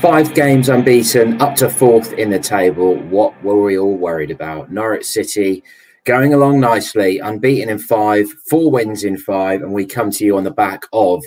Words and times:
Five 0.00 0.32
games 0.32 0.68
unbeaten, 0.68 1.42
up 1.42 1.56
to 1.56 1.68
fourth 1.68 2.12
in 2.12 2.30
the 2.30 2.38
table. 2.38 2.94
What 2.94 3.42
were 3.42 3.60
we 3.60 3.76
all 3.76 3.96
worried 3.96 4.30
about? 4.30 4.70
Norwich 4.70 5.04
City 5.04 5.64
going 6.04 6.32
along 6.32 6.60
nicely, 6.60 7.18
unbeaten 7.18 7.68
in 7.68 7.80
five, 7.80 8.30
four 8.48 8.70
wins 8.70 9.02
in 9.02 9.18
five, 9.18 9.60
and 9.60 9.72
we 9.72 9.84
come 9.84 10.12
to 10.12 10.24
you 10.24 10.36
on 10.36 10.44
the 10.44 10.52
back 10.52 10.84
of 10.92 11.24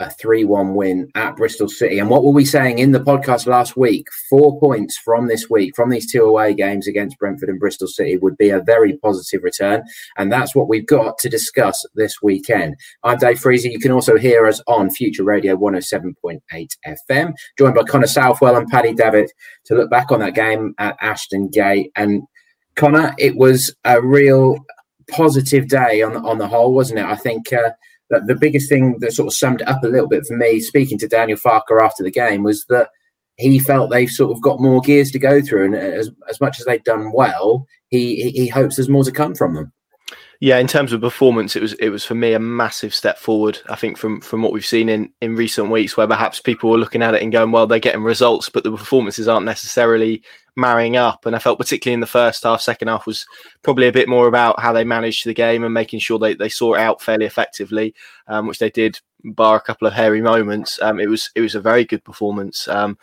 a 0.00 0.10
3 0.10 0.44
1 0.44 0.74
win 0.74 1.10
at 1.14 1.36
Bristol 1.36 1.68
City. 1.68 1.98
And 1.98 2.08
what 2.08 2.24
were 2.24 2.32
we 2.32 2.44
saying 2.44 2.78
in 2.78 2.92
the 2.92 3.00
podcast 3.00 3.46
last 3.46 3.76
week? 3.76 4.06
Four 4.28 4.58
points 4.58 4.96
from 4.96 5.28
this 5.28 5.48
week, 5.48 5.76
from 5.76 5.90
these 5.90 6.10
two 6.10 6.24
away 6.24 6.54
games 6.54 6.88
against 6.88 7.18
Brentford 7.18 7.50
and 7.50 7.60
Bristol 7.60 7.86
City, 7.86 8.16
would 8.16 8.36
be 8.36 8.48
a 8.48 8.60
very 8.60 8.96
positive 8.96 9.42
return. 9.42 9.82
And 10.16 10.32
that's 10.32 10.54
what 10.54 10.68
we've 10.68 10.86
got 10.86 11.18
to 11.18 11.28
discuss 11.28 11.84
this 11.94 12.16
weekend. 12.22 12.76
I'm 13.04 13.18
Dave 13.18 13.38
Freezer. 13.38 13.68
You 13.68 13.78
can 13.78 13.92
also 13.92 14.16
hear 14.16 14.46
us 14.46 14.60
on 14.66 14.90
Future 14.90 15.24
Radio 15.24 15.54
107.8 15.56 16.40
FM, 16.86 17.34
joined 17.58 17.74
by 17.74 17.82
Connor 17.82 18.06
Southwell 18.06 18.56
and 18.56 18.68
Paddy 18.68 18.94
Davitt 18.94 19.30
to 19.66 19.74
look 19.74 19.90
back 19.90 20.10
on 20.10 20.20
that 20.20 20.34
game 20.34 20.74
at 20.78 20.96
Ashton 21.00 21.48
Gate. 21.48 21.92
And 21.94 22.22
Connor, 22.74 23.14
it 23.18 23.36
was 23.36 23.74
a 23.84 24.00
real 24.00 24.56
positive 25.10 25.68
day 25.68 26.00
on, 26.00 26.16
on 26.16 26.38
the 26.38 26.48
whole, 26.48 26.72
wasn't 26.72 27.00
it? 27.00 27.04
I 27.06 27.16
think. 27.16 27.52
Uh, 27.52 27.70
that 28.10 28.26
the 28.26 28.34
biggest 28.34 28.68
thing 28.68 28.98
that 29.00 29.12
sort 29.12 29.28
of 29.28 29.34
summed 29.34 29.62
it 29.62 29.68
up 29.68 29.82
a 29.82 29.88
little 29.88 30.08
bit 30.08 30.26
for 30.26 30.36
me, 30.36 30.60
speaking 30.60 30.98
to 30.98 31.08
Daniel 31.08 31.38
Farke 31.38 31.82
after 31.82 32.02
the 32.02 32.10
game, 32.10 32.42
was 32.42 32.64
that 32.66 32.90
he 33.36 33.58
felt 33.58 33.90
they've 33.90 34.10
sort 34.10 34.32
of 34.32 34.42
got 34.42 34.60
more 34.60 34.80
gears 34.80 35.10
to 35.12 35.18
go 35.18 35.40
through, 35.40 35.66
and 35.66 35.74
as 35.74 36.10
as 36.28 36.40
much 36.40 36.60
as 36.60 36.66
they've 36.66 36.84
done 36.84 37.12
well, 37.12 37.66
he 37.88 38.30
he 38.30 38.48
hopes 38.48 38.76
there's 38.76 38.88
more 38.88 39.04
to 39.04 39.12
come 39.12 39.34
from 39.34 39.54
them. 39.54 39.72
Yeah, 40.40 40.56
in 40.56 40.66
terms 40.66 40.94
of 40.94 41.02
performance, 41.02 41.54
it 41.54 41.60
was 41.60 41.74
it 41.74 41.90
was 41.90 42.04
for 42.04 42.14
me 42.14 42.32
a 42.32 42.38
massive 42.38 42.94
step 42.94 43.18
forward. 43.18 43.58
I 43.68 43.76
think 43.76 43.98
from 43.98 44.20
from 44.22 44.42
what 44.42 44.52
we've 44.52 44.64
seen 44.64 44.88
in 44.88 45.12
in 45.20 45.36
recent 45.36 45.70
weeks, 45.70 45.96
where 45.96 46.06
perhaps 46.06 46.40
people 46.40 46.70
were 46.70 46.78
looking 46.78 47.02
at 47.02 47.14
it 47.14 47.22
and 47.22 47.30
going, 47.30 47.52
"Well, 47.52 47.66
they're 47.66 47.78
getting 47.78 48.02
results, 48.02 48.48
but 48.48 48.64
the 48.64 48.70
performances 48.70 49.28
aren't 49.28 49.44
necessarily 49.44 50.22
marrying 50.60 50.96
up." 50.96 51.26
And 51.26 51.34
I 51.34 51.38
felt 51.38 51.58
particularly 51.58 51.94
in 51.94 52.00
the 52.00 52.06
first 52.06 52.44
half, 52.44 52.60
second 52.60 52.88
half 52.88 53.06
was 53.06 53.26
probably 53.62 53.88
a 53.88 53.92
bit 53.92 54.08
more 54.08 54.28
about 54.28 54.60
how 54.60 54.72
they 54.72 54.84
managed 54.84 55.26
the 55.26 55.34
game 55.34 55.64
and 55.64 55.74
making 55.74 56.00
sure 56.00 56.18
they 56.18 56.34
they 56.34 56.48
saw 56.48 56.74
it 56.74 56.80
out 56.80 57.02
fairly 57.02 57.26
effectively, 57.26 57.94
um, 58.28 58.46
which 58.46 58.58
they 58.58 58.70
did, 58.70 59.00
bar 59.24 59.56
a 59.56 59.60
couple 59.60 59.86
of 59.86 59.94
hairy 59.94 60.22
moments. 60.22 60.80
Um, 60.82 61.00
it 61.00 61.08
was 61.08 61.30
it 61.34 61.40
was 61.40 61.54
a 61.54 61.60
very 61.60 61.84
good 61.84 62.04
performance. 62.04 62.68
Um, 62.68 62.98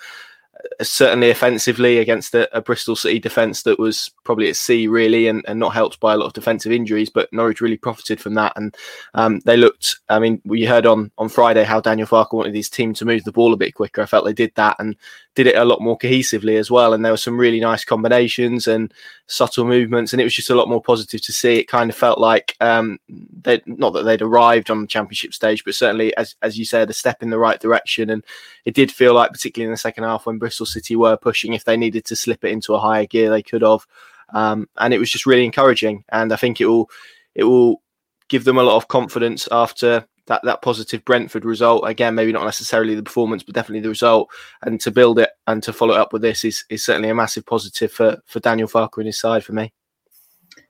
certainly 0.81 1.29
offensively 1.29 1.97
against 1.97 2.33
a, 2.35 2.55
a, 2.55 2.61
Bristol 2.61 2.95
City 2.95 3.19
defence 3.19 3.63
that 3.63 3.79
was 3.79 4.11
probably 4.23 4.49
at 4.49 4.55
sea 4.55 4.87
really 4.87 5.27
and, 5.27 5.43
and, 5.47 5.59
not 5.59 5.73
helped 5.73 5.99
by 5.99 6.13
a 6.13 6.17
lot 6.17 6.27
of 6.27 6.33
defensive 6.33 6.71
injuries. 6.71 7.09
But 7.09 7.31
Norwich 7.33 7.61
really 7.61 7.77
profited 7.77 8.19
from 8.19 8.35
that, 8.35 8.53
and 8.55 8.75
um, 9.13 9.39
they 9.41 9.57
looked. 9.57 9.97
I 10.09 10.19
mean, 10.19 10.41
we 10.45 10.65
heard 10.65 10.85
on 10.85 11.11
on 11.17 11.29
Friday 11.29 11.63
how 11.63 11.81
Daniel 11.81 12.07
Farke 12.07 12.33
wanted 12.33 12.55
his 12.55 12.69
team 12.69 12.93
to 12.95 13.05
move 13.05 13.23
the 13.23 13.31
ball 13.31 13.53
a 13.53 13.57
bit 13.57 13.75
quicker. 13.75 14.01
I 14.01 14.05
felt 14.05 14.25
they 14.25 14.33
did 14.33 14.53
that 14.55 14.75
and 14.79 14.95
did 15.37 15.45
it 15.45 15.55
a 15.55 15.65
lot 15.65 15.81
more 15.81 15.97
cohesively 15.97 16.57
as 16.57 16.71
well. 16.71 16.93
And 16.93 17.05
there 17.05 17.13
were 17.13 17.17
some 17.17 17.37
really 17.37 17.59
nice 17.59 17.85
combinations 17.85 18.67
and 18.67 18.91
subtle 19.27 19.65
movements, 19.65 20.11
and 20.11 20.19
it 20.19 20.23
was 20.23 20.33
just 20.33 20.49
a 20.49 20.55
lot 20.55 20.67
more 20.67 20.81
positive 20.81 21.21
to 21.21 21.31
see. 21.31 21.59
It 21.59 21.67
kind 21.67 21.91
of 21.91 21.95
felt 21.95 22.17
like 22.17 22.55
um, 22.59 22.99
they 23.07 23.61
not 23.67 23.93
that 23.93 24.03
they'd 24.03 24.21
arrived 24.21 24.71
on 24.71 24.81
the 24.81 24.87
championship 24.87 25.33
stage, 25.33 25.63
but 25.63 25.75
certainly 25.75 26.15
as 26.17 26.35
as 26.41 26.57
you 26.57 26.65
said, 26.65 26.89
a 26.89 26.93
step 26.93 27.21
in 27.21 27.29
the 27.29 27.37
right 27.37 27.59
direction. 27.59 28.09
And 28.09 28.23
it 28.65 28.73
did 28.73 28.91
feel 28.91 29.13
like, 29.13 29.31
particularly 29.31 29.67
in 29.67 29.71
the 29.71 29.77
second 29.77 30.05
half, 30.05 30.25
when 30.25 30.39
Bristol 30.39 30.46
City 30.49 30.95
were 30.95 31.17
pushing, 31.17 31.53
if 31.53 31.65
they 31.65 31.77
needed 31.77 32.05
to 32.05 32.15
slip 32.15 32.43
it 32.43 32.51
into 32.51 32.73
a 32.73 32.79
higher 32.79 33.05
gear, 33.05 33.29
they 33.29 33.43
could 33.43 33.61
have. 33.61 33.85
Um, 34.33 34.67
and 34.77 34.93
it 34.93 34.99
was 34.99 35.11
just 35.11 35.25
really 35.25 35.45
encouraging. 35.45 36.03
And 36.09 36.33
I 36.33 36.35
think 36.35 36.59
it 36.61 36.65
will 36.65 36.89
it 37.35 37.43
will 37.43 37.81
give 38.29 38.43
them 38.43 38.57
a 38.57 38.63
lot 38.63 38.77
of 38.77 38.87
confidence 38.87 39.47
after 39.51 40.05
that 40.27 40.41
that 40.43 40.61
positive 40.61 41.05
Brentford 41.05 41.45
result. 41.45 41.87
Again, 41.87 42.15
maybe 42.15 42.33
not 42.33 42.43
necessarily 42.43 42.95
the 42.95 43.03
performance, 43.03 43.43
but 43.43 43.55
definitely 43.55 43.81
the 43.81 43.89
result. 43.89 44.29
And 44.61 44.79
to 44.81 44.91
build 44.91 45.19
it 45.19 45.29
and 45.47 45.63
to 45.63 45.73
follow 45.73 45.95
it 45.95 45.99
up 45.99 46.13
with 46.13 46.21
this 46.21 46.43
is 46.43 46.65
is 46.69 46.83
certainly 46.83 47.09
a 47.09 47.15
massive 47.15 47.45
positive 47.45 47.91
for 47.91 48.17
for 48.25 48.39
Daniel 48.39 48.67
Farke 48.67 48.97
and 48.97 49.05
his 49.05 49.19
side 49.19 49.43
for 49.43 49.53
me 49.53 49.73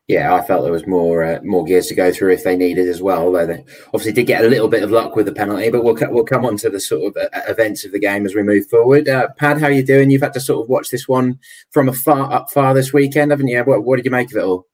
yeah, 0.07 0.33
I 0.33 0.41
felt 0.41 0.63
there 0.63 0.71
was 0.71 0.87
more 0.87 1.21
uh, 1.21 1.39
more 1.43 1.65
gears 1.65 1.87
to 1.87 1.95
go 1.95 2.13
through 2.13 2.31
if 2.31 2.45
they 2.45 2.55
needed 2.55 2.87
as 2.87 3.01
well. 3.01 3.23
Although 3.23 3.45
they 3.45 3.65
obviously 3.87 4.13
did 4.13 4.23
get 4.23 4.45
a 4.45 4.47
little 4.47 4.69
bit 4.69 4.83
of 4.83 4.89
luck 4.89 5.17
with 5.17 5.25
the 5.25 5.33
penalty, 5.33 5.69
but 5.69 5.83
we'll 5.83 5.97
we'll 6.09 6.23
come 6.23 6.45
on 6.45 6.55
to 6.57 6.69
the 6.69 6.79
sort 6.79 7.15
of 7.15 7.17
uh, 7.17 7.41
events 7.49 7.83
of 7.83 7.91
the 7.91 7.99
game 7.99 8.25
as 8.25 8.33
we 8.33 8.41
move 8.41 8.67
forward. 8.67 9.09
Uh, 9.09 9.27
Pad, 9.37 9.59
how 9.59 9.67
are 9.67 9.71
you 9.71 9.83
doing? 9.83 10.09
You've 10.09 10.21
had 10.21 10.33
to 10.33 10.39
sort 10.39 10.63
of 10.63 10.69
watch 10.69 10.91
this 10.91 11.09
one 11.09 11.39
from 11.71 11.89
afar 11.89 12.31
up 12.31 12.49
far 12.51 12.73
this 12.73 12.93
weekend, 12.93 13.31
haven't 13.31 13.47
you? 13.47 13.61
What, 13.63 13.83
what 13.83 13.97
did 13.97 14.05
you 14.05 14.11
make 14.11 14.31
of 14.31 14.37
it 14.37 14.45
all? 14.45 14.65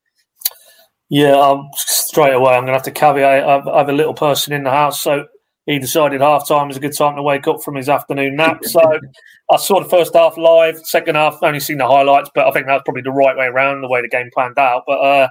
Yeah, 1.10 1.32
um, 1.32 1.70
straight 1.76 2.34
away, 2.34 2.54
I'm 2.54 2.62
going 2.64 2.68
to 2.68 2.74
have 2.74 2.84
to 2.84 2.92
caveat. 2.92 3.44
I 3.44 3.78
have 3.78 3.90
a 3.90 3.94
little 3.94 4.14
person 4.14 4.54
in 4.54 4.64
the 4.64 4.72
house, 4.72 5.02
so 5.02 5.26
he 5.66 5.80
decided 5.80 6.22
half 6.22 6.48
time 6.48 6.68
was 6.68 6.78
a 6.78 6.82
good 6.82 6.96
time 6.96 7.16
to 7.16 7.24
wake 7.24 7.48
up 7.48 7.64
from 7.64 7.76
his 7.76 7.88
afternoon 7.88 8.36
nap. 8.36 8.64
So 8.64 8.82
I 9.52 9.58
saw 9.58 9.82
the 9.82 9.90
first 9.90 10.14
half 10.14 10.38
live, 10.38 10.78
second 10.80 11.16
half 11.16 11.40
only 11.42 11.60
seen 11.60 11.78
the 11.78 11.88
highlights, 11.88 12.30
but 12.36 12.48
I 12.48 12.52
think 12.52 12.68
that's 12.68 12.84
probably 12.84 13.04
the 13.04 13.12
right 13.12 13.38
way 13.38 13.46
around 13.46 13.82
the 13.82 13.88
way 13.88 14.02
the 14.02 14.10
game 14.10 14.30
planned 14.34 14.60
out. 14.60 14.84
But 14.86 15.00
uh, 15.00 15.28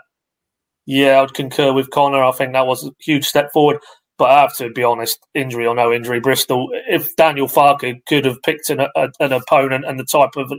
yeah, 0.86 1.20
I'd 1.20 1.34
concur 1.34 1.72
with 1.72 1.90
Connor. 1.90 2.22
I 2.22 2.32
think 2.32 2.54
that 2.54 2.66
was 2.66 2.86
a 2.86 2.92
huge 3.00 3.26
step 3.26 3.52
forward. 3.52 3.78
But 4.18 4.30
I 4.30 4.40
have 4.40 4.56
to 4.58 4.70
be 4.70 4.84
honest, 4.84 5.18
injury 5.34 5.66
or 5.66 5.74
no 5.74 5.92
injury, 5.92 6.20
Bristol. 6.20 6.68
If 6.88 7.14
Daniel 7.16 7.48
Farke 7.48 8.04
could 8.06 8.24
have 8.24 8.42
picked 8.42 8.70
an, 8.70 8.80
a, 8.80 9.08
an 9.20 9.32
opponent 9.32 9.84
and 9.84 9.98
the 9.98 10.04
type 10.04 10.36
of 10.36 10.52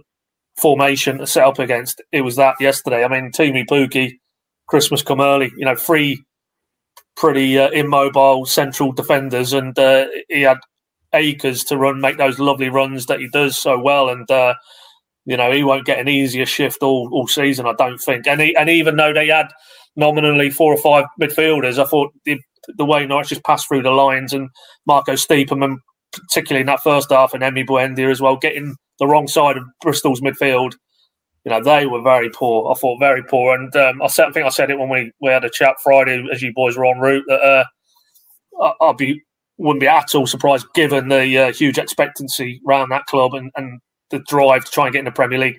formation 0.58 1.20
to 1.20 1.28
set 1.28 1.46
up 1.46 1.60
against, 1.60 2.02
it 2.12 2.22
was 2.22 2.36
that 2.36 2.56
yesterday. 2.60 3.04
I 3.04 3.08
mean, 3.08 3.32
Teemu 3.32 3.66
Pukki, 3.66 4.14
Christmas 4.68 5.02
come 5.02 5.22
early. 5.22 5.52
You 5.56 5.66
know, 5.66 5.76
three 5.76 6.24
pretty 7.16 7.57
uh, 7.57 7.69
immobile 7.72 8.46
central 8.46 8.91
defenders, 8.91 9.53
and 9.53 9.78
uh, 9.78 10.07
he 10.29 10.41
had 10.41 10.59
acres 11.13 11.63
to 11.66 11.78
run, 11.78 12.01
make 12.01 12.18
those 12.18 12.40
lovely 12.40 12.69
runs 12.69 13.06
that 13.06 13.19
he 13.19 13.29
does 13.29 13.56
so 13.56 13.79
well. 13.79 14.09
And 14.09 14.29
uh, 14.29 14.56
you 15.25 15.38
know, 15.38 15.51
he 15.51 15.63
won't 15.63 15.85
get 15.85 16.00
an 16.00 16.09
easier 16.09 16.46
shift 16.46 16.84
all, 16.84 17.09
all 17.12 17.28
season, 17.28 17.66
I 17.66 17.74
don't 17.78 18.00
think. 18.00 18.28
And 18.28 18.41
he, 18.41 18.56
and 18.56 18.69
even 18.69 18.97
though 18.97 19.13
they 19.13 19.28
had 19.28 19.47
nominally 19.96 20.50
four 20.50 20.74
or 20.74 20.78
five 20.78 21.06
midfielders, 21.22 21.79
I 21.79 21.85
thought 21.85 22.12
the, 22.25 22.40
the 22.78 22.85
way 22.85 23.06
Norwich 23.06 23.30
just 23.30 23.44
passed 23.44 23.68
through 23.68 23.84
the 23.84 23.91
lines 23.91 24.34
and 24.34 24.50
Marco 24.85 25.13
Stiepermann, 25.13 25.78
particularly 26.12 26.62
in 26.62 26.68
that 26.68 26.84
first 26.84 27.12
half, 27.12 27.34
and 27.34 27.44
Emi 27.44 27.66
Buendia 27.66 28.12
as 28.12 28.22
well, 28.22 28.35
getting 28.35 28.75
the 29.00 29.07
wrong 29.07 29.28
side 29.28 29.57
of 29.57 29.63
Bristol's 29.81 30.22
midfield 30.22 30.74
you 31.46 31.52
know, 31.52 31.62
they 31.62 31.86
were 31.86 32.02
very 32.02 32.30
poor. 32.30 32.72
I 32.72 32.76
thought 32.76 33.00
very 33.00 33.24
poor. 33.24 33.56
And 33.56 33.76
um, 33.76 34.02
I, 34.02 34.08
said, 34.08 34.28
I 34.28 34.31
think 34.31 34.46
I 34.46 34.50
said 34.50 34.70
it 34.70 34.80
when 34.80 34.90
we, 34.90 35.12
we 35.20 35.30
had 35.30 35.44
a 35.44 35.50
chat 35.50 35.76
Friday 35.84 36.26
as 36.31 36.42
you 36.42 36.54
boys 36.54 36.78
were 36.78 36.86
en 36.86 37.00
route 37.00 37.26
that 37.28 37.42
uh, 37.42 37.64
I, 38.62 38.88
would 38.88 38.98
be 38.98 39.22
wouldn't 39.58 39.81
be 39.81 39.88
at 39.88 40.16
all 40.16 40.26
surprised 40.26 40.66
given 40.74 41.09
the 41.09 41.38
uh, 41.38 41.54
huge 41.54 41.78
expectancy 41.78 42.62
around 42.68 42.90
that 42.90 43.06
club 43.06 43.34
and, 43.34 43.52
and 43.56 43.80
the 44.09 44.20
drive 44.20 44.66
to 44.66 44.72
try 44.72 44.86
and 44.86 44.94
get 44.94 45.00
in 45.00 45.06
the 45.06 45.12
Premier 45.12 45.40
League. 45.40 45.58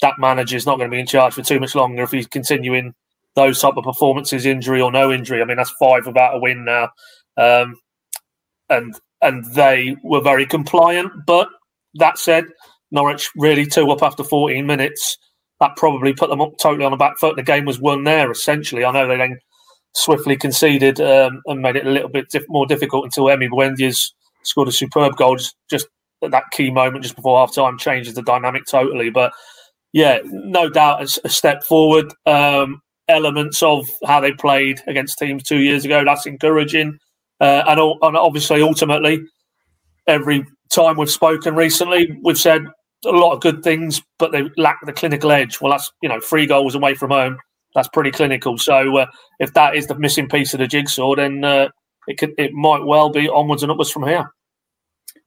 That 0.00 0.18
manager 0.18 0.56
is 0.56 0.66
not 0.66 0.78
going 0.78 0.90
to 0.90 0.94
be 0.94 1.00
in 1.00 1.06
charge 1.06 1.34
for 1.34 1.42
too 1.42 1.60
much 1.60 1.74
longer 1.74 2.02
if 2.02 2.10
he's 2.10 2.26
continuing 2.26 2.94
those 3.34 3.60
type 3.60 3.76
of 3.76 3.84
performances, 3.84 4.46
injury 4.46 4.80
or 4.80 4.92
no 4.92 5.12
injury. 5.12 5.40
I 5.40 5.44
mean, 5.44 5.56
that's 5.56 5.74
five 5.80 6.06
without 6.06 6.36
a 6.36 6.40
win 6.40 6.64
now, 6.64 6.90
um, 7.36 7.76
and 8.68 8.94
and 9.22 9.44
they 9.54 9.96
were 10.02 10.20
very 10.20 10.44
compliant. 10.44 11.12
But 11.26 11.48
that 11.94 12.18
said, 12.18 12.44
Norwich 12.92 13.30
really 13.36 13.66
two 13.66 13.90
up 13.90 14.02
after 14.02 14.22
14 14.22 14.64
minutes. 14.64 15.18
That 15.60 15.76
probably 15.76 16.12
put 16.12 16.30
them 16.30 16.40
up 16.40 16.52
totally 16.60 16.84
on 16.84 16.90
the 16.90 16.96
back 16.96 17.18
foot. 17.18 17.36
The 17.36 17.42
game 17.42 17.64
was 17.64 17.80
won 17.80 18.04
there, 18.04 18.30
essentially. 18.30 18.84
I 18.84 18.92
know 18.92 19.08
they 19.08 19.16
then 19.16 19.38
swiftly 19.94 20.36
conceded 20.36 21.00
um, 21.00 21.42
and 21.46 21.60
made 21.60 21.76
it 21.76 21.86
a 21.86 21.90
little 21.90 22.08
bit 22.08 22.30
diff- 22.30 22.48
more 22.48 22.66
difficult 22.66 23.04
until 23.04 23.24
Emi 23.24 23.48
Buendia's 23.48 24.14
scored 24.42 24.68
a 24.68 24.72
superb 24.72 25.16
goal 25.16 25.36
just, 25.36 25.56
just 25.70 25.86
at 26.22 26.30
that 26.30 26.50
key 26.52 26.70
moment 26.70 27.02
just 27.02 27.16
before 27.16 27.38
half 27.38 27.54
time 27.54 27.78
changes 27.78 28.14
the 28.14 28.22
dynamic 28.22 28.64
totally. 28.68 29.10
But 29.10 29.32
yeah, 29.92 30.18
no 30.24 30.68
doubt 30.68 31.02
a, 31.02 31.20
a 31.26 31.28
step 31.28 31.62
forward. 31.64 32.12
Um, 32.26 32.80
elements 33.08 33.62
of 33.62 33.86
how 34.06 34.20
they 34.20 34.32
played 34.32 34.80
against 34.86 35.18
teams 35.18 35.42
two 35.42 35.58
years 35.58 35.84
ago, 35.84 36.04
that's 36.04 36.26
encouraging. 36.26 36.98
Uh, 37.40 37.62
and, 37.66 37.80
and 37.80 38.16
obviously, 38.16 38.62
ultimately, 38.62 39.20
every 40.06 40.44
time 40.72 40.96
we've 40.96 41.10
spoken 41.10 41.54
recently, 41.54 42.18
we've 42.22 42.38
said 42.38 42.64
a 43.04 43.10
lot 43.10 43.32
of 43.32 43.40
good 43.40 43.62
things, 43.62 44.02
but 44.18 44.32
they 44.32 44.48
lack 44.56 44.78
the 44.84 44.92
clinical 44.92 45.32
edge. 45.32 45.60
Well, 45.60 45.72
that's 45.72 45.90
you 46.02 46.08
know 46.08 46.20
three 46.20 46.46
goals 46.46 46.74
away 46.74 46.94
from 46.94 47.10
home. 47.10 47.38
That's 47.74 47.88
pretty 47.88 48.10
clinical. 48.10 48.58
So 48.58 48.96
uh, 48.98 49.06
if 49.38 49.54
that 49.54 49.76
is 49.76 49.86
the 49.86 49.98
missing 49.98 50.28
piece 50.28 50.52
of 50.54 50.60
the 50.60 50.66
jigsaw, 50.66 51.14
then 51.16 51.44
uh, 51.44 51.68
it 52.06 52.18
could 52.18 52.32
it 52.38 52.52
might 52.52 52.84
well 52.84 53.10
be 53.10 53.28
onwards 53.28 53.62
and 53.62 53.72
upwards 53.72 53.90
from 53.90 54.06
here. 54.06 54.30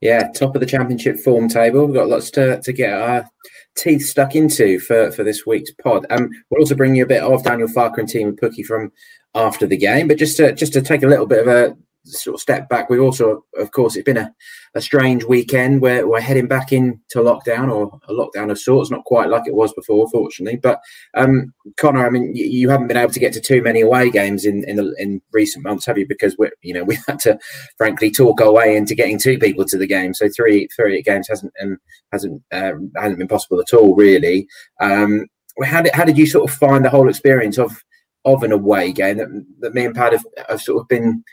Yeah, 0.02 0.30
top 0.34 0.56
of 0.56 0.60
the 0.60 0.68
championship 0.68 1.18
form 1.20 1.48
table. 1.48 1.86
We've 1.86 1.96
got 1.96 2.10
lots 2.10 2.30
to, 2.32 2.62
to 2.62 2.74
get 2.74 2.94
our 2.94 3.28
teeth 3.76 4.06
stuck 4.06 4.36
into 4.36 4.80
for, 4.80 5.12
for 5.12 5.24
this 5.24 5.46
week's 5.46 5.72
pod. 5.72 6.06
Um, 6.10 6.30
we'll 6.50 6.62
also 6.62 6.76
bring 6.76 6.96
you 6.96 7.04
a 7.04 7.08
bit 7.08 7.24
of 7.24 7.44
Daniel 7.44 7.70
Farke 7.70 7.98
and 7.98 8.08
Teemu 8.08 8.38
Pukki 8.38 8.64
from 8.66 8.92
after 9.34 9.66
the 9.66 9.78
game, 9.78 10.08
but 10.08 10.18
just 10.18 10.38
to 10.38 10.54
just 10.54 10.74
to 10.74 10.82
take 10.82 11.04
a 11.04 11.08
little 11.08 11.26
bit 11.26 11.48
of 11.48 11.48
a 11.48 11.78
sort 12.06 12.36
of 12.36 12.42
step 12.42 12.70
back, 12.70 12.90
we 12.90 13.00
also, 13.00 13.44
of 13.58 13.72
course, 13.72 13.96
it's 13.96 14.06
been 14.06 14.18
a, 14.18 14.34
a 14.76 14.82
strange 14.82 15.24
weekend 15.24 15.82
where 15.82 16.08
we're 16.08 16.22
heading 16.22 16.48
back 16.48 16.72
into 16.72 16.98
lockdown 17.16 17.74
or 17.74 18.00
a 18.08 18.14
lockdown 18.14 18.52
of 18.52 18.60
sorts, 18.60 18.92
not 18.92 19.06
quite 19.06 19.30
like 19.30 19.48
it 19.48 19.56
was 19.56 19.74
before, 19.74 20.10
fortunately. 20.10 20.58
But 20.58 20.82
um, 21.16 21.54
Connor, 21.78 22.06
I 22.06 22.10
mean, 22.10 22.36
you, 22.36 22.46
you, 22.46 22.70
haven't 22.70 22.88
been 22.88 22.98
able 22.98 23.14
to 23.14 23.20
get 23.20 23.34
to 23.34 23.42
too 23.42 23.62
many 23.62 23.82
away 23.82 24.10
games 24.10 24.46
in 24.46 24.64
in, 24.66 24.78
the, 24.78 24.96
in 24.98 25.22
recent 25.34 25.64
months, 25.64 25.86
have 25.86 25.98
you? 25.98 26.08
Because 26.08 26.36
we, 26.38 26.50
you 26.62 26.74
know, 26.74 26.84
we 26.86 26.98
had 27.08 27.20
to, 27.20 27.38
frankly, 27.78 28.12
talk 28.12 28.42
our 28.42 28.52
way 28.52 28.76
into 28.76 28.96
getting 28.96 29.20
two 29.20 29.38
people 29.38 29.66
to 29.66 29.78
the 29.78 29.88
game. 29.88 30.14
So 30.14 30.30
three 30.36 30.68
three 30.76 31.02
games 31.02 31.28
hasn't 31.28 31.54
um, 31.62 31.78
hasn't 32.12 32.42
uh, 32.52 32.74
hasn't 32.96 33.20
been 33.20 33.28
possible 33.28 33.60
at 33.60 33.74
all, 33.74 33.96
really. 33.96 34.48
Um, 34.80 35.28
how 35.64 35.82
did 35.82 35.94
how 35.94 36.04
did 36.04 36.18
you 36.18 36.28
sort 36.28 36.50
of 36.50 36.56
find 36.56 36.84
the 36.84 36.90
whole 36.90 37.10
experience 37.10 37.58
of 37.58 37.84
of 38.26 38.44
an 38.44 38.52
away 38.52 38.92
game 38.92 39.18
that, 39.18 39.46
that 39.60 39.74
me 39.74 39.86
and 39.86 39.96
Pad 39.96 40.14
have, 40.14 40.26
have 40.50 40.62
sort 40.62 40.82
of 40.82 40.88
been 40.88 41.24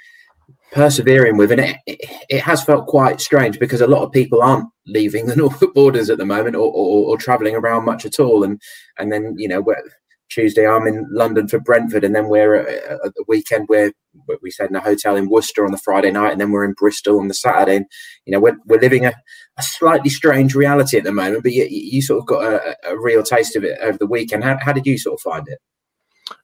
persevering 0.73 1.37
with, 1.37 1.53
and 1.53 1.61
it, 1.61 1.77
it, 1.87 2.41
has 2.41 2.65
felt 2.65 2.87
quite 2.87 3.21
strange 3.21 3.59
because 3.59 3.81
a 3.81 3.87
lot 3.87 4.03
of 4.03 4.13
people 4.13 4.43
aren't 4.43 4.69
leaving 4.87 5.27
the 5.29 5.37
Norfolk 5.37 5.75
borders 5.75 6.11
at 6.11 6.19
the 6.19 6.27
moment 6.27 6.57
or, 6.57 6.73
or, 6.73 7.11
or 7.11 7.17
travelling 7.17 7.55
around 7.55 7.85
much 7.85 8.05
at 8.05 8.19
all, 8.19 8.43
and 8.43 8.61
and 8.99 9.13
then 9.13 9.35
you 9.37 9.49
know 9.49 9.65
Tuesday 10.31 10.67
I'm 10.67 10.87
in 10.87 11.07
London 11.11 11.47
for 11.47 11.61
Brentford, 11.61 12.05
and 12.05 12.15
then 12.15 12.29
we're 12.29 12.55
at, 12.55 12.69
at 12.69 13.15
the 13.15 13.25
weekend 13.29 13.67
we're 13.69 13.93
we 14.43 14.51
stayed 14.51 14.71
in 14.71 14.77
a 14.77 14.81
hotel 14.81 15.17
in 15.17 15.29
Worcester 15.29 15.65
on 15.65 15.73
the 15.73 15.79
Friday 15.79 16.11
night, 16.11 16.33
and 16.33 16.41
then 16.41 16.51
we're 16.51 16.65
in 16.65 16.75
Bristol 16.75 17.21
on 17.21 17.29
the 17.29 17.35
Saturday. 17.35 17.77
And, 17.77 17.87
you 18.27 18.33
know, 18.33 18.41
we're, 18.41 18.57
we're 18.67 18.81
living 18.81 19.05
a, 19.07 19.13
a 19.59 19.63
slightly 19.63 20.11
strange 20.11 20.55
reality 20.55 20.99
at 20.99 21.05
the 21.05 21.13
moment, 21.13 21.43
but 21.43 21.53
you, 21.53 21.67
you 21.71 22.03
sort 22.03 22.21
of 22.21 22.27
got 22.27 22.45
a, 22.45 22.77
a 22.91 22.99
real 22.99 23.23
taste 23.23 23.57
of 23.57 23.65
it 23.65 23.79
over 23.81 23.99
the 23.99 24.07
weekend. 24.07 24.45
How, 24.45 24.59
how 24.61 24.73
did 24.73 24.87
you 24.87 24.99
sort 24.99 25.19
of 25.19 25.23
find 25.23 25.49
it? 25.49 25.59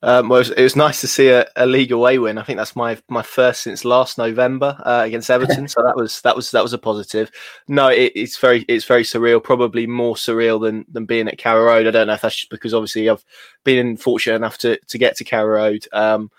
Um, 0.03 0.29
well, 0.29 0.39
it 0.39 0.41
was, 0.41 0.51
it 0.51 0.63
was, 0.63 0.77
nice 0.77 1.01
to 1.01 1.09
see 1.09 1.29
a, 1.29 1.47
a, 1.57 1.67
league 1.67 1.93
away 1.93 2.19
win. 2.19 2.39
I 2.39 2.43
think 2.43 2.57
that's 2.57 2.77
my 2.77 2.99
my 3.09 3.23
first 3.23 3.63
since 3.63 3.85
last 3.85 4.19
November 4.19 4.81
uh, 4.85 5.03
against 5.05 5.31
Everton. 5.31 5.69
so 5.69 5.83
that 5.83 5.97
was 5.97 6.21
that 6.23 6.37
was 6.37 6.51
that 6.53 6.63
was 6.63 6.73
a 6.73 6.79
positive. 6.79 7.31
No, 7.69 7.89
it, 7.89 8.13
it's 8.15 8.39
very 8.39 8.65
it's 8.69 8.85
very 8.85 9.03
surreal. 9.03 9.43
Probably 9.43 9.87
more 9.87 10.15
surreal 10.15 10.61
than 10.61 10.85
than 10.91 11.07
being 11.07 11.29
at 11.29 11.39
Carrow 11.39 11.65
Road. 11.65 11.87
I 11.87 11.91
don't 11.91 12.07
know 12.07 12.15
if 12.15 12.21
that's 12.21 12.37
just 12.37 12.51
because 12.51 12.75
obviously 12.75 13.09
I've 13.09 13.25
been 13.65 13.97
fortunate 13.97 14.37
enough 14.37 14.59
to 14.59 14.79
to 14.79 14.99
get 14.99 15.17
to 15.17 15.25
Carrow 15.25 15.55
Road. 15.55 15.87
Um, 15.93 16.31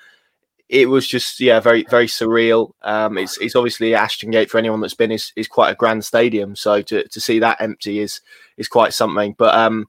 it 0.69 0.87
was 0.87 1.07
just 1.07 1.39
yeah 1.39 1.59
very 1.59 1.83
very 1.89 2.07
surreal. 2.07 2.73
Um, 2.83 3.17
it's 3.17 3.37
it's 3.39 3.55
obviously 3.55 3.95
Ashton 3.95 4.31
Gate 4.31 4.49
for 4.49 4.59
anyone 4.59 4.81
that's 4.81 4.93
been 4.93 5.11
is, 5.11 5.33
is 5.35 5.47
quite 5.47 5.71
a 5.71 5.75
grand 5.75 6.05
stadium. 6.05 6.55
So 6.55 6.81
to, 6.83 7.07
to 7.07 7.19
see 7.19 7.39
that 7.39 7.59
empty 7.59 7.99
is 7.99 8.21
is 8.57 8.67
quite 8.67 8.93
something. 8.93 9.33
But 9.37 9.55
um, 9.55 9.87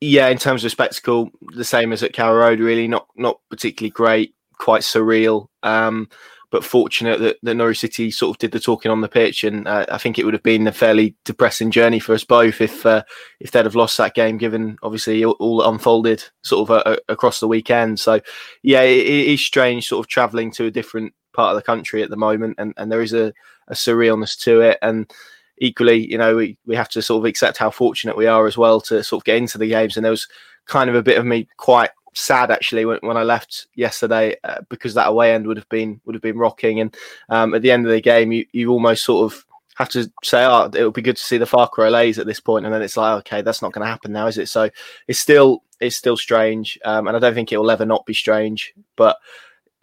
yeah, 0.00 0.28
in 0.28 0.38
terms 0.38 0.64
of 0.64 0.70
spectacle, 0.70 1.30
the 1.54 1.64
same 1.64 1.92
as 1.92 2.02
at 2.02 2.12
Carrow 2.12 2.38
Road, 2.38 2.60
really 2.60 2.88
not 2.88 3.08
not 3.16 3.40
particularly 3.50 3.90
great, 3.90 4.34
quite 4.58 4.82
surreal. 4.82 5.48
Um, 5.62 6.08
but 6.50 6.64
fortunate 6.64 7.20
that, 7.20 7.36
that 7.42 7.54
Norwich 7.54 7.80
City 7.80 8.10
sort 8.10 8.34
of 8.34 8.38
did 8.38 8.52
the 8.52 8.60
talking 8.60 8.90
on 8.90 9.00
the 9.00 9.08
pitch, 9.08 9.44
and 9.44 9.68
uh, 9.68 9.84
I 9.90 9.98
think 9.98 10.18
it 10.18 10.24
would 10.24 10.34
have 10.34 10.42
been 10.42 10.66
a 10.66 10.72
fairly 10.72 11.14
depressing 11.24 11.70
journey 11.70 11.98
for 11.98 12.14
us 12.14 12.24
both 12.24 12.60
if 12.60 12.86
uh, 12.86 13.02
if 13.40 13.50
they'd 13.50 13.66
have 13.66 13.74
lost 13.74 13.98
that 13.98 14.14
game, 14.14 14.38
given 14.38 14.78
obviously 14.82 15.24
all, 15.24 15.36
all 15.40 15.68
unfolded 15.68 16.24
sort 16.42 16.70
of 16.70 16.76
uh, 16.76 16.90
uh, 16.90 16.96
across 17.08 17.40
the 17.40 17.48
weekend. 17.48 18.00
So 18.00 18.20
yeah, 18.62 18.82
it, 18.82 19.06
it 19.06 19.28
is 19.28 19.44
strange, 19.44 19.86
sort 19.86 20.04
of 20.04 20.08
travelling 20.08 20.50
to 20.52 20.66
a 20.66 20.70
different 20.70 21.12
part 21.34 21.54
of 21.54 21.56
the 21.56 21.66
country 21.66 22.02
at 22.02 22.10
the 22.10 22.16
moment, 22.16 22.54
and, 22.58 22.72
and 22.76 22.90
there 22.90 23.02
is 23.02 23.12
a, 23.12 23.32
a 23.68 23.74
surrealness 23.74 24.38
to 24.44 24.60
it, 24.62 24.78
and 24.80 25.10
equally, 25.60 26.10
you 26.10 26.18
know, 26.18 26.36
we, 26.36 26.56
we 26.66 26.76
have 26.76 26.88
to 26.90 27.02
sort 27.02 27.20
of 27.20 27.24
accept 27.24 27.58
how 27.58 27.70
fortunate 27.70 28.16
we 28.16 28.26
are 28.26 28.46
as 28.46 28.56
well 28.56 28.80
to 28.82 29.02
sort 29.02 29.20
of 29.20 29.24
get 29.24 29.36
into 29.36 29.58
the 29.58 29.68
games. 29.68 29.96
And 29.96 30.04
there 30.04 30.10
was 30.10 30.28
kind 30.66 30.90
of 30.90 30.96
a 30.96 31.02
bit 31.02 31.18
of 31.18 31.26
me 31.26 31.48
quite 31.56 31.90
sad 32.14 32.50
actually 32.50 32.84
when, 32.84 32.98
when 33.02 33.16
I 33.16 33.22
left 33.22 33.68
yesterday 33.74 34.36
uh, 34.44 34.60
because 34.68 34.94
that 34.94 35.08
away 35.08 35.32
end 35.32 35.46
would 35.46 35.56
have 35.56 35.68
been 35.68 36.00
would 36.04 36.14
have 36.14 36.22
been 36.22 36.38
rocking. 36.38 36.80
And 36.80 36.96
um, 37.28 37.54
at 37.54 37.62
the 37.62 37.70
end 37.70 37.86
of 37.86 37.92
the 37.92 38.00
game, 38.00 38.32
you 38.32 38.46
you 38.52 38.70
almost 38.70 39.04
sort 39.04 39.32
of 39.32 39.44
have 39.76 39.88
to 39.90 40.10
say, 40.24 40.44
oh, 40.44 40.68
it 40.74 40.82
would 40.82 40.94
be 40.94 41.02
good 41.02 41.16
to 41.16 41.22
see 41.22 41.38
the 41.38 41.44
Farke 41.44 41.88
Lays 41.88 42.18
at 42.18 42.26
this 42.26 42.40
point, 42.40 42.64
and 42.64 42.74
then 42.74 42.82
it's 42.82 42.96
like, 42.96 43.18
okay, 43.20 43.42
that's 43.42 43.62
not 43.62 43.72
going 43.72 43.84
to 43.84 43.90
happen 43.90 44.10
now, 44.10 44.26
is 44.26 44.36
it? 44.36 44.48
So 44.48 44.68
it's 45.06 45.20
still 45.20 45.62
it's 45.80 45.96
still 45.96 46.16
strange, 46.16 46.78
um, 46.84 47.06
and 47.06 47.16
I 47.16 47.20
don't 47.20 47.34
think 47.34 47.52
it 47.52 47.58
will 47.58 47.70
ever 47.70 47.86
not 47.86 48.04
be 48.04 48.14
strange. 48.14 48.74
But 48.96 49.16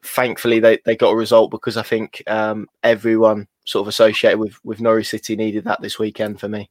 thankfully, 0.05 0.59
they, 0.59 0.79
they 0.85 0.95
got 0.95 1.11
a 1.11 1.15
result 1.15 1.51
because 1.51 1.77
I 1.77 1.83
think 1.83 2.23
um, 2.27 2.67
everyone 2.83 3.47
sort 3.65 3.83
of 3.83 3.87
associated 3.87 4.39
with 4.39 4.63
with 4.63 4.81
Norwich 4.81 5.09
City 5.09 5.35
needed 5.35 5.63
that 5.65 5.81
this 5.81 5.99
weekend 5.99 6.39
for 6.39 6.47
me. 6.47 6.69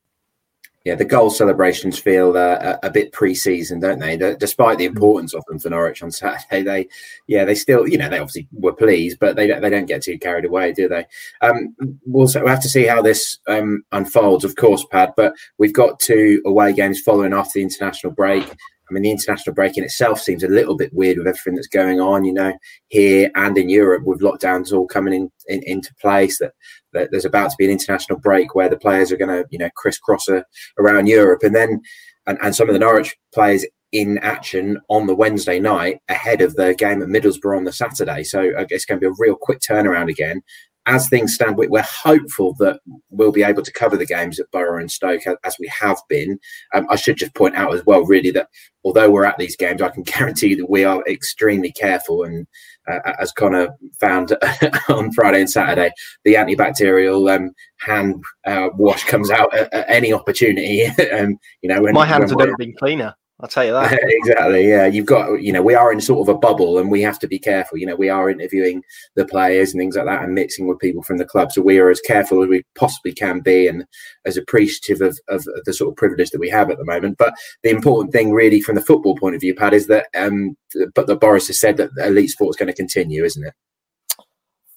Yeah, 0.85 0.97
the 0.97 1.05
goal 1.07 1.31
celebrations 1.31 1.99
feel 1.99 2.37
uh, 2.37 2.77
a, 2.83 2.91
bit 2.91 3.11
pre-season, 3.11 3.81
don't 3.81 3.99
they? 4.01 4.19
The, 4.19 4.37
despite 4.37 4.77
the 4.77 4.85
importance 4.85 5.33
of 5.33 5.43
them 5.47 5.59
for 5.59 5.71
Norwich 5.71 6.03
on 6.03 6.11
Saturday, 6.11 6.63
they, 6.63 6.89
yeah, 7.27 7.47
they 7.47 7.55
still, 7.55 7.89
you 7.89 7.97
know, 7.97 8.11
they 8.11 8.19
obviously 8.19 8.47
were 8.53 8.75
pleased, 8.75 9.19
but 9.19 9.35
they 9.35 9.47
don't, 9.47 9.63
they 9.63 9.71
don't 9.71 9.87
get 9.87 10.03
too 10.03 10.19
carried 10.19 10.45
away, 10.45 10.75
do 10.75 10.87
they? 10.87 11.07
Um, 11.41 11.75
we'll, 12.05 12.29
we'll 12.35 12.49
have 12.49 12.61
to 12.61 12.69
see 12.69 12.85
how 12.85 13.01
this 13.01 13.39
um, 13.49 13.83
unfolds, 13.93 14.45
of 14.45 14.57
course, 14.57 14.85
Pad. 14.85 15.15
But 15.17 15.33
we've 15.57 15.73
got 15.73 16.01
two 16.01 16.43
away 16.45 16.75
games 16.75 17.01
following 17.01 17.33
after 17.33 17.53
the 17.55 17.63
international 17.63 18.13
break. 18.13 18.45
I 18.89 18.93
mean, 18.93 19.03
the 19.03 19.11
international 19.11 19.55
break 19.55 19.77
in 19.79 19.85
itself 19.85 20.21
seems 20.21 20.43
a 20.43 20.49
little 20.49 20.77
bit 20.77 20.93
weird 20.93 21.19
with 21.19 21.27
everything 21.27 21.55
that's 21.55 21.69
going 21.69 22.01
on, 22.01 22.25
you 22.25 22.33
know, 22.33 22.53
here 22.89 23.31
and 23.35 23.57
in 23.57 23.69
Europe 23.69 24.05
with 24.05 24.21
lockdowns 24.21 24.73
all 24.73 24.87
coming 24.87 25.15
in, 25.15 25.31
in 25.49 25.63
into 25.65 25.95
place. 26.01 26.39
That, 26.39 26.53
that, 26.93 27.11
there's 27.11 27.25
about 27.25 27.51
to 27.51 27.57
be 27.59 27.65
an 27.65 27.71
international 27.71 28.19
break 28.19 28.55
where 28.55 28.69
the 28.69 28.77
players 28.77 29.11
are 29.11 29.17
going 29.17 29.31
to, 29.31 29.47
you 29.51 29.59
know, 29.59 29.71
crisscross 29.77 30.29
a, 30.29 30.45
around 30.79 31.07
Europe, 31.07 31.43
and 31.43 31.55
then 31.55 31.81
and, 32.27 32.39
and 32.43 32.55
some 32.55 32.69
of 32.69 32.75
the 32.75 32.79
Norwich 32.79 33.17
players 33.33 33.65
in 33.93 34.19
action 34.19 34.79
on 34.89 35.07
the 35.07 35.15
Wednesday 35.15 35.61
night 35.61 35.99
ahead 36.09 36.41
of 36.41 36.57
the 36.57 36.75
game 36.75 37.01
at 37.01 37.09
Middlesbrough 37.09 37.57
on 37.57 37.65
the 37.65 37.73
Saturday. 37.73 38.25
So 38.25 38.41
uh, 38.59 38.65
it's 38.69 38.85
going 38.85 39.01
to 39.01 39.09
be 39.09 39.11
a 39.11 39.17
real 39.19 39.37
quick 39.41 39.61
turnaround 39.61 40.11
again 40.11 40.43
as 40.87 41.09
things 41.09 41.35
stand, 41.35 41.57
we're 41.57 41.83
hopeful 41.83 42.55
that 42.59 42.81
we'll 43.11 43.33
be 43.33 43.43
able 43.43 43.63
to 43.63 43.73
cover 43.73 43.97
the 43.97 44.07
games 44.07 44.39
at 44.39 44.51
Borough 44.51 44.79
and 44.79 44.91
Stoke 44.91 45.23
as 45.43 45.57
we 45.59 45.71
have 45.81 45.99
been. 46.09 46.39
Um, 46.75 46.87
I 46.91 46.97
should 46.97 47.17
just 47.17 47.35
point 47.35 47.57
out 47.57 47.75
as 47.75 47.85
well, 47.87 48.05
really, 48.05 48.31
that 48.33 48.49
although 48.85 49.11
we're 49.11 49.25
at 49.25 49.39
these 49.39 49.57
games, 49.57 49.81
I 49.81 49.89
can 49.89 50.03
guarantee 50.05 50.55
that 50.55 50.69
we 50.69 50.85
are 50.85 51.03
extremely 51.07 51.73
careful. 51.73 52.25
And 52.25 52.47
uh, 52.91 53.13
as 53.19 53.33
Connor 53.33 53.69
found 53.99 54.37
on 54.89 55.11
Friday 55.13 55.41
and 55.41 55.51
Saturday, 55.51 55.91
the 56.25 56.35
antibacterial 56.35 57.35
um, 57.35 57.53
hand 57.81 58.23
uh, 58.47 58.69
wash 58.75 59.05
comes 59.05 59.31
out 59.31 59.55
at, 59.57 59.73
at 59.73 59.87
any 59.89 60.13
opportunity. 60.13 60.85
um, 61.13 61.39
you 61.63 61.69
know, 61.69 61.81
when, 61.81 61.95
my 61.95 62.07
hands 62.07 62.31
have 62.31 62.39
never 62.39 62.57
been 62.59 62.75
cleaner. 62.75 63.15
I'll 63.45 63.49
tell 63.49 63.67
you 63.67 63.73
that. 63.73 63.93
exactly. 64.03 64.67
Yeah. 64.67 64.87
You've 64.87 65.05
got, 65.05 65.43
you 65.43 65.53
know, 65.53 65.61
we 65.61 65.75
are 65.75 65.93
in 65.93 66.01
sort 66.01 66.27
of 66.27 66.35
a 66.35 66.39
bubble 66.39 66.79
and 66.79 66.91
we 66.91 67.03
have 67.03 67.19
to 67.19 67.29
be 67.29 67.39
careful. 67.39 67.77
You 67.77 67.85
know, 67.85 67.95
we 67.95 68.09
are 68.09 68.31
interviewing 68.31 68.83
the 69.17 69.27
players 69.27 69.71
and 69.71 69.79
things 69.79 69.97
like 69.97 70.07
that 70.07 70.23
and 70.23 70.35
mixing 70.35 70.67
with 70.67 70.79
people 70.79 71.03
from 71.03 71.19
the 71.19 71.27
club. 71.27 71.53
So 71.53 71.61
we 71.61 71.79
are 71.79 71.91
as 71.91 72.01
careful 72.01 72.43
as 72.43 72.49
we 72.49 72.65
possibly 72.75 73.13
can 73.13 73.41
be 73.41 73.69
and 73.69 73.85
as 74.25 74.39
appreciative 74.39 75.03
of, 75.03 75.19
of 75.29 75.47
the 75.67 75.75
sort 75.75 75.91
of 75.91 75.97
privilege 75.97 76.31
that 76.31 76.41
we 76.41 76.49
have 76.49 76.71
at 76.71 76.79
the 76.79 76.87
moment. 76.87 77.19
But 77.19 77.35
the 77.63 77.69
important 77.69 78.15
thing, 78.15 78.33
really, 78.33 78.63
from 78.63 78.77
the 78.77 78.81
football 78.81 79.15
point 79.15 79.35
of 79.35 79.43
view, 79.43 79.55
Pat, 79.55 79.75
is 79.75 79.89
that, 79.89 80.07
um, 80.17 80.57
but 80.95 81.07
the 81.07 81.15
Boris 81.15 81.49
has 81.49 81.61
said 81.61 81.77
that 81.77 81.91
elite 81.99 82.31
sport 82.31 82.49
is 82.49 82.57
going 82.57 82.69
to 82.69 82.73
continue, 82.73 83.25
isn't 83.25 83.45
it? 83.47 83.53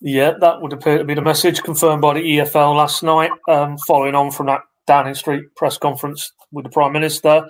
Yeah, 0.01 0.33
that 0.41 0.61
would 0.61 0.73
appear 0.73 0.97
to 0.97 1.05
be 1.05 1.13
the 1.13 1.21
message 1.21 1.63
confirmed 1.63 2.01
by 2.01 2.15
the 2.15 2.19
EFL 2.19 2.75
last 2.75 3.01
night, 3.01 3.31
um, 3.47 3.77
following 3.87 4.13
on 4.13 4.29
from 4.29 4.47
that 4.47 4.61
Downing 4.87 5.15
Street 5.15 5.55
press 5.55 5.77
conference 5.77 6.33
with 6.51 6.65
the 6.65 6.69
Prime 6.69 6.91
Minister. 6.91 7.47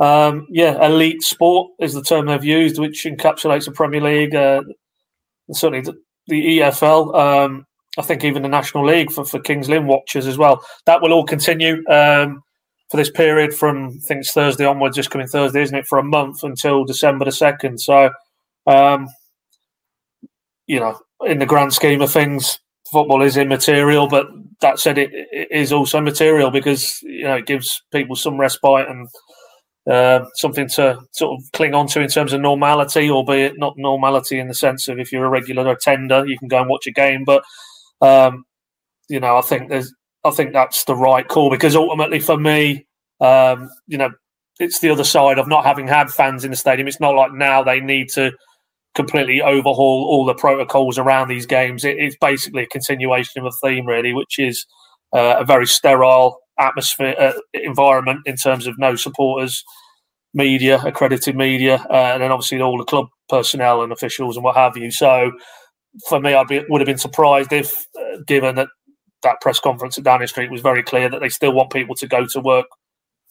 Um, 0.00 0.46
yeah, 0.48 0.84
elite 0.84 1.22
sport 1.22 1.72
is 1.78 1.92
the 1.92 2.02
term 2.02 2.26
they've 2.26 2.42
used, 2.42 2.78
which 2.78 3.04
encapsulates 3.04 3.66
the 3.66 3.72
Premier 3.72 4.00
League, 4.00 4.34
uh, 4.34 4.62
certainly 5.52 5.82
the, 5.82 5.94
the 6.26 6.58
EFL. 6.58 7.14
Um, 7.14 7.66
I 7.98 8.02
think 8.02 8.24
even 8.24 8.42
the 8.42 8.48
National 8.48 8.86
League 8.86 9.12
for, 9.12 9.26
for 9.26 9.40
Kings 9.40 9.68
Lynn 9.68 9.86
watchers 9.86 10.26
as 10.26 10.38
well. 10.38 10.64
That 10.86 11.02
will 11.02 11.12
all 11.12 11.26
continue 11.26 11.86
um, 11.88 12.42
for 12.90 12.96
this 12.96 13.10
period 13.10 13.52
from 13.52 13.88
I 13.88 14.06
think 14.06 14.20
it's 14.20 14.32
Thursday 14.32 14.64
onwards, 14.64 14.96
just 14.96 15.10
coming 15.10 15.26
Thursday, 15.26 15.62
isn't 15.62 15.76
it? 15.76 15.86
For 15.86 15.98
a 15.98 16.04
month 16.04 16.44
until 16.44 16.84
December 16.84 17.26
the 17.26 17.32
second. 17.32 17.78
So, 17.78 18.10
um, 18.66 19.06
you 20.66 20.80
know, 20.80 20.98
in 21.26 21.40
the 21.40 21.46
grand 21.46 21.74
scheme 21.74 22.00
of 22.00 22.10
things, 22.10 22.58
football 22.90 23.22
is 23.22 23.36
immaterial. 23.36 24.08
But 24.08 24.28
that 24.62 24.78
said, 24.78 24.96
it, 24.96 25.10
it 25.12 25.48
is 25.50 25.72
also 25.72 26.00
material 26.00 26.50
because 26.50 27.02
you 27.02 27.24
know 27.24 27.36
it 27.36 27.46
gives 27.46 27.82
people 27.92 28.16
some 28.16 28.38
respite 28.38 28.88
and 28.88 29.08
uh, 29.88 30.24
something 30.34 30.68
to 30.68 30.98
sort 31.12 31.38
of 31.38 31.52
cling 31.52 31.74
on 31.74 31.86
to 31.88 32.00
in 32.00 32.08
terms 32.08 32.32
of 32.32 32.40
normality, 32.40 33.10
albeit 33.10 33.58
not 33.58 33.74
normality 33.76 34.38
in 34.38 34.48
the 34.48 34.54
sense 34.54 34.88
of 34.88 34.98
if 34.98 35.12
you're 35.12 35.24
a 35.24 35.30
regular 35.30 35.70
attender, 35.70 36.26
you 36.26 36.38
can 36.38 36.48
go 36.48 36.60
and 36.60 36.68
watch 36.68 36.86
a 36.86 36.92
game. 36.92 37.24
But 37.24 37.42
um, 38.00 38.44
you 39.08 39.20
know, 39.20 39.36
I 39.36 39.42
think 39.42 39.68
there's, 39.68 39.92
I 40.24 40.30
think 40.30 40.52
that's 40.52 40.84
the 40.84 40.96
right 40.96 41.26
call 41.26 41.50
because 41.50 41.74
ultimately, 41.74 42.20
for 42.20 42.36
me, 42.36 42.86
um, 43.20 43.68
you 43.86 43.98
know, 43.98 44.10
it's 44.58 44.80
the 44.80 44.90
other 44.90 45.04
side 45.04 45.38
of 45.38 45.48
not 45.48 45.64
having 45.64 45.88
had 45.88 46.10
fans 46.10 46.44
in 46.44 46.50
the 46.50 46.56
stadium. 46.56 46.86
It's 46.86 47.00
not 47.00 47.14
like 47.14 47.32
now 47.32 47.62
they 47.62 47.80
need 47.80 48.10
to 48.10 48.32
completely 48.94 49.40
overhaul 49.40 50.06
all 50.08 50.24
the 50.24 50.34
protocols 50.34 50.98
around 50.98 51.28
these 51.28 51.46
games. 51.46 51.84
It, 51.84 51.96
it's 51.98 52.16
basically 52.20 52.64
a 52.64 52.68
continuation 52.68 53.40
of 53.40 53.46
a 53.46 53.66
theme, 53.66 53.86
really, 53.86 54.12
which 54.12 54.38
is 54.38 54.66
uh, 55.12 55.36
a 55.38 55.44
very 55.44 55.66
sterile 55.66 56.38
atmosphere 56.60 57.14
uh, 57.18 57.32
environment 57.54 58.20
in 58.26 58.36
terms 58.36 58.66
of 58.66 58.78
no 58.78 58.94
supporters, 58.96 59.64
media, 60.34 60.80
accredited 60.84 61.36
media, 61.36 61.84
uh, 61.90 62.12
and 62.12 62.22
then 62.22 62.30
obviously 62.30 62.60
all 62.60 62.78
the 62.78 62.84
club 62.84 63.06
personnel 63.28 63.82
and 63.82 63.92
officials 63.92 64.36
and 64.36 64.44
what 64.44 64.56
have 64.56 64.76
you. 64.76 64.90
So 64.90 65.32
for 66.08 66.20
me, 66.20 66.34
I 66.34 66.44
would 66.68 66.80
have 66.80 66.86
been 66.86 66.98
surprised 66.98 67.52
if, 67.52 67.72
uh, 67.98 68.18
given 68.26 68.54
that 68.56 68.68
that 69.22 69.40
press 69.40 69.60
conference 69.60 69.98
at 69.98 70.04
Downing 70.04 70.28
Street 70.28 70.50
was 70.50 70.62
very 70.62 70.82
clear 70.82 71.10
that 71.10 71.20
they 71.20 71.28
still 71.28 71.52
want 71.52 71.72
people 71.72 71.94
to 71.96 72.06
go 72.06 72.24
to 72.26 72.40
work, 72.40 72.66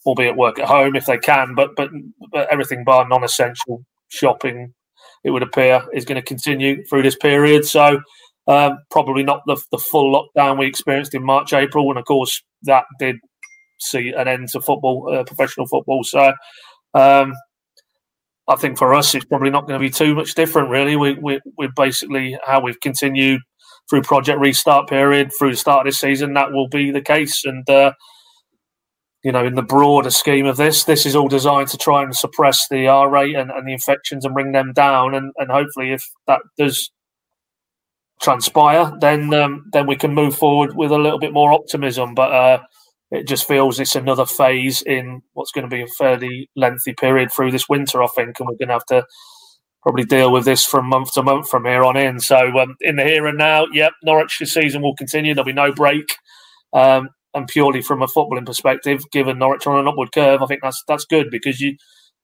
albeit 0.06 0.36
work 0.36 0.58
at 0.58 0.68
home 0.68 0.94
if 0.94 1.06
they 1.06 1.18
can, 1.18 1.54
but 1.54 1.74
but, 1.76 1.90
but 2.30 2.48
everything 2.50 2.84
bar 2.84 3.08
non-essential 3.08 3.84
shopping, 4.08 4.74
it 5.24 5.30
would 5.30 5.42
appear, 5.42 5.84
is 5.92 6.04
going 6.04 6.20
to 6.20 6.26
continue 6.26 6.84
through 6.84 7.02
this 7.02 7.16
period. 7.16 7.64
So 7.64 8.00
um, 8.46 8.78
probably 8.90 9.22
not 9.22 9.42
the, 9.46 9.60
the 9.70 9.78
full 9.78 10.28
lockdown 10.36 10.58
we 10.58 10.66
experienced 10.66 11.14
in 11.14 11.24
March, 11.24 11.52
April, 11.52 11.90
and 11.90 11.98
of 11.98 12.04
course 12.04 12.42
that 12.64 12.84
did 12.98 13.16
see 13.78 14.12
an 14.16 14.28
end 14.28 14.48
to 14.50 14.60
football, 14.60 15.08
uh, 15.12 15.24
professional 15.24 15.66
football. 15.66 16.04
So 16.04 16.32
um, 16.94 17.32
I 18.48 18.56
think 18.56 18.78
for 18.78 18.94
us, 18.94 19.14
it's 19.14 19.24
probably 19.24 19.50
not 19.50 19.66
going 19.66 19.80
to 19.80 19.84
be 19.84 19.90
too 19.90 20.14
much 20.14 20.34
different, 20.34 20.70
really. 20.70 20.96
We, 20.96 21.14
we, 21.14 21.40
we're 21.56 21.72
basically 21.74 22.36
how 22.44 22.60
we've 22.60 22.80
continued 22.80 23.40
through 23.88 24.02
Project 24.02 24.38
Restart 24.38 24.88
period, 24.88 25.30
through 25.38 25.50
the 25.50 25.56
start 25.56 25.86
of 25.86 25.92
this 25.92 25.98
season, 25.98 26.34
that 26.34 26.52
will 26.52 26.68
be 26.68 26.90
the 26.90 27.00
case. 27.00 27.44
And, 27.44 27.68
uh, 27.68 27.92
you 29.24 29.32
know, 29.32 29.44
in 29.44 29.54
the 29.54 29.62
broader 29.62 30.10
scheme 30.10 30.46
of 30.46 30.56
this, 30.56 30.84
this 30.84 31.06
is 31.06 31.16
all 31.16 31.28
designed 31.28 31.68
to 31.68 31.78
try 31.78 32.02
and 32.02 32.14
suppress 32.14 32.66
the 32.70 32.88
R 32.88 33.10
rate 33.10 33.34
and, 33.34 33.50
and 33.50 33.66
the 33.66 33.72
infections 33.72 34.24
and 34.24 34.34
bring 34.34 34.52
them 34.52 34.72
down. 34.72 35.14
And, 35.14 35.32
and 35.36 35.50
hopefully, 35.50 35.92
if 35.92 36.02
that 36.26 36.40
does 36.56 36.90
transpire, 38.22 38.92
then 39.00 39.32
um, 39.34 39.64
then 39.72 39.86
we 39.86 39.96
can 39.96 40.14
move 40.14 40.36
forward 40.36 40.76
with 40.76 40.90
a 40.90 40.98
little 40.98 41.18
bit 41.18 41.32
more 41.32 41.52
optimism. 41.52 42.14
But 42.14 42.32
uh, 42.32 42.58
it 43.10 43.26
just 43.26 43.46
feels 43.48 43.80
it's 43.80 43.96
another 43.96 44.26
phase 44.26 44.82
in 44.82 45.22
what's 45.32 45.52
going 45.52 45.68
to 45.68 45.74
be 45.74 45.82
a 45.82 45.86
fairly 45.98 46.48
lengthy 46.56 46.94
period 46.94 47.32
through 47.32 47.50
this 47.50 47.68
winter, 47.68 48.02
I 48.02 48.06
think, 48.08 48.38
and 48.38 48.48
we're 48.48 48.56
going 48.56 48.68
to 48.68 48.74
have 48.74 48.86
to 48.86 49.04
probably 49.82 50.04
deal 50.04 50.30
with 50.30 50.44
this 50.44 50.64
from 50.64 50.86
month 50.86 51.12
to 51.14 51.22
month 51.22 51.48
from 51.48 51.64
here 51.64 51.82
on 51.82 51.96
in. 51.96 52.20
So 52.20 52.58
um, 52.58 52.76
in 52.80 52.96
the 52.96 53.04
here 53.04 53.26
and 53.26 53.38
now, 53.38 53.66
yep, 53.72 53.92
Norwich's 54.04 54.52
season 54.52 54.82
will 54.82 54.94
continue. 54.94 55.34
There'll 55.34 55.46
be 55.46 55.52
no 55.52 55.72
break. 55.72 56.14
Um, 56.72 57.08
and 57.34 57.46
purely 57.46 57.80
from 57.80 58.02
a 58.02 58.06
footballing 58.06 58.46
perspective, 58.46 59.02
given 59.12 59.38
Norwich 59.38 59.66
on 59.66 59.78
an 59.78 59.86
upward 59.86 60.12
curve, 60.12 60.42
I 60.42 60.46
think 60.46 60.62
that's 60.62 60.82
that's 60.88 61.04
good 61.04 61.30
because 61.30 61.60
you 61.60 61.76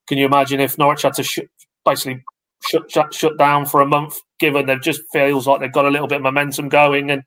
can 0.07 0.17
you 0.17 0.25
imagine 0.25 0.59
if 0.59 0.77
Norwich 0.77 1.03
had 1.03 1.13
to 1.13 1.23
sh- 1.23 1.39
basically 1.85 2.23
shut, 2.63 2.89
shut 2.91 3.13
shut 3.13 3.37
down 3.37 3.65
for 3.65 3.81
a 3.81 3.87
month, 3.87 4.15
given 4.39 4.65
they've 4.65 4.81
just 4.81 5.01
feels 5.11 5.47
like 5.47 5.59
they've 5.59 5.71
got 5.71 5.85
a 5.85 5.89
little 5.89 6.07
bit 6.07 6.17
of 6.17 6.23
momentum 6.23 6.69
going 6.69 7.11
and 7.11 7.23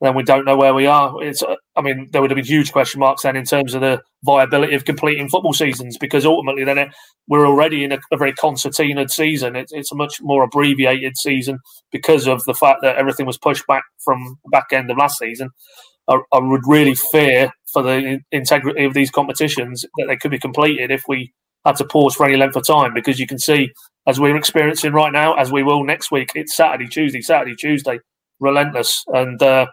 then 0.00 0.14
we 0.14 0.22
don't 0.22 0.44
know 0.44 0.56
where 0.56 0.74
we 0.74 0.86
are. 0.86 1.22
It's, 1.22 1.42
uh, 1.42 1.54
I 1.76 1.80
mean, 1.80 2.08
there 2.10 2.20
would 2.20 2.30
have 2.30 2.36
been 2.36 2.44
huge 2.44 2.72
question 2.72 3.00
marks 3.00 3.22
then 3.22 3.36
in 3.36 3.44
terms 3.44 3.74
of 3.74 3.80
the 3.80 4.02
viability 4.24 4.74
of 4.74 4.84
completing 4.84 5.28
football 5.28 5.52
seasons 5.52 5.96
because 5.98 6.26
ultimately 6.26 6.64
then 6.64 6.78
it, 6.78 6.88
we're 7.28 7.46
already 7.46 7.84
in 7.84 7.92
a, 7.92 7.98
a 8.12 8.16
very 8.16 8.32
concertinaed 8.34 9.10
season. 9.10 9.56
It, 9.56 9.68
it's 9.70 9.92
a 9.92 9.96
much 9.96 10.20
more 10.20 10.44
abbreviated 10.44 11.16
season 11.16 11.58
because 11.90 12.26
of 12.26 12.44
the 12.44 12.54
fact 12.54 12.80
that 12.82 12.96
everything 12.96 13.24
was 13.24 13.38
pushed 13.38 13.66
back 13.66 13.84
from 14.04 14.38
the 14.44 14.50
back 14.50 14.66
end 14.72 14.90
of 14.90 14.98
last 14.98 15.18
season. 15.18 15.50
I, 16.08 16.18
I 16.32 16.38
would 16.38 16.66
really 16.66 16.94
fear 16.94 17.50
for 17.72 17.82
the 17.82 18.20
integrity 18.30 18.84
of 18.84 18.94
these 18.94 19.10
competitions 19.10 19.86
that 19.96 20.06
they 20.06 20.16
could 20.16 20.30
be 20.30 20.38
completed 20.38 20.90
if 20.90 21.04
we 21.08 21.32
had 21.64 21.76
to 21.76 21.84
pause 21.84 22.14
for 22.14 22.26
any 22.26 22.36
length 22.36 22.56
of 22.56 22.66
time 22.66 22.92
because 22.92 23.18
you 23.18 23.26
can 23.26 23.38
see 23.38 23.72
as 24.06 24.20
we're 24.20 24.36
experiencing 24.36 24.92
right 24.92 25.12
now, 25.12 25.34
as 25.34 25.50
we 25.50 25.62
will 25.62 25.84
next 25.84 26.10
week, 26.10 26.30
it's 26.34 26.56
Saturday, 26.56 26.88
Tuesday, 26.88 27.22
Saturday, 27.22 27.54
Tuesday, 27.54 27.98
relentless. 28.38 29.02
And 29.08 29.42
uh, 29.42 29.66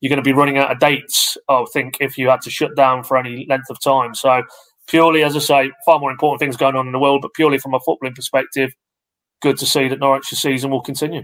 you're 0.00 0.10
going 0.10 0.22
to 0.22 0.28
be 0.28 0.32
running 0.32 0.58
out 0.58 0.70
of 0.70 0.78
dates, 0.78 1.36
I 1.48 1.64
think, 1.72 1.96
if 2.00 2.18
you 2.18 2.28
had 2.28 2.42
to 2.42 2.50
shut 2.50 2.76
down 2.76 3.02
for 3.02 3.16
any 3.16 3.46
length 3.48 3.70
of 3.70 3.80
time. 3.80 4.14
So, 4.14 4.42
purely, 4.86 5.22
as 5.22 5.36
I 5.36 5.40
say, 5.40 5.70
far 5.84 5.98
more 5.98 6.10
important 6.10 6.40
things 6.40 6.56
going 6.56 6.76
on 6.76 6.86
in 6.86 6.92
the 6.92 6.98
world, 6.98 7.22
but 7.22 7.34
purely 7.34 7.58
from 7.58 7.74
a 7.74 7.80
footballing 7.80 8.14
perspective, 8.14 8.72
good 9.40 9.56
to 9.58 9.66
see 9.66 9.88
that 9.88 10.00
Norwich's 10.00 10.40
season 10.40 10.70
will 10.70 10.82
continue. 10.82 11.22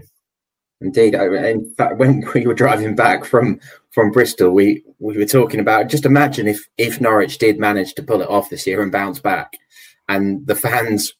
Indeed, 0.81 1.15
in 1.15 1.73
fact, 1.75 1.97
when 1.97 2.23
we 2.33 2.45
were 2.45 2.53
driving 2.53 2.95
back 2.95 3.25
from 3.25 3.59
from 3.91 4.11
Bristol, 4.11 4.51
we 4.51 4.83
we 4.99 5.17
were 5.17 5.25
talking 5.25 5.59
about 5.59 5.89
just 5.89 6.05
imagine 6.05 6.47
if 6.47 6.67
if 6.77 6.99
Norwich 6.99 7.37
did 7.37 7.59
manage 7.59 7.93
to 7.95 8.03
pull 8.03 8.21
it 8.21 8.29
off 8.29 8.49
this 8.49 8.67
year 8.67 8.81
and 8.81 8.91
bounce 8.91 9.19
back, 9.19 9.53
and 10.09 10.45
the 10.47 10.55
fans 10.55 11.13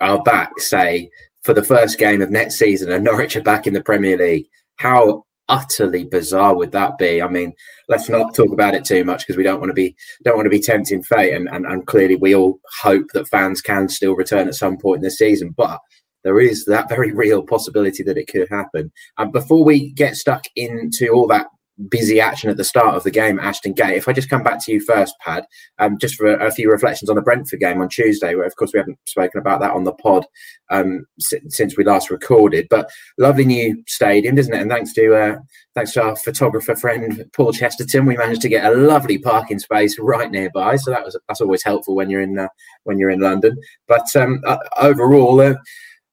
are 0.00 0.22
back, 0.22 0.58
say 0.58 1.10
for 1.42 1.54
the 1.54 1.62
first 1.62 1.98
game 1.98 2.20
of 2.22 2.30
next 2.30 2.56
season, 2.56 2.92
and 2.92 3.04
Norwich 3.04 3.36
are 3.36 3.42
back 3.42 3.66
in 3.66 3.74
the 3.74 3.82
Premier 3.82 4.16
League. 4.16 4.46
How 4.76 5.24
utterly 5.48 6.04
bizarre 6.04 6.54
would 6.54 6.72
that 6.72 6.96
be? 6.98 7.20
I 7.20 7.28
mean, 7.28 7.52
let's 7.88 8.08
not 8.08 8.34
talk 8.34 8.52
about 8.52 8.74
it 8.74 8.84
too 8.84 9.04
much 9.04 9.26
because 9.26 9.36
we 9.36 9.42
don't 9.42 9.60
want 9.60 9.70
to 9.70 9.74
be 9.74 9.94
don't 10.24 10.36
want 10.36 10.46
to 10.46 10.50
be 10.50 10.60
tempting 10.60 11.02
fate, 11.02 11.34
and, 11.34 11.48
and 11.48 11.66
and 11.66 11.86
clearly 11.86 12.16
we 12.16 12.34
all 12.34 12.60
hope 12.80 13.06
that 13.14 13.28
fans 13.28 13.60
can 13.60 13.88
still 13.88 14.14
return 14.14 14.48
at 14.48 14.54
some 14.54 14.76
point 14.76 14.98
in 14.98 15.04
the 15.04 15.10
season, 15.10 15.54
but 15.56 15.80
there 16.22 16.40
is 16.40 16.64
that 16.66 16.88
very 16.88 17.12
real 17.12 17.42
possibility 17.42 18.02
that 18.02 18.18
it 18.18 18.28
could 18.28 18.46
happen. 18.50 18.92
And 19.18 19.32
before 19.32 19.64
we 19.64 19.92
get 19.92 20.16
stuck 20.16 20.44
into 20.54 21.08
all 21.08 21.26
that 21.28 21.46
busy 21.88 22.20
action 22.20 22.50
at 22.50 22.56
the 22.56 22.64
start 22.64 22.94
of 22.94 23.04
the 23.04 23.10
game 23.10 23.38
Ashton 23.38 23.72
Gate. 23.72 23.96
If 23.96 24.08
I 24.08 24.12
just 24.12 24.28
come 24.28 24.42
back 24.42 24.64
to 24.64 24.72
you 24.72 24.80
first, 24.80 25.14
Pad, 25.20 25.44
um, 25.78 25.98
just 25.98 26.14
for 26.14 26.26
a, 26.26 26.46
a, 26.46 26.50
few 26.50 26.70
reflections 26.70 27.08
on 27.08 27.16
the 27.16 27.22
Brentford 27.22 27.60
game 27.60 27.80
on 27.80 27.88
Tuesday, 27.88 28.34
where 28.34 28.46
of 28.46 28.56
course 28.56 28.72
we 28.72 28.78
haven't 28.78 28.98
spoken 29.06 29.40
about 29.40 29.60
that 29.60 29.70
on 29.70 29.84
the 29.84 29.92
pod 29.92 30.26
um, 30.70 31.06
since 31.18 31.76
we 31.76 31.84
last 31.84 32.10
recorded. 32.10 32.66
But 32.68 32.90
lovely 33.18 33.44
new 33.44 33.82
stadium, 33.86 34.38
isn't 34.38 34.52
it? 34.52 34.60
And 34.60 34.70
thanks 34.70 34.92
to 34.94 35.14
uh, 35.14 35.38
thanks 35.74 35.92
to 35.92 36.02
our 36.02 36.16
photographer 36.16 36.76
friend 36.76 37.24
Paul 37.32 37.52
Chesterton, 37.52 38.06
we 38.06 38.16
managed 38.16 38.42
to 38.42 38.48
get 38.48 38.70
a 38.70 38.76
lovely 38.76 39.18
parking 39.18 39.58
space 39.58 39.98
right 39.98 40.30
nearby. 40.30 40.76
So 40.76 40.90
that 40.90 41.04
was 41.04 41.18
that's 41.28 41.40
always 41.40 41.62
helpful 41.62 41.94
when 41.94 42.10
you're 42.10 42.22
in 42.22 42.38
uh, 42.38 42.48
when 42.84 42.98
you're 42.98 43.10
in 43.10 43.20
London. 43.20 43.56
But 43.88 44.14
um, 44.16 44.42
uh, 44.46 44.58
overall. 44.78 45.40
Uh, 45.40 45.54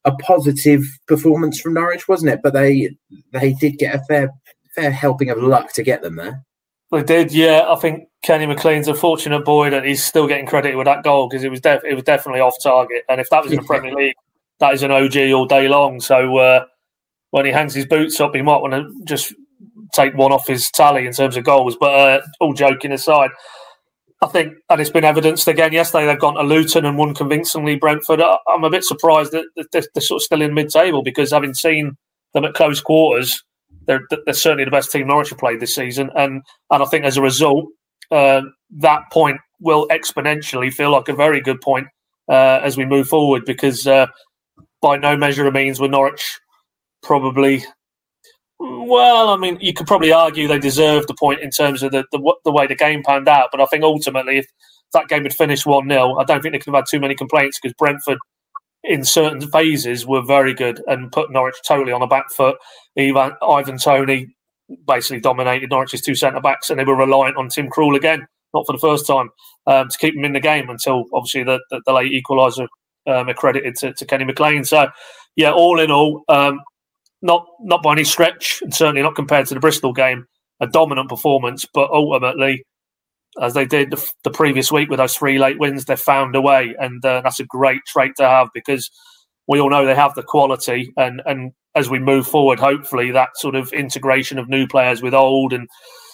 a 0.06 0.16
positive 0.16 0.86
performance 1.06 1.60
from 1.60 1.74
Norwich, 1.74 2.08
wasn't 2.08 2.32
it? 2.32 2.40
But 2.42 2.54
they 2.54 2.96
they 3.34 3.52
did 3.54 3.78
get 3.78 3.94
a 3.94 4.04
fair 4.06 4.30
fair 4.78 4.92
helping 4.92 5.30
of 5.30 5.40
luck 5.40 5.74
to 5.74 5.84
get 5.84 6.02
them 6.02 6.16
there. 6.16 6.44
They 6.92 7.04
did, 7.04 7.34
yeah. 7.34 7.66
I 7.68 7.76
think 7.76 8.08
Kenny 8.24 8.46
McLean's 8.46 8.88
a 8.88 8.96
fortunate 8.96 9.44
boy 9.44 9.70
that 9.72 9.84
he's 9.84 10.04
still 10.04 10.28
getting 10.28 10.46
credit 10.46 10.78
with 10.78 10.86
that 10.86 11.04
goal 11.04 11.28
because 11.28 11.44
it 11.44 11.52
was 11.52 11.60
def- 11.60 11.84
it 11.84 11.96
was 11.96 12.04
definitely 12.04 12.40
off 12.40 12.56
target. 12.64 13.04
And 13.10 13.20
if 13.20 13.30
that 13.30 13.44
was 13.44 13.52
in 13.52 13.60
the 13.60 13.66
Premier 13.66 13.94
League, 13.94 14.16
that 14.60 14.74
is 14.74 14.84
an 14.84 14.92
OG 14.92 15.18
all 15.34 15.46
day 15.46 15.68
long. 15.68 16.00
So 16.00 16.38
uh, 16.38 16.66
when 17.32 17.46
he 17.46 17.52
hangs 17.52 17.74
his 17.74 17.86
boots 17.86 18.20
up, 18.22 18.34
he 18.34 18.42
might 18.42 18.62
want 18.62 18.74
to 18.74 18.94
just 19.04 19.34
take 19.94 20.16
one 20.16 20.32
off 20.32 20.48
his 20.48 20.72
tally 20.72 21.06
in 21.06 21.14
terms 21.14 21.36
of 21.36 21.44
goals. 21.44 21.76
But 21.78 21.94
uh, 21.94 22.22
all 22.40 22.54
joking 22.54 22.94
aside, 22.94 23.32
I 24.22 24.28
think, 24.28 24.54
and 24.70 24.80
it's 24.80 24.90
been 24.90 25.04
evidenced 25.04 25.48
again 25.50 25.74
yesterday, 25.74 26.06
they've 26.06 26.20
gone 26.20 26.36
to 26.36 26.44
Luton 26.44 26.86
and 26.86 26.98
won 26.98 27.14
convincingly 27.14 27.76
Brentford. 27.76 28.22
I'm 28.48 28.64
a 28.64 28.70
bit 28.70 28.86
surprised 28.86 29.34
that 29.34 29.46
they're, 29.72 30.02
sort 30.02 30.20
of 30.20 30.24
still 30.24 30.42
in 30.42 30.54
mid 30.54 30.70
table 30.70 31.04
because 31.04 31.32
having 31.32 31.54
seen 31.54 31.98
them 32.34 32.46
at 32.46 32.54
close 32.54 32.80
quarters, 32.80 33.44
they're, 33.88 34.02
they're 34.26 34.34
certainly 34.34 34.66
the 34.66 34.72
best 34.72 34.92
team 34.92 35.08
Norwich 35.08 35.30
have 35.30 35.40
played 35.40 35.60
this 35.60 35.74
season, 35.74 36.10
and 36.16 36.44
and 36.70 36.84
I 36.84 36.86
think 36.86 37.06
as 37.06 37.18
a 37.18 37.22
result, 37.22 37.66
uh, 38.12 38.42
that 38.78 39.04
point 39.12 39.40
will 39.60 39.88
exponentially 39.88 40.72
feel 40.72 40.92
like 40.92 41.08
a 41.08 41.16
very 41.16 41.42
good 41.42 41.62
point 41.62 41.88
uh, 42.30 42.60
as 42.62 42.78
we 42.78 42.86
move 42.86 43.08
forward 43.08 43.44
because 43.46 43.88
uh, 43.88 44.08
by 44.82 44.98
no 44.98 45.18
measure 45.18 45.48
of 45.48 45.54
means 45.54 45.80
were 45.80 45.88
Norwich 45.88 46.40
probably. 47.02 47.64
Well, 48.60 49.30
I 49.30 49.38
mean, 49.38 49.58
you 49.62 49.74
could 49.74 49.88
probably 49.88 50.12
argue 50.12 50.48
they 50.48 50.60
deserved 50.60 51.08
the 51.08 51.14
point 51.14 51.42
in 51.42 51.52
terms 51.52 51.84
of 51.84 51.92
the, 51.92 52.06
the, 52.12 52.36
the 52.44 52.52
way 52.52 52.66
the 52.66 52.76
game 52.76 53.04
panned 53.04 53.28
out, 53.28 53.50
but 53.52 53.62
I 53.62 53.66
think 53.68 53.84
ultimately, 53.84 54.40
if 54.40 54.48
that 54.94 55.08
game 55.08 55.24
had 55.24 55.34
finished 55.34 55.66
one 55.66 55.88
0 55.90 56.16
I 56.18 56.24
don't 56.24 56.42
think 56.42 56.54
they 56.54 56.60
could 56.60 56.74
have 56.74 56.82
had 56.82 56.86
too 56.90 57.00
many 57.00 57.14
complaints 57.14 57.60
because 57.62 57.76
Brentford 57.78 58.18
in 58.84 59.04
certain 59.04 59.42
phases 59.50 60.06
were 60.06 60.22
very 60.22 60.54
good 60.54 60.82
and 60.88 61.12
put 61.12 61.32
Norwich 61.32 61.58
totally 61.66 61.92
on 61.92 62.02
the 62.02 62.08
back 62.08 62.32
foot. 62.32 62.58
Ivan, 62.98 63.34
Ivan 63.42 63.78
Toney 63.78 64.36
basically 64.86 65.20
dominated 65.20 65.70
Norwich's 65.70 66.02
two 66.02 66.16
centre 66.16 66.42
backs, 66.42 66.70
and 66.70 66.80
they 66.80 66.84
were 66.84 66.96
reliant 66.96 67.38
on 67.38 67.50
Tim 67.50 67.70
Krul 67.70 67.96
again, 67.96 68.28
not 68.54 68.66
for 68.66 68.74
the 68.74 68.80
first 68.80 69.08
time, 69.08 69.30
um, 69.66 69.90
to 69.90 69.98
keep 69.98 70.16
them 70.16 70.26
in 70.26 70.34
the 70.34 70.40
game 70.40 70.70
until 70.70 71.06
obviously 71.14 71.44
the, 71.44 71.60
the, 71.70 71.82
the 71.86 71.94
late 71.94 72.12
equaliser 72.12 72.68
um, 73.08 73.30
accredited 73.30 73.76
to, 73.78 73.94
to, 73.94 74.06
Kenny 74.06 74.26
McLean. 74.26 74.66
So, 74.66 74.90
yeah, 75.36 75.52
all 75.52 75.80
in 75.80 75.92
all, 75.92 76.24
um, 76.28 76.60
not 77.22 77.46
not 77.62 77.82
by 77.82 77.94
any 77.94 78.04
stretch, 78.04 78.60
and 78.62 78.74
certainly 78.74 79.02
not 79.02 79.16
compared 79.16 79.48
to 79.48 79.54
the 79.54 79.60
Bristol 79.60 79.94
game, 79.94 80.26
a 80.60 80.68
dominant 80.68 81.10
performance, 81.10 81.66
but 81.74 81.90
ultimately 81.90 82.64
as 83.42 83.54
they 83.54 83.66
did 83.66 83.92
the, 83.92 84.12
the, 84.24 84.32
previous 84.32 84.72
week 84.72 84.90
with 84.90 84.98
those 84.98 85.16
three 85.16 85.38
late 85.38 85.60
wins, 85.60 85.86
they 85.86 85.96
found 85.96 86.36
a 86.36 86.42
way, 86.42 86.76
and 86.80 87.04
uh, 87.06 87.22
that's 87.22 87.40
a 87.40 87.46
great 87.46 87.82
trait 87.86 88.14
to 88.18 88.28
have 88.28 88.50
because 88.54 88.90
we 89.48 89.60
all 89.60 89.70
know 89.70 89.86
they 89.86 89.96
have 89.96 90.16
the 90.16 90.24
quality. 90.24 90.92
And 90.98 91.22
and 91.26 91.52
as 91.76 91.90
we 91.90 92.00
move 92.00 92.28
forward, 92.28 92.60
hopefully 92.60 93.12
that 93.12 93.30
sort 93.36 93.56
of 93.56 93.72
integration 93.74 94.40
of 94.40 94.50
new 94.50 94.68
players 94.68 95.02
with 95.02 95.14
old 95.14 95.54
and 95.54 95.68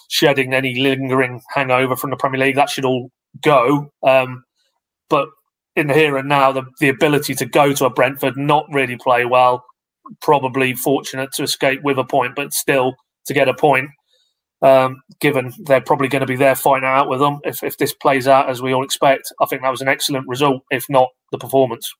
shedding 0.10 0.54
any 0.54 0.80
lingering 0.80 1.42
hangover 1.54 1.96
from 1.96 2.10
the 2.10 2.18
Premier 2.18 2.40
League 2.40 2.56
that 2.56 2.70
should 2.70 2.86
all 2.86 3.10
go. 3.42 3.92
Um, 4.06 4.44
but 5.10 5.30
in 5.76 5.88
the 5.88 5.94
here 5.94 6.18
and 6.18 6.30
now, 6.30 6.52
the 6.52 6.64
the 6.80 6.90
ability 6.90 7.36
to 7.36 7.46
go 7.46 7.74
to 7.74 7.86
a 7.86 7.90
Brentford, 7.90 8.38
not 8.38 8.66
really 8.72 8.98
play 8.98 9.26
well, 9.26 9.64
probably 10.22 10.74
fortunate 10.74 11.32
to 11.34 11.44
escape 11.44 11.82
with 11.84 11.98
a 11.98 12.04
point, 12.04 12.36
but 12.36 12.54
still 12.54 12.94
to 13.26 13.34
get 13.34 13.48
a 13.48 13.54
point 13.54 13.90
um, 14.64 15.04
given 15.20 15.54
they're 15.66 15.82
probably 15.82 16.08
going 16.08 16.22
to 16.22 16.26
be 16.26 16.38
there 16.38 16.56
fighting 16.56 16.88
out 16.88 17.10
with 17.10 17.20
them 17.20 17.40
if, 17.44 17.62
if 17.64 17.78
this 17.78 17.94
plays 17.94 18.28
out 18.28 18.50
as 18.50 18.62
we 18.62 18.74
all 18.74 18.84
expect. 18.84 19.32
I 19.40 19.46
think 19.46 19.62
that 19.62 19.70
was 19.70 19.82
an 19.82 19.90
excellent 19.90 20.28
result, 20.28 20.64
if 20.72 20.86
not 20.90 21.10
the 21.32 21.38
performance. 21.38 21.94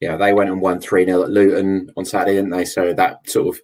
Yeah, 0.00 0.16
they 0.16 0.32
went 0.32 0.50
and 0.50 0.60
won 0.60 0.80
3 0.80 1.06
0 1.06 1.22
at 1.24 1.30
Luton 1.30 1.90
on 1.96 2.04
Saturday, 2.04 2.36
didn't 2.36 2.50
they? 2.50 2.64
So 2.64 2.92
that 2.92 3.28
sort 3.28 3.48
of 3.48 3.60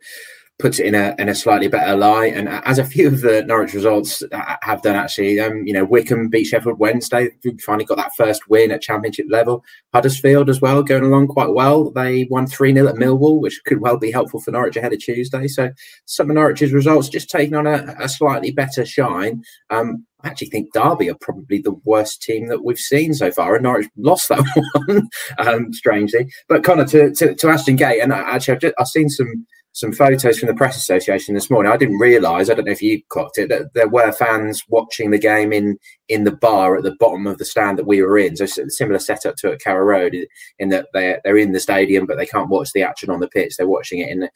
puts 0.59 0.79
it 0.79 0.87
in 0.87 0.95
a 0.95 1.15
in 1.19 1.29
a 1.29 1.35
slightly 1.35 1.69
better 1.69 1.97
light. 1.97 2.35
And 2.35 2.49
as 2.49 2.79
a 2.79 2.85
few 2.85 3.09
of 3.09 3.21
the 3.21 3.43
Norwich 3.43 3.75
results 3.75 4.23
have 4.63 4.83
done, 4.83 4.97
actually, 4.97 5.39
um, 5.39 5.67
you 5.67 5.73
know, 5.73 5.85
Wycombe 5.85 6.29
beat 6.29 6.45
Sheffield 6.45 6.79
Wednesday. 6.79 7.31
We 7.45 7.59
finally 7.59 7.85
got 7.85 7.99
that 7.99 8.15
first 8.17 8.49
win 8.49 8.71
at 8.71 8.83
Championship 8.83 9.27
level. 9.29 9.65
Huddersfield 9.93 10.49
as 10.49 10.61
well, 10.61 10.83
going 10.83 11.05
along 11.05 11.29
quite 11.29 11.53
well. 11.53 11.91
They 11.91 12.27
won 12.31 12.47
three 12.47 12.73
0 12.73 12.89
at 12.89 12.95
Millwall, 12.97 13.41
which 13.41 13.61
could 13.67 13.81
well 13.81 13.99
be 13.99 14.11
helpful 14.11 14.41
for 14.41 14.51
Norwich 14.51 14.77
ahead 14.77 14.93
of 14.93 15.01
Tuesday. 15.01 15.47
So 15.49 15.71
some 16.07 16.31
of 16.31 16.37
Norwich's 16.37 16.73
results 16.73 17.09
just 17.09 17.29
taking 17.29 17.55
on 17.55 17.67
a, 17.67 17.95
a 18.01 18.09
slightly 18.09 18.51
better 18.51 18.87
shine. 18.87 19.43
Um, 19.71 20.07
I 20.23 20.29
actually 20.29 20.49
think 20.49 20.73
Derby 20.73 21.11
are 21.11 21.17
probably 21.21 21.61
the 21.61 21.79
worst 21.85 22.23
team 22.23 22.49
that 22.49 22.65
we've 22.65 22.79
seen 22.79 23.13
so 23.13 23.31
far, 23.31 23.55
and 23.55 23.63
Norwich 23.63 23.89
lost 23.97 24.31
that 24.31 24.43
one, 24.87 25.09
um, 25.39 25.73
strangely. 25.75 26.33
But 26.49 26.65
Connor 26.65 26.87
to, 26.87 27.15
to, 27.15 27.35
to 27.35 27.49
Ashton 27.49 27.77
Gate, 27.77 28.01
and 28.01 28.13
actually 28.13 28.55
I've, 28.55 28.61
just, 28.61 28.75
I've 28.79 28.89
seen 28.89 29.11
some 29.11 29.47
some 29.77 29.93
photos 29.93 30.39
from 30.39 30.47
the 30.47 30.55
press 30.55 30.75
association 30.75 31.35
this 31.35 31.51
morning. 31.51 31.71
I 31.71 31.77
didn't 31.77 31.99
realise. 31.99 32.49
I 32.49 32.55
don't 32.55 32.65
know 32.65 32.73
if 32.73 32.81
you 32.81 33.03
clocked 33.11 33.37
it 33.37 33.51
that 33.51 33.75
there 33.75 33.89
were 33.89 34.11
fans 34.11 34.65
watching 34.71 35.11
the 35.11 35.19
game 35.19 35.53
in 35.53 35.79
in 36.09 36.25
the 36.25 36.33
bar 36.33 36.79
at 36.79 36.83
the 36.83 36.97
bottom 36.99 37.27
of 37.27 37.37
the 37.37 37.45
stand 37.45 37.77
that 37.77 37.87
we 37.87 38.01
were 38.01 38.17
in. 38.17 38.37
So 38.37 38.47
similar 38.47 38.99
setup 38.99 39.37
to 39.37 39.53
at 39.53 39.61
Carrow 39.61 39.85
Road, 39.85 40.17
in 40.59 40.71
that 40.71 40.87
they're 40.95 41.21
they're 41.25 41.37
in 41.37 41.53
the 41.53 41.61
stadium 41.61 42.07
but 42.07 42.17
they 42.17 42.25
can't 42.25 42.49
watch 42.49 42.71
the 42.73 42.85
action 42.85 43.11
on 43.11 43.21
the 43.21 43.29
pitch. 43.29 43.59
They're 43.59 43.69
watching 43.69 43.99
it 43.99 44.09
in 44.09 44.31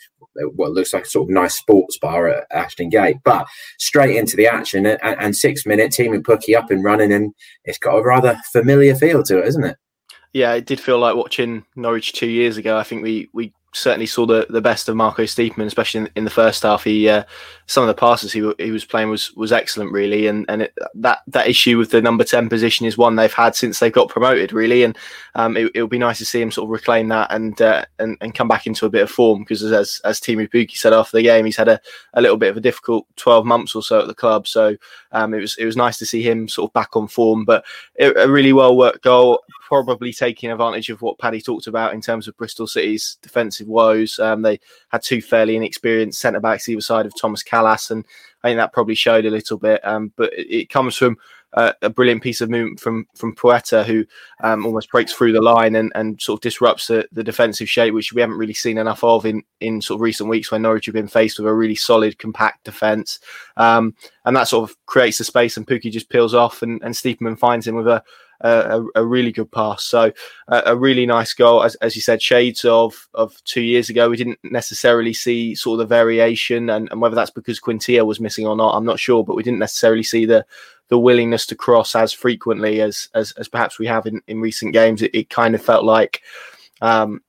what 0.57 0.73
looks 0.73 0.93
like 0.93 1.05
a 1.05 1.09
sort 1.09 1.31
of 1.31 1.35
nice 1.35 1.55
sports 1.55 1.97
bar 1.99 2.29
at 2.29 2.45
Ashton 2.51 2.91
Gate. 2.91 3.17
But 3.25 3.47
straight 3.79 4.17
into 4.17 4.37
the 4.37 4.47
action 4.47 4.85
and, 4.85 5.01
and 5.03 5.35
six 5.35 5.65
minute 5.65 5.91
team 5.91 6.13
and 6.13 6.23
Pukki 6.23 6.55
up 6.55 6.71
and 6.71 6.85
running, 6.85 7.15
and 7.15 7.33
it's 7.65 7.79
got 7.79 7.97
a 7.97 8.03
rather 8.03 8.39
familiar 8.53 8.95
feel 8.95 9.23
to 9.23 9.39
it, 9.39 9.49
isn't 9.49 9.65
it? 9.65 9.79
Yeah, 10.35 10.53
it 10.53 10.67
did 10.67 10.81
feel 10.81 10.99
like 10.99 11.17
watching 11.17 11.65
Norwich 11.77 12.13
two 12.13 12.29
years 12.29 12.59
ago. 12.59 12.77
I 12.77 12.83
think 12.83 13.03
we 13.03 13.31
we 13.33 13.55
certainly 13.73 14.07
saw 14.07 14.27
the, 14.27 14.47
the 14.51 14.61
best 14.61 14.89
of 14.89 14.97
Marco 14.97 15.23
Stiepermann, 15.23 15.67
especially 15.67 16.01
in, 16.01 16.11
in 16.17 16.25
the 16.25 16.31
first 16.31 16.63
half. 16.63 16.85
He 16.85 17.09
uh, 17.09 17.25
some 17.67 17.85
of 17.85 17.89
the 17.89 17.95
passes 17.95 18.33
he, 18.33 18.53
he 18.59 18.73
was 18.73 18.85
playing 18.85 19.11
was 19.11 19.33
was 19.35 19.53
excellent, 19.53 19.93
really, 19.93 20.27
and 20.27 20.45
and 20.49 20.63
it, 20.63 20.77
that 20.95 21.21
that 21.29 21.49
issue 21.49 21.79
with 21.79 21.91
the 21.91 22.03
number 22.03 22.25
ten 22.25 22.49
position 22.49 22.87
is 22.87 22.99
one 22.99 23.17
they've 23.17 23.33
had 23.33 23.55
since 23.55 23.79
they 23.79 23.91
got 23.91 24.09
promoted, 24.09 24.53
really, 24.53 24.83
and 24.83 24.99
um, 25.37 25.57
it, 25.57 25.75
would 25.77 25.91
be 25.91 25.99
nice 25.99 26.19
to 26.19 26.27
see 26.27 26.41
him 26.41 26.51
sort 26.51 26.67
of 26.67 26.71
reclaim 26.71 27.09
that 27.09 27.33
and 27.33 27.63
uh, 27.63 27.85
and 27.99 28.17
and 28.21 28.35
come 28.35 28.49
back 28.49 28.67
into 28.67 28.87
a 28.87 28.91
bit 28.91 29.03
of 29.03 29.11
form 29.11 29.41
because 29.41 29.63
as 29.63 30.01
as 30.05 30.21
Teemu 30.21 30.51
Pukki 30.51 30.77
said 30.77 30.93
after 30.93 31.17
the 31.17 31.23
game, 31.23 31.45
he's 31.45 31.57
had 31.57 31.69
a, 31.69 31.81
a 32.15 32.21
little 32.21 32.37
bit 32.37 32.51
of 32.51 32.57
a 32.57 32.61
difficult 32.61 33.07
twelve 33.17 33.47
months 33.47 33.75
or 33.75 33.83
so 33.83 34.01
at 34.01 34.09
the 34.09 34.15
club, 34.15 34.49
so 34.49 34.77
um, 35.13 35.33
it 35.33 35.41
was 35.41 35.57
it 35.59 35.65
was 35.65 35.77
nice 35.77 35.99
to 35.99 36.07
see 36.07 36.23
him 36.23 36.49
sort 36.49 36.71
of 36.71 36.73
back 36.73 36.97
on 36.97 37.07
form, 37.07 37.45
but 37.45 37.65
it, 37.95 38.17
a 38.17 38.29
really 38.29 38.53
well 38.53 38.77
worked 38.77 39.03
goal, 39.03 39.41
probably 39.71 40.13
taking 40.13 40.51
advantage 40.51 40.91
of 40.91 41.01
what 41.01 41.17
Paddy 41.21 41.41
talked 41.41 41.69
about 41.69 41.95
in 41.95 42.01
terms 42.01 42.27
of 42.27 42.37
Bristol 42.37 42.67
City's 42.67 43.19
defensive 43.23 43.69
woes. 43.69 44.19
Um, 44.19 44.43
they 44.43 44.59
had 44.89 45.01
two 45.01 45.23
fairly 45.23 45.55
inexperienced 45.55 46.21
centre 46.21 46.41
backs 46.41 46.69
either 46.69 46.81
side 46.81 47.07
of 47.07 47.13
Thomas 47.17 47.45
Kalas, 47.45 47.93
and 47.93 48.05
I 48.43 48.49
think 48.49 48.59
that 48.59 48.73
probably 48.73 48.97
showed 48.97 49.27
a 49.27 49.31
little 49.31 49.59
bit. 49.59 49.81
Um, 49.87 50.13
but 50.17 50.33
it, 50.35 50.71
comes 50.71 50.97
from 50.97 51.19
uh, 51.53 51.73
a 51.83 51.89
brilliant 51.89 52.21
piece 52.21 52.41
of 52.41 52.51
movement 52.51 52.81
from 52.81 53.07
from 53.15 53.33
Placheta, 53.37 53.85
who 53.85 54.05
um, 54.43 54.67
almost 54.67 54.91
breaks 54.91 55.13
through 55.13 55.31
the 55.31 55.41
line 55.41 55.77
and, 55.77 55.93
and 55.95 56.21
sort 56.21 56.39
of 56.39 56.43
disrupts 56.43 56.89
the, 56.89 57.07
the 57.13 57.23
defensive 57.23 57.69
shape, 57.69 57.95
which 57.95 58.13
we 58.13 58.21
haven't 58.21 58.39
really 58.39 58.53
seen 58.53 58.77
enough 58.77 59.05
of 59.05 59.25
in, 59.25 59.41
in 59.61 59.81
sort 59.81 59.99
of 59.99 60.03
recent 60.03 60.29
weeks 60.29 60.51
when 60.51 60.63
Norwich 60.63 60.87
have 60.87 60.97
been 60.97 61.07
faced 61.07 61.39
with 61.39 61.47
a 61.47 61.55
really 61.55 61.77
solid, 61.77 62.19
compact 62.19 62.65
defence. 62.65 63.21
Um, 63.57 63.95
and 64.25 64.35
that 64.35 64.49
sort 64.49 64.69
of 64.69 64.77
creates 64.87 65.19
the 65.19 65.25
space, 65.25 65.57
and 65.57 65.65
Pukki 65.65 65.93
just 65.93 66.11
peels 66.11 66.35
off, 66.35 66.63
and, 66.63 66.83
and 66.83 66.93
Stiepermann 66.93 67.39
finds 67.39 67.69
him 67.69 67.77
with 67.77 67.87
a 67.87 68.03
a, 68.41 68.85
a, 68.95 69.05
really 69.05 69.33
good 69.33 69.51
pass. 69.51 69.85
So 69.85 70.13
a 70.49 70.77
really 70.77 71.07
nice 71.07 71.35
goal, 71.35 71.63
as, 71.63 71.75
as 71.77 71.95
you 71.95 72.03
said, 72.03 72.23
shades 72.23 72.65
of 72.65 73.09
of 73.15 73.43
two 73.45 73.61
years 73.61 73.91
ago. 73.91 74.09
We 74.09 74.17
didn't 74.17 74.39
necessarily 74.43 75.13
see 75.13 75.55
sort 75.55 75.81
of 75.81 75.89
the 75.89 75.95
variation, 75.95 76.71
and, 76.71 76.91
and 76.91 77.01
whether 77.01 77.15
that's 77.15 77.31
because 77.31 77.61
Quintilla 77.61 78.05
was 78.05 78.21
missing 78.21 78.47
or 78.47 78.57
not, 78.57 78.75
I'm 78.75 78.87
not 78.87 79.01
sure. 79.01 79.25
But 79.25 79.37
we 79.37 79.43
didn't 79.43 79.59
necessarily 79.59 80.03
see 80.03 80.25
the 80.25 80.45
the 80.89 80.99
willingness 80.99 81.47
to 81.47 81.55
cross 81.55 81.95
as 81.95 82.13
frequently 82.13 82.81
as 82.81 83.09
as, 83.15 83.33
as 83.33 83.49
perhaps 83.49 83.79
we 83.79 83.87
have 83.87 84.07
in, 84.07 84.21
in 84.27 84.41
recent 84.41 84.73
games. 84.73 85.03
It, 85.03 85.15
it 85.15 85.31
kind 85.31 85.55
of 85.55 85.63
felt 85.63 85.85
like 85.85 86.23
um, 86.81 87.23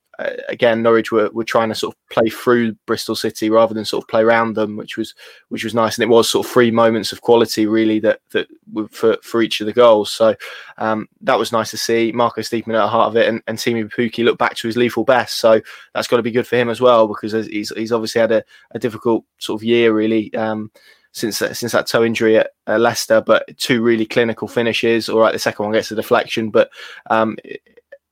again, 0.50 0.82
Norwich 0.82 1.12
were, 1.12 1.30
were 1.32 1.44
trying 1.44 1.70
to 1.70 1.76
sort 1.76 1.96
of 1.96 2.10
play 2.10 2.30
through 2.30 2.74
Bristol 2.86 3.16
City 3.16 3.50
rather 3.50 3.74
than 3.74 3.86
sort 3.86 4.04
of 4.04 4.08
play 4.08 4.22
around 4.22 4.56
them, 4.56 4.76
which 4.76 4.98
was 4.98 5.14
which 5.50 5.64
was 5.64 5.74
nice. 5.74 5.98
And 5.98 6.04
it 6.04 6.14
was 6.14 6.30
sort 6.30 6.46
of 6.46 6.52
three 6.52 6.72
moments 6.72 7.12
of 7.12 7.22
quality 7.22 7.66
really 7.66 8.00
that 8.00 8.20
that 8.32 8.48
for, 8.92 9.18
for 9.24 9.42
each 9.42 9.62
of 9.62 9.68
the 9.68 9.74
goals. 9.74 10.12
So 10.12 10.36
um, 10.78 11.08
that 11.22 11.40
was 11.40 11.52
nice 11.52 11.72
to 11.72 11.78
see. 11.78 12.12
Marco 12.12 12.42
Stiepermann 12.42 12.76
at 12.76 12.84
the 12.84 12.88
heart 12.88 13.10
of 13.10 13.18
it, 13.18 13.28
and, 13.28 13.42
and 13.48 13.58
Teemu 13.58 13.92
Pukki 13.92 14.24
look 14.24 14.38
back 14.38 14.56
to 14.56 14.68
his 14.68 14.78
lethal 14.78 15.04
best. 15.04 15.40
So 15.40 15.62
that's 15.94 16.08
got 16.08 16.18
to 16.18 16.24
be 16.24 16.32
good 16.32 16.48
for 16.48 16.56
him 16.56 16.70
as 16.70 16.82
well 16.82 17.08
because 17.08 17.34
he's 17.48 17.70
he's 17.70 17.92
obviously 17.92 18.22
had 18.22 18.32
a, 18.32 18.44
a 18.72 18.80
difficult 18.80 19.26
sort 19.38 19.60
of 19.60 19.64
year 19.64 19.94
really. 19.94 20.34
Um, 20.34 20.72
since 21.14 21.40
since 21.40 21.74
that 21.74 21.88
toe 21.88 22.06
injury 22.06 22.38
at 22.38 22.52
uh, 22.68 22.78
Leicester, 22.78 23.22
but 23.22 23.58
two 23.58 23.82
really 23.82 24.06
clinical 24.06 24.48
finishes. 24.48 25.10
All 25.10 25.20
right, 25.20 25.34
the 25.34 25.40
second 25.40 25.66
one 25.66 25.74
gets 25.74 25.92
a 25.92 25.96
deflection, 25.96 26.50
but 26.50 26.70
um, 27.10 27.36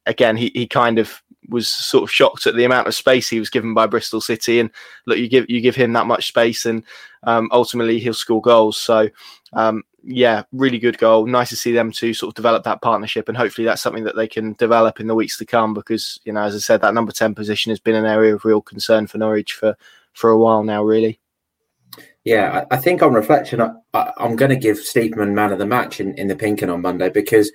again, 0.10 0.36
he, 0.36 0.52
he 0.54 0.67
kind 0.67 1.00
of 1.00 1.22
was 1.48 1.67
sort 1.67 2.04
of 2.04 2.12
shocked 2.12 2.45
at 2.48 2.56
the 2.56 2.65
amount 2.65 2.88
of 2.88 2.95
space 2.95 3.30
he 3.30 3.39
was 3.39 3.50
given 3.50 3.74
by 3.74 3.88
Bristol 3.88 4.22
City. 4.22 4.60
And 4.60 4.69
look, 5.06 5.17
you 5.17 5.28
give 5.28 5.50
you 5.50 5.62
give 5.62 5.76
him 5.76 5.93
that 5.93 6.08
much 6.08 6.28
space, 6.28 6.65
and 6.65 6.84
um, 7.24 7.50
ultimately 7.52 8.00
he'll 8.00 8.13
score 8.13 8.41
goals. 8.41 8.78
So 8.78 9.10
um, 9.54 9.84
yeah, 10.04 10.43
really 10.52 10.80
good 10.80 10.98
goal. 10.98 11.26
Nice 11.26 11.50
to 11.50 11.56
see 11.56 11.72
them 11.72 11.91
to 11.93 12.13
sort 12.13 12.32
of 12.32 12.36
develop 12.36 12.63
that 12.63 12.82
partnership, 12.82 13.30
and 13.30 13.38
hopefully 13.38 13.65
that's 13.65 13.82
something 13.82 14.04
that 14.04 14.15
they 14.15 14.28
can 14.28 14.54
develop 14.54 15.00
in 15.00 15.08
the 15.08 15.15
weeks 15.15 15.38
to 15.38 15.45
come. 15.45 15.74
Because 15.74 16.19
you 16.26 16.34
know, 16.34 16.41
as 16.41 16.56
I 16.56 16.60
said, 16.60 16.82
that 16.82 16.93
number 16.93 17.12
ten 17.12 17.36
position 17.36 17.69
has 17.69 17.80
been 17.80 17.95
an 17.95 18.06
area 18.06 18.36
of 18.36 18.45
real 18.45 18.62
concern 18.62 19.08
for 19.08 19.17
Norwich 19.17 19.54
for 19.54 19.76
for 20.13 20.30
a 20.30 20.38
while 20.38 20.63
now, 20.63 20.84
really. 20.84 21.19
Yeah, 22.26 22.65
I, 22.69 22.78
think 22.78 23.02
on 23.02 23.13
reflection, 23.13 23.62
I, 23.62 24.12
am 24.19 24.36
going 24.36 24.50
to 24.50 24.58
give 24.58 24.78
Stiepermann 24.78 25.34
man 25.34 25.54
of 25.54 25.58
the 25.58 25.65
match 25.65 26.00
in, 26.00 26.13
in 26.15 26.28
the 26.28 26.36
PinkUn 26.36 26.72
on 26.72 26.82
Monday 26.82 27.10
because 27.10 27.52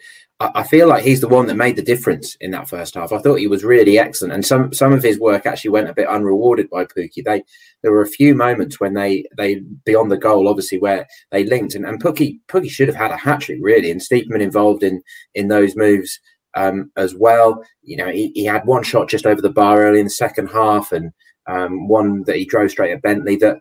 I 0.54 0.62
feel 0.62 0.88
like 0.88 1.04
he's 1.04 1.20
the 1.20 1.28
one 1.28 1.46
that 1.46 1.54
made 1.54 1.76
the 1.76 1.82
difference 1.82 2.36
in 2.40 2.50
that 2.52 2.68
first 2.68 2.94
half. 2.94 3.12
I 3.12 3.18
thought 3.18 3.36
he 3.36 3.46
was 3.46 3.64
really 3.64 3.98
excellent, 3.98 4.34
and 4.34 4.44
some 4.44 4.72
some 4.72 4.92
of 4.92 5.02
his 5.02 5.18
work 5.18 5.46
actually 5.46 5.70
went 5.70 5.88
a 5.88 5.94
bit 5.94 6.08
unrewarded 6.08 6.70
by 6.70 6.84
Pukki. 6.84 7.22
They 7.24 7.42
there 7.82 7.92
were 7.92 8.02
a 8.02 8.06
few 8.06 8.34
moments 8.34 8.80
when 8.80 8.94
they 8.94 9.24
they 9.36 9.60
beyond 9.84 10.10
the 10.10 10.16
goal, 10.16 10.48
obviously 10.48 10.78
where 10.78 11.06
they 11.30 11.44
linked, 11.44 11.74
and, 11.74 11.84
and 11.86 12.02
Pookie 12.02 12.40
Pukki 12.48 12.70
should 12.70 12.88
have 12.88 12.96
had 12.96 13.10
a 13.10 13.16
hat 13.16 13.42
trick 13.42 13.58
really, 13.60 13.90
and 13.90 14.00
Stiepermann 14.00 14.40
involved 14.40 14.82
in 14.82 15.02
in 15.34 15.48
those 15.48 15.76
moves 15.76 16.18
um, 16.56 16.90
as 16.96 17.14
well. 17.14 17.62
You 17.82 17.96
know, 17.96 18.08
he, 18.08 18.32
he 18.34 18.44
had 18.44 18.66
one 18.66 18.82
shot 18.82 19.08
just 19.08 19.26
over 19.26 19.40
the 19.40 19.50
bar 19.50 19.82
early 19.82 20.00
in 20.00 20.06
the 20.06 20.10
second 20.10 20.48
half, 20.48 20.92
and 20.92 21.12
um, 21.46 21.88
one 21.88 22.24
that 22.24 22.36
he 22.36 22.44
drove 22.44 22.70
straight 22.70 22.92
at 22.92 23.02
Bentley. 23.02 23.36
That 23.36 23.58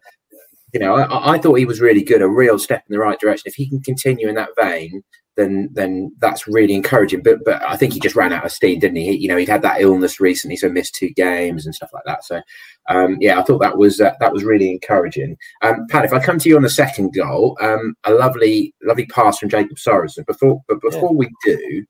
you 0.73 0.79
know, 0.79 0.95
I, 0.95 1.33
I 1.33 1.37
thought 1.37 1.55
he 1.55 1.65
was 1.65 1.81
really 1.81 2.03
good, 2.03 2.21
a 2.21 2.27
real 2.27 2.57
step 2.57 2.83
in 2.87 2.93
the 2.93 2.99
right 2.99 3.19
direction. 3.19 3.43
If 3.45 3.55
he 3.55 3.69
can 3.69 3.81
continue 3.81 4.27
in 4.27 4.35
that 4.35 4.49
vein, 4.59 5.03
then 5.35 5.69
then 5.73 6.11
that's 6.19 6.47
really 6.47 6.73
encouraging. 6.73 7.23
But 7.23 7.39
but 7.45 7.61
I 7.63 7.75
think 7.75 7.93
he 7.93 7.99
just 7.99 8.15
ran 8.15 8.33
out 8.33 8.45
of 8.45 8.51
steam, 8.51 8.79
didn't 8.79 8.97
he? 8.97 9.05
he 9.05 9.17
you 9.17 9.27
know, 9.27 9.37
he'd 9.37 9.49
had 9.49 9.61
that 9.63 9.81
illness 9.81 10.19
recently, 10.19 10.57
so 10.57 10.69
missed 10.69 10.95
two 10.95 11.09
games 11.09 11.65
and 11.65 11.73
stuff 11.73 11.91
like 11.93 12.03
that. 12.05 12.23
So 12.23 12.41
um, 12.89 13.17
yeah, 13.19 13.39
I 13.39 13.43
thought 13.43 13.59
that 13.59 13.77
was 13.77 13.99
uh, 13.99 14.13
that 14.19 14.33
was 14.33 14.43
really 14.43 14.69
encouraging. 14.69 15.37
Um, 15.61 15.87
Pat, 15.89 16.05
if 16.05 16.13
I 16.13 16.23
come 16.23 16.39
to 16.39 16.49
you 16.49 16.55
on 16.55 16.63
the 16.63 16.69
second 16.69 17.13
goal, 17.13 17.57
um, 17.61 17.95
a 18.03 18.13
lovely 18.13 18.73
lovely 18.83 19.05
pass 19.07 19.39
from 19.39 19.49
Jacob 19.49 19.77
Sorensen. 19.77 20.25
Before 20.25 20.61
but 20.67 20.81
before 20.81 21.11
yeah. 21.11 21.17
we 21.17 21.29
do. 21.43 21.85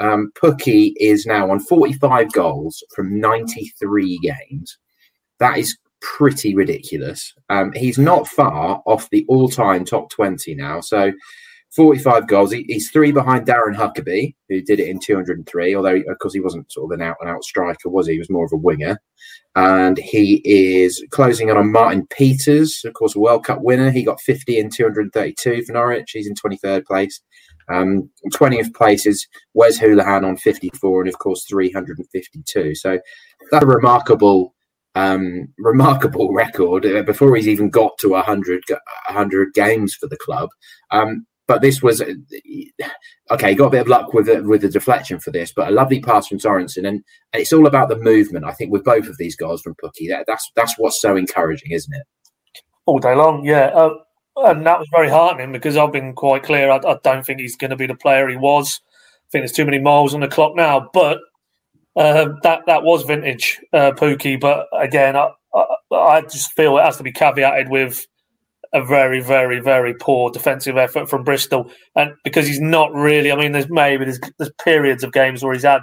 Um, 0.00 0.30
Pukki 0.40 0.92
is 1.00 1.26
now 1.26 1.50
on 1.50 1.58
45 1.58 2.32
goals 2.32 2.84
from 2.94 3.18
93 3.18 4.18
games. 4.18 4.78
That 5.40 5.58
is 5.58 5.76
pretty 6.00 6.54
ridiculous. 6.54 7.34
Um, 7.48 7.72
he's 7.72 7.98
not 7.98 8.28
far 8.28 8.80
off 8.86 9.10
the 9.10 9.24
all-time 9.28 9.84
top 9.84 10.10
20 10.10 10.54
now. 10.54 10.80
So 10.80 11.12
45 11.74 12.26
goals. 12.26 12.52
He, 12.52 12.64
he's 12.68 12.90
three 12.90 13.12
behind 13.12 13.46
Darren 13.46 13.74
Huckerby, 13.74 14.34
who 14.48 14.62
did 14.62 14.80
it 14.80 14.88
in 14.88 14.98
203, 14.98 15.74
although, 15.74 16.00
of 16.08 16.18
course, 16.18 16.34
he 16.34 16.40
wasn't 16.40 16.70
sort 16.72 16.92
of 16.92 16.98
an 16.98 17.06
out 17.06 17.16
and 17.20 17.28
out 17.28 17.44
striker, 17.44 17.88
was 17.88 18.06
he? 18.06 18.14
He 18.14 18.18
was 18.18 18.30
more 18.30 18.46
of 18.46 18.52
a 18.52 18.56
winger. 18.56 19.00
And 19.54 19.98
he 19.98 20.40
is 20.44 21.04
closing 21.10 21.48
in 21.48 21.56
on 21.56 21.72
Martin 21.72 22.06
Peters, 22.08 22.82
of 22.84 22.94
course, 22.94 23.14
a 23.14 23.20
World 23.20 23.44
Cup 23.44 23.60
winner. 23.60 23.90
He 23.90 24.02
got 24.02 24.20
50 24.20 24.58
in 24.58 24.70
232 24.70 25.64
for 25.64 25.72
Norwich. 25.72 26.12
He's 26.12 26.28
in 26.28 26.34
23rd 26.34 26.86
place. 26.86 27.20
Um, 27.70 28.08
20th 28.32 28.74
place 28.74 29.04
is 29.04 29.26
Wes 29.52 29.78
Hoolahan 29.78 30.24
on 30.24 30.36
54, 30.36 31.02
and 31.02 31.08
of 31.08 31.18
course, 31.18 31.44
352. 31.48 32.74
So 32.74 32.98
that's 33.50 33.64
a 33.64 33.66
remarkable 33.66 34.54
um, 34.94 35.48
remarkable 35.58 36.32
record 36.32 36.84
uh, 36.84 37.02
before 37.02 37.36
he's 37.36 37.46
even 37.46 37.70
got 37.70 37.96
to 37.98 38.10
100, 38.10 38.64
100 38.68 39.54
games 39.54 39.94
for 39.94 40.08
the 40.08 40.16
club. 40.16 40.48
Um, 40.90 41.26
but 41.48 41.62
this 41.62 41.82
was 41.82 42.02
okay. 43.30 43.54
Got 43.54 43.66
a 43.66 43.70
bit 43.70 43.80
of 43.80 43.88
luck 43.88 44.12
with 44.12 44.26
the, 44.26 44.42
with 44.42 44.60
the 44.60 44.68
deflection 44.68 45.18
for 45.18 45.30
this, 45.30 45.50
but 45.50 45.68
a 45.68 45.72
lovely 45.72 45.98
pass 45.98 46.28
from 46.28 46.38
Sorensen, 46.38 46.86
and, 46.86 47.02
and 47.32 47.42
it's 47.42 47.52
all 47.52 47.66
about 47.66 47.88
the 47.88 47.96
movement. 47.96 48.44
I 48.44 48.52
think 48.52 48.70
with 48.70 48.84
both 48.84 49.08
of 49.08 49.16
these 49.16 49.34
goals 49.34 49.62
from 49.62 49.74
Pukki, 49.82 50.08
that, 50.10 50.26
that's 50.28 50.48
that's 50.54 50.74
what's 50.78 51.00
so 51.00 51.16
encouraging, 51.16 51.72
isn't 51.72 51.92
it? 51.92 52.02
All 52.86 52.98
day 52.98 53.14
long, 53.14 53.44
yeah. 53.44 53.66
Uh, 53.74 53.94
and 54.36 54.64
that 54.66 54.78
was 54.78 54.88
very 54.92 55.08
heartening 55.08 55.50
because 55.50 55.76
I've 55.76 55.92
been 55.92 56.12
quite 56.12 56.44
clear. 56.44 56.70
I, 56.70 56.76
I 56.76 56.98
don't 57.02 57.24
think 57.24 57.40
he's 57.40 57.56
going 57.56 57.70
to 57.70 57.76
be 57.76 57.86
the 57.86 57.94
player 57.94 58.28
he 58.28 58.36
was. 58.36 58.80
I 58.84 59.28
think 59.32 59.42
there's 59.42 59.52
too 59.52 59.64
many 59.64 59.78
miles 59.78 60.14
on 60.14 60.20
the 60.20 60.28
clock 60.28 60.54
now. 60.54 60.88
But 60.92 61.18
uh, 61.96 62.28
that 62.42 62.60
that 62.66 62.82
was 62.82 63.02
vintage 63.04 63.58
uh, 63.72 63.92
Pukki. 63.92 64.38
But 64.38 64.66
again, 64.78 65.16
I, 65.16 65.30
I, 65.54 65.94
I 65.94 66.20
just 66.20 66.52
feel 66.52 66.78
it 66.78 66.84
has 66.84 66.98
to 66.98 67.02
be 67.02 67.12
caveated 67.12 67.70
with 67.70 68.06
a 68.72 68.84
very, 68.84 69.20
very, 69.20 69.60
very 69.60 69.94
poor 69.94 70.30
defensive 70.30 70.76
effort 70.76 71.08
from 71.08 71.24
Bristol, 71.24 71.70
and 71.96 72.12
because 72.24 72.46
he's 72.46 72.60
not 72.60 72.92
really. 72.92 73.32
I 73.32 73.36
mean, 73.36 73.52
there's 73.52 73.70
maybe 73.70 74.04
there's, 74.04 74.20
there's 74.38 74.52
periods 74.62 75.02
of 75.04 75.12
games 75.12 75.42
where 75.42 75.54
he's 75.54 75.62
had 75.62 75.80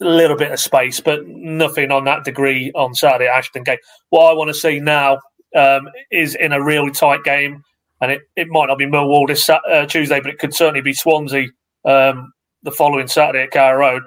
a 0.00 0.04
little 0.04 0.36
bit 0.36 0.52
of 0.52 0.60
space, 0.60 1.00
but 1.00 1.26
nothing 1.26 1.90
on 1.90 2.04
that 2.04 2.24
degree 2.24 2.70
on 2.74 2.94
Saturday 2.94 3.26
at 3.26 3.36
Ashton 3.36 3.64
Gate. 3.64 3.80
What 4.10 4.30
I 4.30 4.34
want 4.34 4.48
to 4.48 4.54
see 4.54 4.80
now 4.80 5.18
um, 5.56 5.88
is 6.10 6.34
in 6.34 6.52
a 6.52 6.62
really 6.62 6.90
tight 6.90 7.24
game, 7.24 7.62
and 8.00 8.12
it, 8.12 8.22
it 8.36 8.48
might 8.48 8.66
not 8.66 8.78
be 8.78 8.86
Millwall 8.86 9.26
this 9.26 9.48
uh, 9.48 9.86
Tuesday, 9.86 10.20
but 10.20 10.30
it 10.30 10.38
could 10.38 10.54
certainly 10.54 10.82
be 10.82 10.92
Swansea 10.92 11.48
um, 11.84 12.32
the 12.62 12.72
following 12.72 13.08
Saturday 13.08 13.44
at 13.44 13.50
Carrow 13.50 13.78
Road. 13.78 14.02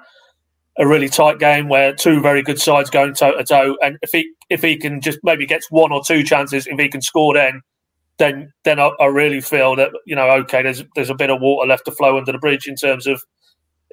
A 0.78 0.86
really 0.86 1.08
tight 1.08 1.40
game 1.40 1.70
where 1.70 1.94
two 1.94 2.22
very 2.22 2.42
good 2.42 2.60
sides 2.60 2.90
going 2.90 3.14
toe 3.14 3.38
to 3.38 3.44
toe, 3.46 3.78
and 3.82 3.98
if 4.02 4.10
he 4.12 4.30
if 4.50 4.62
he 4.62 4.76
can 4.76 5.00
just 5.00 5.20
maybe 5.24 5.46
gets 5.46 5.72
one 5.72 5.94
or 5.94 6.02
two 6.06 6.22
chances, 6.22 6.68
if 6.68 6.78
he 6.78 6.90
can 6.90 7.02
score, 7.02 7.34
then 7.34 7.62
then 8.18 8.52
then 8.66 8.80
I, 8.80 8.88
I 9.00 9.06
really 9.06 9.40
feel 9.40 9.78
that 9.78 9.92
you 10.06 10.16
know 10.16 10.30
okay, 10.32 10.64
there's 10.64 10.84
there's 10.96 11.10
a 11.10 11.16
bit 11.16 11.30
of 11.30 11.40
water 11.40 11.68
left 11.68 11.86
to 11.86 11.92
flow 11.92 12.18
under 12.18 12.32
the 12.32 12.38
bridge 12.40 12.68
in 12.68 12.76
terms 12.76 13.08
of 13.08 13.24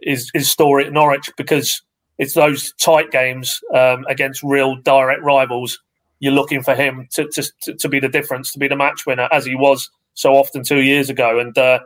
his 0.02 0.28
his 0.34 0.50
story 0.50 0.84
at 0.84 0.92
Norwich 0.92 1.30
because 1.36 1.82
it's 2.18 2.34
those 2.34 2.72
tight 2.80 3.12
games 3.12 3.60
um, 3.74 4.04
against 4.08 4.42
real 4.42 4.74
direct 4.76 5.22
rivals. 5.22 5.78
You're 6.18 6.32
looking 6.32 6.62
for 6.62 6.74
him 6.74 7.06
to, 7.12 7.28
to 7.28 7.74
to 7.74 7.88
be 7.88 8.00
the 8.00 8.08
difference, 8.08 8.50
to 8.52 8.58
be 8.58 8.66
the 8.66 8.76
match 8.76 9.06
winner, 9.06 9.28
as 9.30 9.44
he 9.44 9.54
was 9.54 9.88
so 10.14 10.34
often 10.34 10.64
two 10.64 10.80
years 10.80 11.10
ago, 11.10 11.38
and. 11.38 11.56
Uh, 11.56 11.78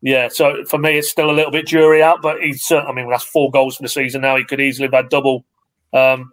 yeah, 0.00 0.28
so 0.28 0.64
for 0.64 0.78
me, 0.78 0.98
it's 0.98 1.08
still 1.08 1.30
a 1.30 1.32
little 1.32 1.50
bit 1.50 1.66
jury 1.66 2.02
out, 2.02 2.22
but 2.22 2.40
he's 2.40 2.62
certainly, 2.62 2.92
I 2.92 2.94
mean, 2.94 3.10
that's 3.10 3.24
four 3.24 3.50
goals 3.50 3.76
for 3.76 3.82
the 3.82 3.88
season 3.88 4.20
now. 4.20 4.36
He 4.36 4.44
could 4.44 4.60
easily 4.60 4.86
have 4.86 4.94
had 4.94 5.08
double. 5.08 5.44
Um, 5.92 6.32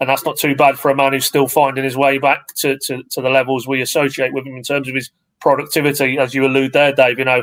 and 0.00 0.08
that's 0.08 0.24
not 0.24 0.36
too 0.36 0.54
bad 0.54 0.78
for 0.78 0.90
a 0.90 0.94
man 0.94 1.12
who's 1.12 1.24
still 1.24 1.48
finding 1.48 1.84
his 1.84 1.96
way 1.96 2.18
back 2.18 2.54
to, 2.56 2.78
to, 2.82 3.02
to, 3.10 3.20
the 3.20 3.30
levels 3.30 3.66
we 3.66 3.80
associate 3.80 4.32
with 4.32 4.46
him 4.46 4.56
in 4.56 4.62
terms 4.62 4.88
of 4.88 4.94
his 4.94 5.10
productivity, 5.40 6.18
as 6.18 6.34
you 6.34 6.44
allude 6.46 6.72
there, 6.72 6.92
Dave. 6.92 7.18
You 7.18 7.24
know, 7.24 7.42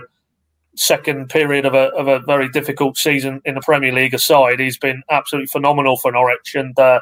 second 0.76 1.30
period 1.30 1.66
of 1.66 1.74
a, 1.74 1.88
of 1.96 2.08
a 2.08 2.20
very 2.20 2.48
difficult 2.50 2.98
season 2.98 3.42
in 3.46 3.56
the 3.56 3.62
Premier 3.62 3.92
League 3.92 4.14
aside, 4.14 4.60
he's 4.60 4.78
been 4.78 5.04
absolutely 5.10 5.48
phenomenal 5.48 5.98
for 5.98 6.12
Norwich. 6.12 6.56
And 6.56 6.78
uh, 6.80 7.02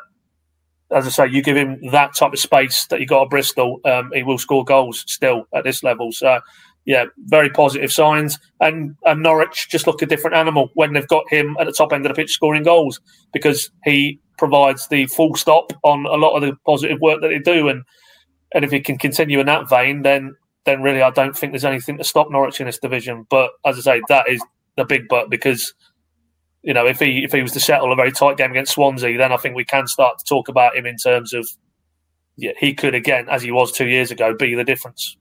as 0.91 1.05
I 1.05 1.09
say, 1.09 1.27
you 1.27 1.43
give 1.43 1.57
him 1.57 1.79
that 1.91 2.15
type 2.15 2.33
of 2.33 2.39
space 2.39 2.85
that 2.85 2.99
he 2.99 3.05
got 3.05 3.23
at 3.23 3.29
Bristol, 3.29 3.79
um, 3.85 4.11
he 4.13 4.23
will 4.23 4.37
score 4.37 4.63
goals 4.63 5.03
still 5.07 5.47
at 5.53 5.63
this 5.63 5.83
level. 5.83 6.11
So 6.11 6.39
yeah, 6.85 7.05
very 7.25 7.49
positive 7.49 7.91
signs. 7.91 8.37
And, 8.59 8.95
and 9.05 9.23
Norwich 9.23 9.69
just 9.69 9.87
look 9.87 10.01
a 10.01 10.05
different 10.05 10.35
animal 10.35 10.69
when 10.73 10.93
they've 10.93 11.07
got 11.07 11.29
him 11.29 11.55
at 11.59 11.65
the 11.65 11.73
top 11.73 11.93
end 11.93 12.05
of 12.05 12.09
the 12.09 12.21
pitch 12.21 12.31
scoring 12.31 12.63
goals 12.63 12.99
because 13.31 13.71
he 13.85 14.19
provides 14.37 14.87
the 14.87 15.05
full 15.07 15.35
stop 15.35 15.71
on 15.83 16.05
a 16.05 16.15
lot 16.15 16.35
of 16.35 16.41
the 16.41 16.57
positive 16.65 16.99
work 16.99 17.21
that 17.21 17.29
they 17.29 17.39
do. 17.39 17.69
And 17.69 17.83
and 18.53 18.63
if 18.63 18.71
he 18.71 18.79
can 18.79 18.97
continue 18.97 19.39
in 19.39 19.45
that 19.47 19.69
vein, 19.69 20.01
then 20.03 20.35
then 20.65 20.81
really 20.81 21.01
I 21.01 21.09
don't 21.09 21.37
think 21.37 21.53
there's 21.53 21.65
anything 21.65 21.97
to 21.97 22.03
stop 22.03 22.29
Norwich 22.29 22.59
in 22.59 22.65
this 22.67 22.79
division. 22.79 23.25
But 23.29 23.51
as 23.65 23.77
I 23.77 23.81
say, 23.81 24.01
that 24.09 24.29
is 24.29 24.41
the 24.75 24.85
big 24.85 25.07
but 25.07 25.29
because 25.29 25.73
you 26.63 26.73
know 26.73 26.85
if 26.85 26.99
he 26.99 27.23
if 27.23 27.31
he 27.31 27.41
was 27.41 27.51
to 27.53 27.59
settle 27.59 27.91
a 27.91 27.95
very 27.95 28.11
tight 28.11 28.37
game 28.37 28.51
against 28.51 28.73
Swansea, 28.73 29.17
then 29.17 29.31
I 29.31 29.37
think 29.37 29.55
we 29.55 29.65
can 29.65 29.87
start 29.87 30.19
to 30.19 30.25
talk 30.25 30.49
about 30.49 30.75
him 30.75 30.85
in 30.85 30.97
terms 30.97 31.33
of 31.33 31.47
yeah, 32.35 32.51
he 32.59 32.73
could 32.73 32.95
again, 32.95 33.27
as 33.29 33.43
he 33.43 33.51
was 33.51 33.71
two 33.71 33.87
years 33.87 34.11
ago, 34.11 34.35
be 34.35 34.55
the 34.55 34.63
difference. 34.63 35.17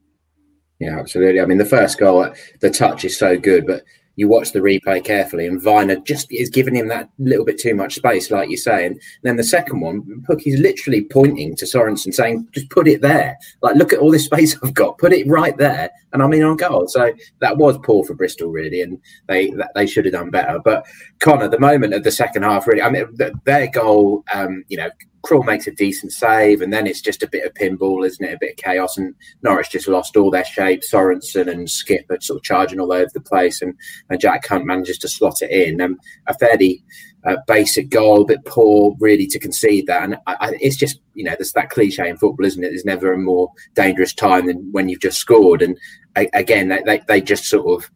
Yeah, 0.79 0.99
absolutely. 0.99 1.39
I 1.41 1.45
mean, 1.45 1.57
the 1.57 1.65
first 1.65 1.97
goal, 1.97 2.33
the 2.59 2.69
touch 2.69 3.05
is 3.05 3.17
so 3.17 3.37
good, 3.37 3.65
but 3.65 3.83
you 4.15 4.27
watch 4.27 4.51
the 4.51 4.59
replay 4.59 5.03
carefully, 5.03 5.47
and 5.47 5.59
Vyner 5.61 6.03
just 6.05 6.31
is 6.31 6.49
giving 6.49 6.75
him 6.75 6.87
that 6.89 7.09
little 7.17 7.45
bit 7.45 7.59
too 7.59 7.73
much 7.73 7.95
space, 7.95 8.29
like 8.29 8.49
you 8.49 8.57
say. 8.57 8.85
And 8.85 9.01
then 9.23 9.37
the 9.37 9.43
second 9.43 9.79
one, 9.79 10.23
Pukki's 10.29 10.59
literally 10.59 11.03
pointing 11.03 11.55
to 11.55 11.65
Sorensen, 11.65 12.13
saying, 12.13 12.47
"Just 12.51 12.69
put 12.69 12.87
it 12.87 13.01
there. 13.01 13.37
Like, 13.61 13.75
look 13.75 13.91
at 13.91 13.99
all 13.99 14.11
this 14.11 14.25
space 14.31 14.55
I've 14.61 14.73
got. 14.73 14.99
Put 14.99 15.13
it 15.13 15.27
right 15.27 15.57
there." 15.57 15.89
And 16.11 16.21
I 16.21 16.27
mean, 16.27 16.43
on 16.43 16.57
goal. 16.57 16.87
So 16.87 17.11
that 17.39 17.57
was 17.57 17.79
poor 17.83 18.03
for 18.03 18.13
Bristol, 18.13 18.49
really, 18.51 18.81
and 18.81 18.99
they 19.27 19.51
they 19.73 19.87
should 19.87 20.05
have 20.05 20.13
done 20.13 20.29
better. 20.29 20.59
But 20.63 20.85
Connor, 21.19 21.47
the 21.47 21.59
moment 21.59 21.95
of 21.95 22.03
the 22.03 22.11
second 22.11 22.43
half, 22.43 22.67
really, 22.67 22.83
I 22.83 22.91
mean, 22.91 23.07
their 23.45 23.67
goal, 23.67 24.23
um, 24.33 24.63
you 24.67 24.77
know, 24.77 24.89
Krul 25.25 25.45
makes 25.45 25.67
a 25.67 25.71
decent 25.71 26.11
save, 26.11 26.61
and 26.61 26.73
then 26.73 26.85
it's 26.85 27.01
just 27.01 27.23
a 27.23 27.29
bit 27.29 27.45
of 27.45 27.53
pinball, 27.53 28.05
isn't 28.05 28.25
it? 28.25 28.33
A 28.33 28.37
bit 28.39 28.51
of 28.51 28.57
chaos, 28.57 28.97
and 28.97 29.15
Norwich 29.41 29.71
just 29.71 29.87
lost 29.87 30.17
all 30.17 30.29
their 30.29 30.43
shape. 30.43 30.81
Sorensen 30.81 31.49
and 31.49 31.67
Skipp 31.67 32.09
are 32.09 32.19
sort 32.19 32.39
of 32.39 32.43
charging 32.43 32.79
all 32.79 32.91
over 32.91 33.09
the 33.13 33.21
place, 33.21 33.61
and, 33.61 33.73
and 34.09 34.19
Jack 34.19 34.45
Hunt 34.47 34.65
manages 34.65 34.97
to 34.99 35.07
slot 35.07 35.41
it 35.41 35.49
in. 35.49 35.79
Um, 35.79 35.97
a 36.27 36.33
fairly 36.37 36.83
uh, 37.25 37.37
basic 37.47 37.89
goal, 37.89 38.23
a 38.23 38.25
bit 38.25 38.43
poor, 38.45 38.95
really, 38.99 39.27
to 39.27 39.39
concede 39.39 39.87
that. 39.87 40.03
And 40.03 40.15
I, 40.27 40.35
I, 40.39 40.57
it's 40.59 40.75
just, 40.75 40.99
you 41.13 41.23
know, 41.23 41.35
there's 41.37 41.53
that 41.53 41.69
cliche 41.69 42.09
in 42.09 42.17
football, 42.17 42.45
isn't 42.45 42.63
it? 42.63 42.69
There's 42.69 42.83
never 42.83 43.13
a 43.13 43.17
more 43.17 43.49
dangerous 43.75 44.13
time 44.13 44.47
than 44.47 44.67
when 44.73 44.89
you've 44.89 44.99
just 44.99 45.19
scored. 45.19 45.61
And 45.61 45.77
again, 46.15 46.67
they, 46.67 46.81
they, 46.85 47.01
they 47.07 47.21
just 47.21 47.45
sort 47.45 47.81
of 47.81 47.89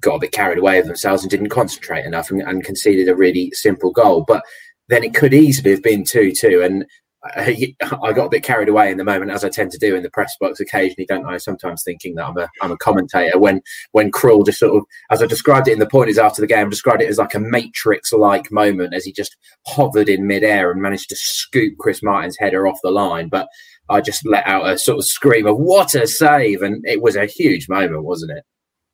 got 0.00 0.16
a 0.16 0.20
bit 0.20 0.32
carried 0.32 0.58
away 0.58 0.78
with 0.78 0.86
themselves 0.86 1.22
and 1.22 1.30
didn't 1.30 1.48
concentrate 1.48 2.04
enough 2.04 2.30
and, 2.30 2.42
and 2.42 2.64
conceded 2.64 3.08
a 3.08 3.16
really 3.16 3.50
simple 3.52 3.90
goal. 3.90 4.24
But 4.26 4.42
then 4.88 5.04
it 5.04 5.14
could 5.14 5.34
easily 5.34 5.70
have 5.70 5.82
been 5.82 6.04
2 6.04 6.32
2. 6.32 6.62
And 6.62 6.84
I, 7.24 7.74
I 8.02 8.12
got 8.12 8.26
a 8.26 8.30
bit 8.30 8.42
carried 8.42 8.68
away 8.68 8.90
in 8.90 8.96
the 8.96 9.04
moment, 9.04 9.30
as 9.30 9.44
I 9.44 9.48
tend 9.48 9.72
to 9.72 9.78
do 9.78 9.96
in 9.96 10.02
the 10.02 10.10
press 10.10 10.36
box 10.40 10.60
occasionally, 10.60 11.06
don't 11.06 11.26
I? 11.26 11.38
Sometimes 11.38 11.82
thinking 11.82 12.14
that 12.14 12.26
I'm 12.26 12.38
a 12.38 12.48
I'm 12.62 12.70
a 12.70 12.76
commentator. 12.76 13.38
When 13.38 13.60
when 13.92 14.12
Krul 14.12 14.46
just 14.46 14.60
sort 14.60 14.76
of, 14.76 14.84
as 15.10 15.22
I 15.22 15.26
described 15.26 15.68
it 15.68 15.72
in 15.72 15.78
the 15.78 15.86
point 15.86 16.10
is 16.10 16.18
after 16.18 16.40
the 16.40 16.46
game, 16.46 16.70
described 16.70 17.02
it 17.02 17.08
as 17.08 17.18
like 17.18 17.34
a 17.34 17.40
Matrix 17.40 18.12
like 18.12 18.52
moment 18.52 18.94
as 18.94 19.04
he 19.04 19.12
just 19.12 19.36
hovered 19.66 20.08
in 20.08 20.26
midair 20.26 20.70
and 20.70 20.80
managed 20.80 21.08
to 21.10 21.16
scoop 21.16 21.74
Chris 21.78 22.02
Martin's 22.02 22.38
header 22.38 22.66
off 22.66 22.78
the 22.82 22.90
line. 22.90 23.28
But 23.28 23.48
I 23.88 24.00
just 24.00 24.24
let 24.26 24.46
out 24.46 24.68
a 24.68 24.78
sort 24.78 24.98
of 24.98 25.04
scream 25.04 25.46
of 25.46 25.56
"What 25.56 25.94
a 25.94 26.06
save!" 26.06 26.62
and 26.62 26.84
it 26.86 27.02
was 27.02 27.16
a 27.16 27.26
huge 27.26 27.68
moment, 27.68 28.04
wasn't 28.04 28.32
it? 28.32 28.44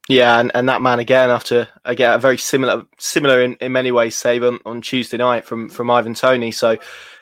Yeah, 0.09 0.39
and, 0.39 0.51
and 0.55 0.69
that 0.69 0.83
man 0.83 0.99
again 0.99 1.31
after 1.31 1.67
again 1.85 2.13
a 2.13 2.19
very 2.19 2.37
similar 2.37 2.85
similar 2.99 3.43
in, 3.43 3.55
in 3.61 3.73
many 3.73 3.91
ways 3.91 4.15
save 4.15 4.45
on, 4.45 4.59
on 4.67 4.83
Tuesday 4.83 5.17
night 5.17 5.47
from 5.47 5.71
from 5.71 5.91
Ivan 5.91 6.13
Toney. 6.15 6.51
So, 6.51 6.77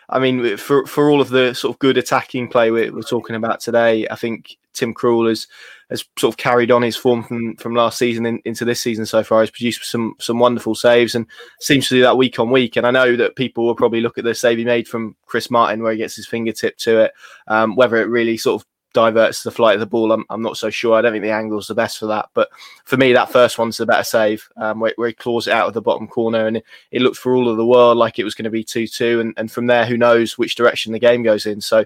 I 0.09 0.19
mean, 0.19 0.57
for 0.57 0.85
for 0.87 1.09
all 1.09 1.21
of 1.21 1.29
the 1.29 1.55
sort 1.55 1.75
of 1.75 1.79
good 1.79 1.97
attacking 1.97 2.49
play 2.49 2.73
we're, 2.73 2.93
we're 2.93 3.03
talking 3.03 3.37
about 3.37 3.61
today, 3.61 4.09
I 4.11 4.17
think 4.17 4.57
Tim 4.73 4.95
Krul 4.95 5.29
has 5.29 5.47
has 5.91 6.05
sort 6.19 6.33
of 6.33 6.39
carried 6.39 6.71
on 6.73 6.83
his 6.83 6.97
form 6.97 7.23
from, 7.23 7.55
from 7.57 7.75
last 7.75 7.99
season 7.99 8.25
in, 8.27 8.41
into 8.45 8.65
this 8.65 8.81
season 8.81 9.07
so 9.07 9.23
far. 9.23 9.43
He's 9.43 9.51
produced 9.51 9.85
some 9.85 10.17
some 10.19 10.41
wonderful 10.41 10.75
saves 10.75 11.15
and 11.15 11.27
seems 11.61 11.89
to 11.89 11.95
do 11.95 12.03
that 12.03 12.17
week 12.17 12.41
on 12.41 12.51
week. 12.51 12.75
And 12.77 12.87
I 12.87 12.91
know 12.91 13.15
that 13.15 13.37
people 13.37 13.65
will 13.65 13.77
probably 13.77 14.01
look 14.01 14.19
at 14.19 14.25
the 14.25 14.35
save 14.35 14.59
he 14.59 14.65
made 14.65 14.89
from 14.89 15.15
Chris 15.27 15.53
Martin 15.53 15.85
where 15.85 15.93
he 15.93 15.99
gets 15.99 16.17
his 16.17 16.27
fingertip 16.27 16.79
to 16.79 16.99
it, 17.05 17.13
um, 17.47 17.77
whether 17.77 17.97
it 17.97 18.09
really 18.09 18.37
sort 18.37 18.61
of 18.61 18.67
diverts 18.93 19.43
the 19.43 19.51
flight 19.51 19.75
of 19.75 19.81
the 19.81 19.87
ball. 19.87 20.13
I'm, 20.13 20.25
I'm 20.31 20.43
not 20.43 20.57
so 20.57 20.71
sure. 20.71 20.95
I 20.95 21.03
don't 21.03 21.13
think 21.13 21.23
the 21.23 21.31
angle's 21.31 21.69
the 21.69 21.75
best 21.75 21.99
for 21.99 22.07
that. 22.07 22.29
But 22.35 22.49
for 22.85 22.97
me, 22.97 23.13
that 23.13 23.33
first 23.33 23.59
one's 23.59 23.77
the 23.77 23.87
better 23.87 24.05
save, 24.05 24.49
um, 24.57 24.81
where, 24.81 24.93
where, 24.97 25.09
he 25.09 25.15
claws 25.15 25.47
it 25.47 25.53
out 25.53 25.69
of 25.69 25.75
the 25.75 25.83
bottom 25.83 26.07
corner, 26.07 26.47
and 26.47 26.59
it, 26.59 26.65
it 26.91 27.03
looked 27.03 27.17
for 27.17 27.35
all 27.35 27.49
of 27.49 27.57
the 27.57 27.67
world 27.67 27.97
like 27.97 28.19
it 28.19 28.25
was 28.25 28.35
going 28.35 28.45
to 28.45 28.51
be 28.51 28.65
two 28.65 28.87
two. 28.87 29.21
And, 29.21 29.35
and 29.37 29.51
from 29.51 29.67
there, 29.67 29.87
who 29.87 29.97
knows 29.97 30.39
which 30.39 30.55
direction 30.55 30.93
the 30.93 30.99
game 30.99 31.23
goes 31.23 31.47
in. 31.47 31.61
So 31.61 31.85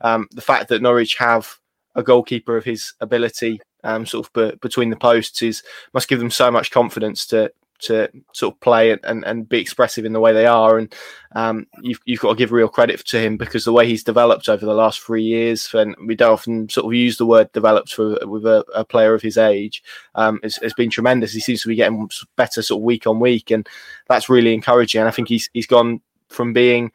um, 0.00 0.28
the 0.32 0.42
fact 0.42 0.68
that 0.68 0.82
Norwich 0.82 1.16
have 1.16 1.58
a 1.94 2.02
goalkeeper 2.02 2.56
of 2.56 2.64
his 2.64 2.92
ability, 3.00 3.60
um, 3.84 4.06
sort 4.06 4.26
of 4.26 4.32
be, 4.32 4.56
between 4.60 4.90
the 4.90 4.96
posts, 4.96 5.42
is 5.42 5.62
must 5.94 6.08
give 6.08 6.18
them 6.18 6.30
so 6.30 6.50
much 6.50 6.70
confidence 6.70 7.26
to 7.26 7.50
to 7.80 8.08
sort 8.32 8.54
of 8.54 8.60
play 8.60 8.90
and, 8.90 9.24
and, 9.24 9.48
be 9.48 9.58
expressive 9.58 10.04
in 10.04 10.12
the 10.12 10.20
way 10.20 10.32
they 10.32 10.46
are. 10.46 10.78
And 10.78 10.94
um, 11.34 11.66
you've, 11.82 12.00
you've 12.04 12.20
got 12.20 12.30
to 12.30 12.36
give 12.36 12.52
real 12.52 12.68
credit 12.68 13.04
to 13.06 13.18
him 13.18 13.36
because 13.36 13.64
the 13.64 13.72
way 13.72 13.86
he's 13.86 14.04
developed 14.04 14.48
over 14.48 14.64
the 14.64 14.74
last 14.74 15.00
three 15.00 15.22
years, 15.22 15.72
and 15.74 15.94
we 16.06 16.14
don't 16.14 16.32
often 16.32 16.68
sort 16.68 16.86
of 16.86 16.94
use 16.94 17.16
the 17.16 17.26
word 17.26 17.52
developed 17.52 17.92
for, 17.92 18.18
with 18.26 18.46
a, 18.46 18.64
a 18.74 18.84
player 18.84 19.14
of 19.14 19.22
his 19.22 19.38
age, 19.38 19.82
um, 20.14 20.40
has, 20.42 20.56
has, 20.56 20.74
been 20.74 20.90
tremendous. 20.90 21.32
He 21.32 21.40
seems 21.40 21.62
to 21.62 21.68
be 21.68 21.76
getting 21.76 22.08
better 22.36 22.62
sort 22.62 22.80
of 22.80 22.84
week 22.84 23.06
on 23.06 23.20
week, 23.20 23.50
and 23.50 23.68
that's 24.08 24.28
really 24.28 24.54
encouraging. 24.54 25.00
And 25.00 25.08
I 25.08 25.12
think 25.12 25.28
he's 25.28 25.48
he's 25.52 25.66
gone 25.66 26.00
from 26.28 26.52
being 26.52 26.92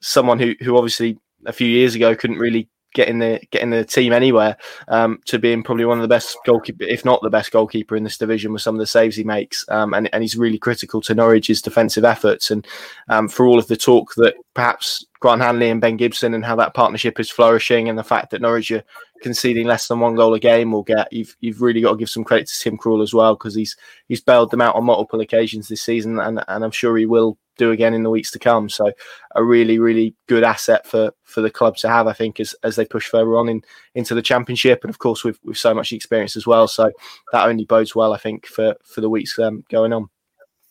someone 0.00 0.38
who 0.38 0.54
who 0.60 0.76
obviously 0.76 1.18
a 1.46 1.52
few 1.52 1.68
years 1.68 1.94
ago 1.94 2.14
couldn't 2.14 2.38
really 2.38 2.68
getting 2.94 3.18
the 3.18 3.40
getting 3.50 3.70
the 3.70 3.84
team 3.84 4.12
anywhere 4.12 4.56
um, 4.88 5.20
to 5.26 5.38
being 5.38 5.62
probably 5.62 5.84
one 5.84 5.98
of 5.98 6.02
the 6.02 6.08
best 6.08 6.38
goalkeeper, 6.46 6.84
if 6.84 7.04
not 7.04 7.20
the 7.22 7.30
best 7.30 7.52
goalkeeper 7.52 7.96
in 7.96 8.04
this 8.04 8.16
division, 8.16 8.52
with 8.52 8.62
some 8.62 8.74
of 8.74 8.78
the 8.78 8.86
saves 8.86 9.16
he 9.16 9.24
makes, 9.24 9.68
um, 9.68 9.92
and 9.92 10.08
and 10.14 10.22
he's 10.22 10.36
really 10.36 10.58
critical 10.58 11.00
to 11.02 11.14
Norwich's 11.14 11.60
defensive 11.60 12.04
efforts, 12.04 12.50
and 12.50 12.66
um, 13.08 13.28
for 13.28 13.46
all 13.46 13.58
of 13.58 13.68
the 13.68 13.76
talk 13.76 14.14
that 14.14 14.34
perhaps 14.54 15.04
Grant 15.20 15.42
Hanley 15.42 15.68
and 15.68 15.80
Ben 15.80 15.96
Gibson 15.96 16.34
and 16.34 16.44
how 16.44 16.56
that 16.56 16.74
partnership 16.74 17.20
is 17.20 17.30
flourishing, 17.30 17.88
and 17.88 17.98
the 17.98 18.04
fact 18.04 18.30
that 18.30 18.40
Norwich 18.40 18.70
are 18.70 18.84
conceding 19.22 19.66
less 19.66 19.88
than 19.88 20.00
one 20.00 20.14
goal 20.14 20.34
a 20.34 20.40
game 20.40 20.72
will 20.72 20.82
get 20.82 21.12
you've 21.12 21.36
you've 21.40 21.62
really 21.62 21.80
got 21.80 21.92
to 21.92 21.96
give 21.96 22.10
some 22.10 22.24
credit 22.24 22.46
to 22.46 22.58
Tim 22.58 22.78
Krul 22.78 23.02
as 23.02 23.14
well 23.14 23.34
because 23.34 23.54
he's 23.54 23.76
he's 24.06 24.20
bailed 24.20 24.50
them 24.50 24.60
out 24.60 24.76
on 24.76 24.84
multiple 24.84 25.20
occasions 25.20 25.68
this 25.68 25.82
season, 25.82 26.18
and 26.18 26.42
and 26.48 26.64
I'm 26.64 26.70
sure 26.70 26.96
he 26.96 27.06
will 27.06 27.38
do 27.56 27.70
again 27.70 27.94
in 27.94 28.02
the 28.02 28.10
weeks 28.10 28.30
to 28.32 28.38
come. 28.38 28.68
So 28.68 28.92
a 29.34 29.44
really, 29.44 29.78
really 29.78 30.14
good 30.26 30.44
asset 30.44 30.86
for 30.86 31.12
for 31.22 31.40
the 31.40 31.50
club 31.50 31.76
to 31.78 31.88
have, 31.88 32.06
I 32.06 32.12
think, 32.12 32.40
as 32.40 32.54
as 32.62 32.76
they 32.76 32.84
push 32.84 33.08
further 33.08 33.36
on 33.36 33.48
in 33.48 33.62
into 33.94 34.14
the 34.14 34.22
championship, 34.22 34.80
and 34.82 34.90
of 34.90 34.98
course 34.98 35.24
with 35.24 35.38
with 35.44 35.56
so 35.56 35.74
much 35.74 35.92
experience 35.92 36.36
as 36.36 36.46
well. 36.46 36.68
So 36.68 36.90
that 37.32 37.46
only 37.46 37.64
bodes 37.64 37.94
well, 37.94 38.12
I 38.12 38.18
think, 38.18 38.46
for 38.46 38.74
for 38.84 39.00
the 39.00 39.10
weeks 39.10 39.38
um, 39.38 39.64
going 39.70 39.92
on. 39.92 40.08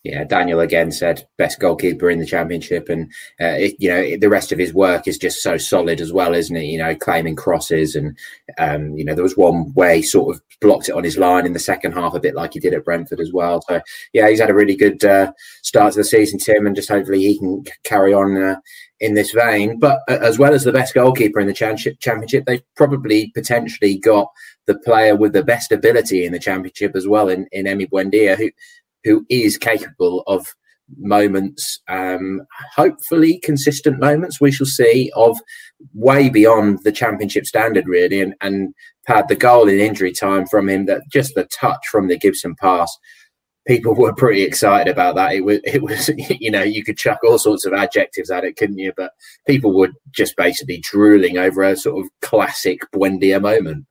Yeah, 0.04 0.22
Daniel 0.22 0.60
again 0.60 0.92
said 0.92 1.26
best 1.38 1.58
goalkeeper 1.58 2.10
in 2.10 2.18
the 2.18 2.26
championship, 2.26 2.90
and 2.90 3.10
uh, 3.40 3.56
it, 3.56 3.74
you 3.78 3.88
know 3.88 4.18
the 4.18 4.28
rest 4.28 4.52
of 4.52 4.58
his 4.58 4.74
work 4.74 5.08
is 5.08 5.16
just 5.16 5.42
so 5.42 5.56
solid 5.56 5.98
as 5.98 6.12
well, 6.12 6.34
isn't 6.34 6.56
it? 6.56 6.64
You 6.64 6.76
know, 6.76 6.94
claiming 6.94 7.36
crosses, 7.36 7.96
and 7.96 8.16
um, 8.58 8.94
you 8.98 9.04
know 9.04 9.14
there 9.14 9.22
was 9.22 9.38
one 9.38 9.72
he 9.94 10.02
sort 10.02 10.36
of 10.36 10.42
blocked 10.60 10.90
it 10.90 10.94
on 10.94 11.04
his 11.04 11.16
line 11.16 11.46
in 11.46 11.54
the 11.54 11.58
second 11.58 11.92
half, 11.92 12.12
a 12.12 12.20
bit 12.20 12.34
like 12.34 12.52
he 12.52 12.60
did 12.60 12.74
at 12.74 12.84
Brentford 12.84 13.18
as 13.18 13.32
well. 13.32 13.62
So 13.66 13.80
yeah, 14.12 14.28
he's 14.28 14.40
had 14.40 14.50
a 14.50 14.54
really 14.54 14.76
good 14.76 15.02
uh, 15.02 15.32
start 15.62 15.94
to 15.94 16.00
the 16.00 16.04
season, 16.04 16.38
Tim, 16.38 16.66
and 16.66 16.76
just 16.76 16.90
hopefully 16.90 17.20
he 17.20 17.38
can 17.38 17.64
carry 17.84 18.12
on 18.12 18.36
uh, 18.36 18.56
in 19.00 19.14
this 19.14 19.30
vein. 19.30 19.78
But 19.78 20.00
uh, 20.06 20.18
as 20.20 20.38
well 20.38 20.52
as 20.52 20.64
the 20.64 20.72
best 20.72 20.92
goalkeeper 20.92 21.40
in 21.40 21.46
the 21.46 21.54
championship, 21.54 22.44
they've 22.44 22.62
probably 22.76 23.32
potentially 23.34 23.96
got 23.96 24.28
the 24.66 24.78
player 24.78 25.16
with 25.16 25.32
the 25.32 25.44
best 25.44 25.72
ability 25.72 26.24
in 26.26 26.32
the 26.32 26.38
championship 26.38 26.94
as 26.94 27.08
well 27.08 27.28
in, 27.28 27.46
in 27.52 27.66
Emi 27.66 27.88
Buendia, 27.88 28.36
who 28.36 28.50
who 29.04 29.24
is 29.28 29.56
capable 29.56 30.22
of 30.26 30.46
moments, 30.98 31.80
um, 31.88 32.42
hopefully 32.74 33.38
consistent 33.42 33.98
moments. 33.98 34.40
We 34.40 34.52
shall 34.52 34.66
see 34.66 35.10
of 35.14 35.38
way 35.94 36.28
beyond 36.28 36.80
the 36.84 36.92
championship 36.92 37.46
standard, 37.46 37.86
really, 37.86 38.20
and 38.20 38.34
and 38.40 38.74
had 39.06 39.28
the 39.28 39.36
goal 39.36 39.68
in 39.68 39.78
injury 39.78 40.12
time 40.12 40.46
from 40.46 40.68
him. 40.68 40.86
That 40.86 41.02
just 41.10 41.34
the 41.34 41.44
touch 41.44 41.86
from 41.90 42.08
the 42.08 42.18
Gibson 42.18 42.54
pass. 42.56 42.96
People 43.66 43.94
were 43.98 44.14
pretty 44.14 44.42
excited 44.42 44.90
about 44.90 45.14
that. 45.16 45.32
It 45.32 45.44
was, 45.44 45.60
it 45.64 45.82
was, 45.82 46.10
you 46.40 46.50
know, 46.50 46.62
you 46.62 46.84
could 46.84 46.98
chuck 46.98 47.20
all 47.24 47.38
sorts 47.38 47.64
of 47.64 47.72
adjectives 47.72 48.30
at 48.30 48.44
it, 48.44 48.56
couldn't 48.56 48.78
you? 48.78 48.92
But 48.96 49.12
people 49.46 49.74
were 49.74 49.90
just 50.10 50.36
basically 50.36 50.82
drooling 50.82 51.38
over 51.38 51.62
a 51.62 51.76
sort 51.76 52.04
of 52.04 52.10
classic 52.20 52.80
Buendia 52.94 53.40
moment. 53.40 53.86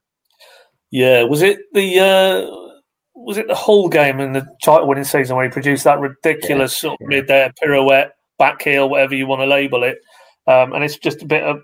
Yeah, 0.92 1.24
was 1.24 1.42
it 1.42 1.58
the 1.74 2.00
uh, 2.00 2.73
was 3.16 3.38
it 3.38 3.48
the 3.48 3.56
whole 3.56 3.90
game 3.90 4.20
in 4.20 4.34
the 4.34 4.48
title 4.64 4.88
winning 4.88 5.04
season 5.04 5.36
where 5.36 5.46
he 5.46 5.52
produced 5.52 5.84
that 5.84 6.00
ridiculous 6.00 6.76
yeah, 6.76 6.90
sort 6.90 6.94
of 6.94 7.00
yeah. 7.02 7.08
mid 7.08 7.32
air 7.32 7.54
pirouette, 7.62 8.12
back 8.40 8.62
heel, 8.62 8.90
whatever 8.90 9.16
you 9.16 9.28
want 9.28 9.42
to 9.42 9.46
label 9.46 9.84
it. 9.84 10.00
Um, 10.48 10.74
and 10.74 10.84
it's 10.84 10.98
just 10.98 11.22
a 11.22 11.26
bit 11.26 11.44
of 11.44 11.62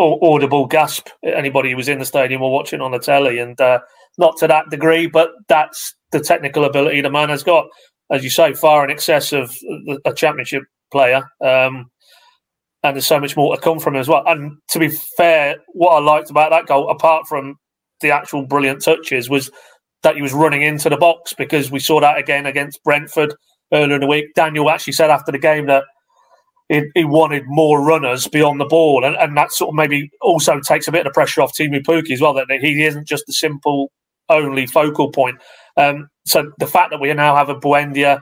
audible 0.00 0.66
gasp 0.66 1.08
anybody 1.24 1.70
who 1.70 1.76
was 1.76 1.88
in 1.88 1.98
the 1.98 2.04
stadium 2.04 2.42
or 2.42 2.52
watching 2.52 2.80
on 2.80 2.92
the 2.92 2.98
telly. 2.98 3.38
And 3.38 3.60
uh, 3.60 3.80
not 4.16 4.36
to 4.38 4.46
that 4.46 4.70
degree, 4.70 5.06
but 5.06 5.30
that's 5.48 5.94
the 6.10 6.20
technical 6.20 6.64
ability 6.64 7.00
the 7.00 7.10
man 7.10 7.28
has 7.28 7.42
got. 7.42 7.66
As 8.10 8.24
you 8.24 8.30
say, 8.30 8.54
far 8.54 8.84
in 8.84 8.90
excess 8.90 9.32
of 9.32 9.54
a 10.06 10.14
championship 10.14 10.62
player. 10.90 11.22
Um, 11.44 11.90
and 12.82 12.94
there's 12.94 13.06
so 13.06 13.20
much 13.20 13.36
more 13.36 13.54
to 13.54 13.60
come 13.60 13.78
from 13.78 13.96
him 13.96 14.00
as 14.00 14.08
well. 14.08 14.22
And 14.26 14.56
to 14.70 14.78
be 14.78 14.88
fair, 14.88 15.56
what 15.68 15.90
I 15.90 15.98
liked 15.98 16.30
about 16.30 16.50
that 16.50 16.66
goal, 16.66 16.88
apart 16.88 17.26
from 17.26 17.56
the 18.00 18.12
actual 18.12 18.46
brilliant 18.46 18.82
touches, 18.82 19.28
was 19.28 19.50
that 20.02 20.16
he 20.16 20.22
was 20.22 20.32
running 20.32 20.62
into 20.62 20.88
the 20.88 20.96
box 20.96 21.32
because 21.32 21.70
we 21.70 21.80
saw 21.80 22.00
that 22.00 22.18
again 22.18 22.46
against 22.46 22.82
Brentford 22.84 23.34
earlier 23.72 23.96
in 23.96 24.00
the 24.00 24.06
week. 24.06 24.34
Daniel 24.34 24.70
actually 24.70 24.92
said 24.92 25.10
after 25.10 25.32
the 25.32 25.38
game 25.38 25.66
that 25.66 25.84
he, 26.68 26.82
he 26.94 27.04
wanted 27.04 27.44
more 27.46 27.84
runners 27.84 28.28
beyond 28.28 28.60
the 28.60 28.66
ball, 28.66 29.04
and, 29.04 29.16
and, 29.16 29.36
that 29.36 29.52
sort 29.52 29.70
of 29.70 29.74
maybe 29.74 30.10
also 30.20 30.60
takes 30.60 30.86
a 30.86 30.92
bit 30.92 31.00
of 31.00 31.04
the 31.04 31.14
pressure 31.14 31.40
off 31.40 31.54
Teemu 31.54 31.82
Pukki 31.82 32.12
as 32.12 32.20
well. 32.20 32.34
That 32.34 32.50
he 32.50 32.84
isn't 32.84 33.08
just 33.08 33.28
a 33.28 33.32
simple 33.32 33.90
only 34.28 34.66
focal 34.66 35.10
point. 35.10 35.38
Um, 35.76 36.08
so 36.26 36.52
the 36.58 36.66
fact 36.66 36.90
that 36.90 37.00
we 37.00 37.12
now 37.14 37.34
have 37.34 37.48
a 37.48 37.54
Buendia 37.54 38.20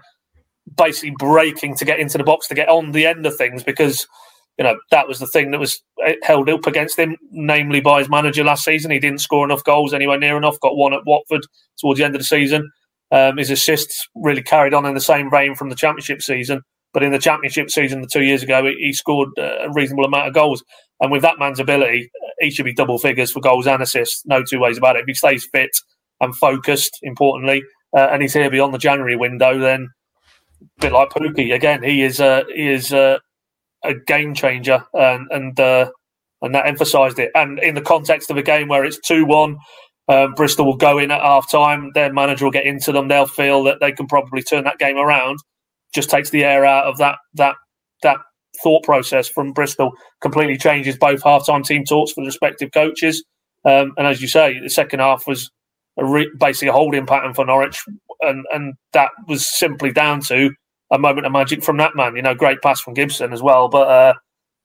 basically 0.76 1.14
breaking 1.18 1.76
to 1.76 1.84
get 1.84 2.00
into 2.00 2.18
the 2.18 2.24
box 2.24 2.48
to 2.48 2.54
get 2.54 2.68
on 2.68 2.92
the 2.92 3.06
end 3.06 3.26
of 3.26 3.36
things 3.36 3.62
because 3.62 4.06
you 4.59 4.64
know 4.64 4.77
that 4.90 5.07
was 5.09 5.19
the 5.19 5.27
thing 5.27 5.51
that 5.51 5.61
was 5.61 5.83
uh, 6.07 6.12
held 6.23 6.49
up 6.49 6.66
against 6.66 6.99
him, 6.99 7.16
namely 7.31 7.81
by 7.81 7.99
his 7.99 8.09
manager 8.09 8.45
last 8.45 8.64
season. 8.64 8.90
He 8.90 8.99
didn't 8.99 9.21
score 9.21 9.45
enough 9.45 9.64
goals 9.64 9.92
anywhere 9.92 10.19
near 10.19 10.37
enough. 10.37 10.61
Got 10.61 10.77
one 10.77 10.95
at 10.95 11.05
Watford 11.07 11.42
towards 11.79 11.99
the 11.99 12.05
end 12.05 12.14
of 12.14 12.21
the 12.21 12.27
season. 12.27 12.71
Um, 13.11 13.37
his 13.37 13.51
assists 13.51 14.09
really 14.14 14.42
carried 14.42 14.75
on 14.75 14.87
in 14.87 14.95
the 14.95 15.01
same 15.01 15.31
vein 15.31 15.55
from 15.55 15.69
the 15.69 15.77
championship 15.77 16.23
season. 16.23 16.62
But 16.92 17.03
in 17.03 17.12
the 17.12 17.19
championship 17.19 17.71
season, 17.71 18.01
the 18.01 18.09
two 18.11 18.23
years 18.23 18.42
ago, 18.42 18.64
he 18.64 18.92
scored 18.92 19.29
a 19.37 19.69
reasonable 19.75 20.07
amount 20.07 20.29
of 20.29 20.35
goals. 20.35 20.64
And 21.01 21.12
with 21.12 21.23
that 21.23 21.38
man's 21.38 21.61
ability, 21.61 22.11
he 22.40 22.51
should 22.51 22.64
be 22.64 22.73
double 22.73 22.99
figures 22.99 23.31
for 23.31 23.40
goals 23.40 23.66
and 23.66 23.83
assists. 23.83 24.23
No 24.25 24.42
two 24.42 24.59
ways 24.59 24.79
about 24.79 24.97
it. 24.97 25.01
If 25.01 25.07
he 25.07 25.14
stays 25.14 25.47
fit 25.53 25.71
and 26.21 26.35
focused, 26.35 26.99
importantly, 27.03 27.62
uh, 27.95 28.09
and 28.11 28.23
he's 28.23 28.33
here 28.33 28.51
beyond 28.51 28.73
the 28.73 28.79
January 28.79 29.14
window, 29.14 29.59
then 29.59 29.88
a 30.62 30.81
bit 30.81 30.92
like 30.92 31.11
Pukki 31.11 31.55
again, 31.55 31.83
he 31.83 32.03
is 32.03 32.19
uh, 32.21 32.45
he 32.55 32.69
is 32.69 32.92
uh, 32.92 33.19
a 33.88 33.94
game 34.07 34.35
changer, 34.35 34.85
and 34.94 35.27
and 35.31 35.59
uh, 35.59 35.90
and 36.42 36.55
that 36.55 36.66
emphasised 36.66 37.18
it. 37.18 37.31
And 37.35 37.59
in 37.61 37.75
the 37.75 37.81
context 37.81 38.31
of 38.31 38.37
a 38.37 38.42
game 38.42 38.68
where 38.68 38.85
it's 38.85 38.99
two 39.01 39.25
one, 39.25 39.59
um, 40.09 40.35
Bristol 40.35 40.66
will 40.66 40.77
go 40.77 40.99
in 40.99 41.11
at 41.11 41.20
half 41.20 41.51
time. 41.51 41.90
Their 41.94 42.12
manager 42.12 42.44
will 42.44 42.53
get 42.53 42.66
into 42.66 42.92
them. 42.92 43.09
They'll 43.09 43.27
feel 43.27 43.64
that 43.64 43.81
they 43.81 43.92
can 43.92 44.07
probably 44.07 44.42
turn 44.42 44.64
that 44.64 44.79
game 44.79 44.96
around. 44.96 45.38
Just 45.94 46.11
takes 46.11 46.31
the 46.31 46.44
air 46.44 46.64
out 46.64 46.85
of 46.85 46.99
that 46.99 47.18
that 47.35 47.57
that 48.03 48.18
thought 48.62 48.85
process 48.85 49.29
from 49.29 49.53
Bristol. 49.53 49.92
Completely 50.20 50.57
changes 50.57 50.96
both 50.96 51.22
half 51.22 51.46
time 51.46 51.62
team 51.62 51.85
talks 51.85 52.12
for 52.12 52.22
the 52.22 52.27
respective 52.27 52.70
coaches. 52.72 53.25
Um, 53.64 53.92
and 53.96 54.07
as 54.07 54.22
you 54.22 54.29
say, 54.29 54.61
the 54.61 54.70
second 54.70 55.01
half 55.01 55.27
was 55.27 55.51
a 55.99 56.05
re- 56.05 56.31
basically 56.38 56.68
a 56.68 56.72
holding 56.72 57.07
pattern 57.07 57.35
for 57.35 57.44
Norwich, 57.44 57.83
and 58.20 58.44
and 58.53 58.75
that 58.92 59.11
was 59.27 59.46
simply 59.59 59.92
down 59.92 60.20
to 60.22 60.51
a 60.90 60.99
moment 60.99 61.27
of 61.27 61.33
magic 61.33 61.62
from 61.62 61.77
that 61.79 61.96
man. 61.96 62.16
You 62.16 62.22
know, 62.22 62.35
great 62.35 62.61
pass 62.62 62.81
from 62.81 62.94
Gibson 62.94 63.33
as 63.33 63.42
well. 63.42 63.68
But 63.68 63.88
uh, 63.88 64.14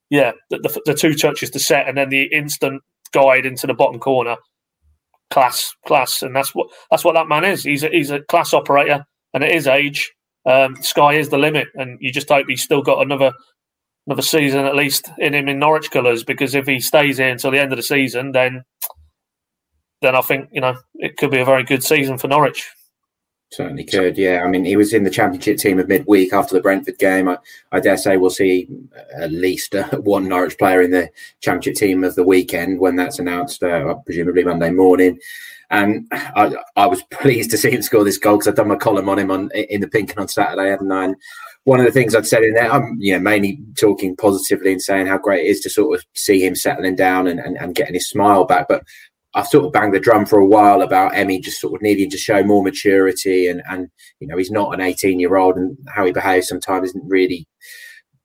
yeah, 0.10 0.34
the, 0.50 0.60
the, 0.60 0.82
the, 0.86 0.94
two 0.94 1.16
touches 1.16 1.50
to 1.52 1.60
set 1.60 1.88
and 1.88 1.98
then 1.98 2.10
the 2.10 2.24
instant 2.26 2.82
guide 3.12 3.46
into 3.46 3.68
the 3.68 3.74
bottom 3.74 4.00
corner, 4.00 4.36
class, 5.30 5.74
class, 5.86 6.22
and 6.22 6.36
that's 6.36 6.54
what 6.54 6.68
that's 6.90 7.04
what 7.04 7.14
that 7.14 7.28
man 7.28 7.46
is. 7.46 7.64
He's 7.64 7.84
a, 7.84 7.90
he's 7.90 8.12
a 8.12 8.22
class 8.22 8.54
operator, 8.54 9.06
and 9.34 9.44
at 9.44 9.54
his 9.54 9.68
age, 9.68 10.12
um, 10.46 10.76
sky 10.82 11.14
is 11.14 11.30
the 11.30 11.38
limit, 11.38 11.68
and 11.76 11.98
you 12.02 12.12
just 12.12 12.30
hope 12.30 12.46
he's 12.48 12.64
still 12.64 12.82
got 12.82 13.02
another 13.02 13.32
another 14.08 14.22
season 14.22 14.66
at 14.66 14.76
least 14.76 15.10
in 15.20 15.34
him 15.34 15.48
in 15.48 15.60
Norwich 15.60 15.92
colours. 15.92 16.24
Because 16.24 16.56
if 16.56 16.68
he 16.68 16.80
stays 16.80 17.18
here 17.18 17.30
until 17.30 17.52
the 17.52 17.60
end 17.60 17.72
of 17.72 17.78
the 17.78 17.84
season, 17.84 18.32
then 18.32 18.64
then 20.02 20.16
I 20.16 20.22
think 20.22 20.50
you 20.52 20.62
know 20.62 20.78
it 20.96 21.18
could 21.18 21.32
be 21.32 21.40
a 21.40 21.46
very 21.46 21.64
good 21.64 21.84
season 21.84 22.18
for 22.18 22.28
Norwich. 22.28 22.70
Certainly 23.52 23.84
could, 23.84 24.18
yeah. 24.18 24.44
I 24.46 24.48
mean, 24.48 24.64
he 24.64 24.78
was 24.78 24.94
in 24.94 25.04
the 25.04 25.10
championship 25.10 25.58
team 25.58 25.78
of 25.78 25.90
midweek 25.90 26.32
after 26.32 26.56
the 26.56 26.62
Brentford 26.62 26.98
game. 26.98 27.28
I, 27.28 27.38
I 27.74 27.82
dare 27.82 27.98
say 27.98 28.16
we'll 28.16 28.30
see 28.30 28.70
at 29.14 29.32
least 29.34 29.76
uh, 29.76 29.90
one 29.98 30.30
Norwich 30.30 30.58
player 30.58 30.82
in 30.82 30.92
the 30.92 31.10
championship 31.42 31.76
team 31.76 32.06
of 32.06 32.16
the 32.16 32.24
weekend 32.24 32.80
when 32.80 32.96
that's 32.96 33.20
announced, 33.20 33.62
uh, 33.62 33.94
presumably 34.06 34.46
Monday 34.46 34.70
morning. 34.70 35.20
And 35.70 36.08
I, 36.12 36.56
I, 36.78 36.88
was 36.88 37.04
pleased 37.12 37.52
to 37.52 37.58
see 37.58 37.72
him 37.72 37.82
score 37.82 38.06
this 38.06 38.18
goal 38.18 38.38
because 38.38 38.48
I've 38.48 38.56
done 38.56 38.70
my 38.70 38.78
column 38.78 39.10
on 39.10 39.20
him 39.20 39.32
on 39.32 39.52
in 39.52 39.82
the 39.82 39.88
Pink 39.88 40.12
and 40.12 40.20
on 40.20 40.28
Saturday, 40.30 40.70
haven't 40.70 40.92
I? 40.92 41.06
And 41.06 41.16
one 41.66 41.80
of 41.80 41.86
the 41.86 41.92
things 41.92 42.16
I'd 42.16 42.26
said 42.26 42.44
in 42.44 42.54
there, 42.54 42.72
I'm 42.72 42.98
you 43.00 43.14
know 43.14 43.20
mainly 43.20 43.60
talking 43.78 44.16
positively 44.16 44.72
and 44.72 44.82
saying 44.82 45.08
how 45.08 45.18
great 45.18 45.46
it 45.46 45.50
is 45.50 45.60
to 45.62 45.70
sort 45.70 45.98
of 45.98 46.06
see 46.14 46.44
him 46.44 46.56
settling 46.56 46.96
down 46.96 47.28
and, 47.28 47.40
and, 47.40 47.58
and 47.58 47.76
getting 47.76 47.94
his 47.94 48.10
smile 48.10 48.46
back. 48.46 48.68
But 48.68 48.84
I've 49.34 49.48
sort 49.48 49.65
of 49.65 49.72
banged 49.72 49.94
the 49.94 50.00
drum 50.00 50.26
for 50.26 50.39
a 50.39 50.46
while 50.46 50.82
about 50.82 51.13
Emi 51.13 51.41
just 51.41 51.62
sort 51.62 51.74
of 51.74 51.82
needing 51.82 52.10
to 52.10 52.17
show 52.17 52.44
more 52.44 52.63
maturity 52.63 53.48
and 53.48 53.62
and 53.70 53.88
you 54.20 54.28
know 54.28 54.38
he's 54.38 54.52
not 54.52 54.74
an 54.74 54.82
18 54.82 55.20
year 55.20 55.38
old 55.38 55.56
and 55.56 55.78
how 55.94 56.06
he 56.06 56.12
behaves 56.12 56.48
sometimes 56.48 56.89
isn't 56.89 57.08
really 57.08 57.48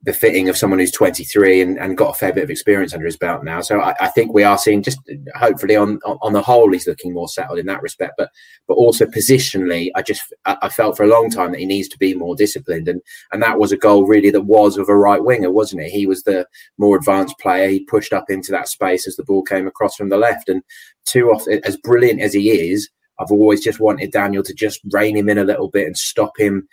befitting 0.03 0.49
of 0.49 0.57
someone 0.57 0.79
who's 0.79 0.93
23 0.93 1.61
and, 1.61 1.79
and 1.79 1.97
got 1.97 2.11
a 2.11 2.19
fair 2.19 2.33
bit 2.33 2.45
of 2.45 2.51
experience 2.51 2.93
under 2.93 3.07
his 3.07 3.17
belt 3.17 3.43
now. 3.43 3.61
So 3.61 3.81
I, 3.81 3.95
I, 3.99 4.09
think 4.09 4.33
we 4.33 4.45
are 4.45 4.59
seeing 4.59 4.83
just 4.83 5.01
hopefully 5.35 5.75
on 5.75 5.99
on 6.05 6.33
the 6.33 6.43
whole 6.43 6.71
he's 6.71 6.87
looking 6.87 7.13
more 7.13 7.29
settled 7.29 7.59
in 7.59 7.67
that 7.67 7.83
respect. 7.83 8.15
But 8.17 8.31
but 8.69 8.75
also 8.75 9.07
positionally, 9.07 9.91
I 9.95 10.03
just 10.03 10.23
I, 10.45 10.69
felt 10.69 10.97
for 10.97 11.03
a 11.03 11.09
long 11.09 11.31
time 11.31 11.51
that 11.53 11.61
he 11.61 11.67
needs 11.67 11.89
to 11.89 11.99
be 11.99 12.15
more 12.15 12.37
disciplined, 12.37 12.89
and 12.89 13.01
and 13.33 13.43
that 13.43 13.59
was 13.59 13.73
a 13.73 13.77
goal 13.77 14.07
really 14.07 14.31
that 14.31 14.43
was 14.43 14.77
of 14.77 14.89
a 14.89 14.97
right 14.97 15.23
winger, 15.23 15.51
wasn't 15.51 15.83
it? 15.83 15.91
He 15.91 16.07
was 16.07 16.23
the 16.23 16.47
more 16.79 16.97
advanced 16.97 17.39
player. 17.39 17.69
He 17.69 17.81
pushed 17.81 18.13
up 18.13 18.27
into 18.29 18.53
that 18.53 18.69
space 18.69 19.09
as 19.09 19.17
the 19.17 19.25
ball 19.25 19.43
came 19.43 19.67
across 19.67 19.97
from 19.97 20.11
the 20.11 20.19
left, 20.19 20.49
and 20.49 20.63
too 21.05 21.31
often, 21.31 21.61
as 21.65 21.77
brilliant 21.77 22.21
as 22.21 22.35
he 22.35 22.51
is. 22.51 22.89
I've 23.19 23.33
always 23.33 23.65
just 23.65 23.81
wanted 23.81 24.13
Daniel 24.13 24.43
to 24.43 24.53
just 24.53 24.83
rein 24.93 25.17
him 25.17 25.31
in 25.31 25.39
a 25.39 25.45
little 25.45 25.71
bit 25.71 25.87
and 25.87 25.97
stop 25.97 26.39
him 26.39 26.69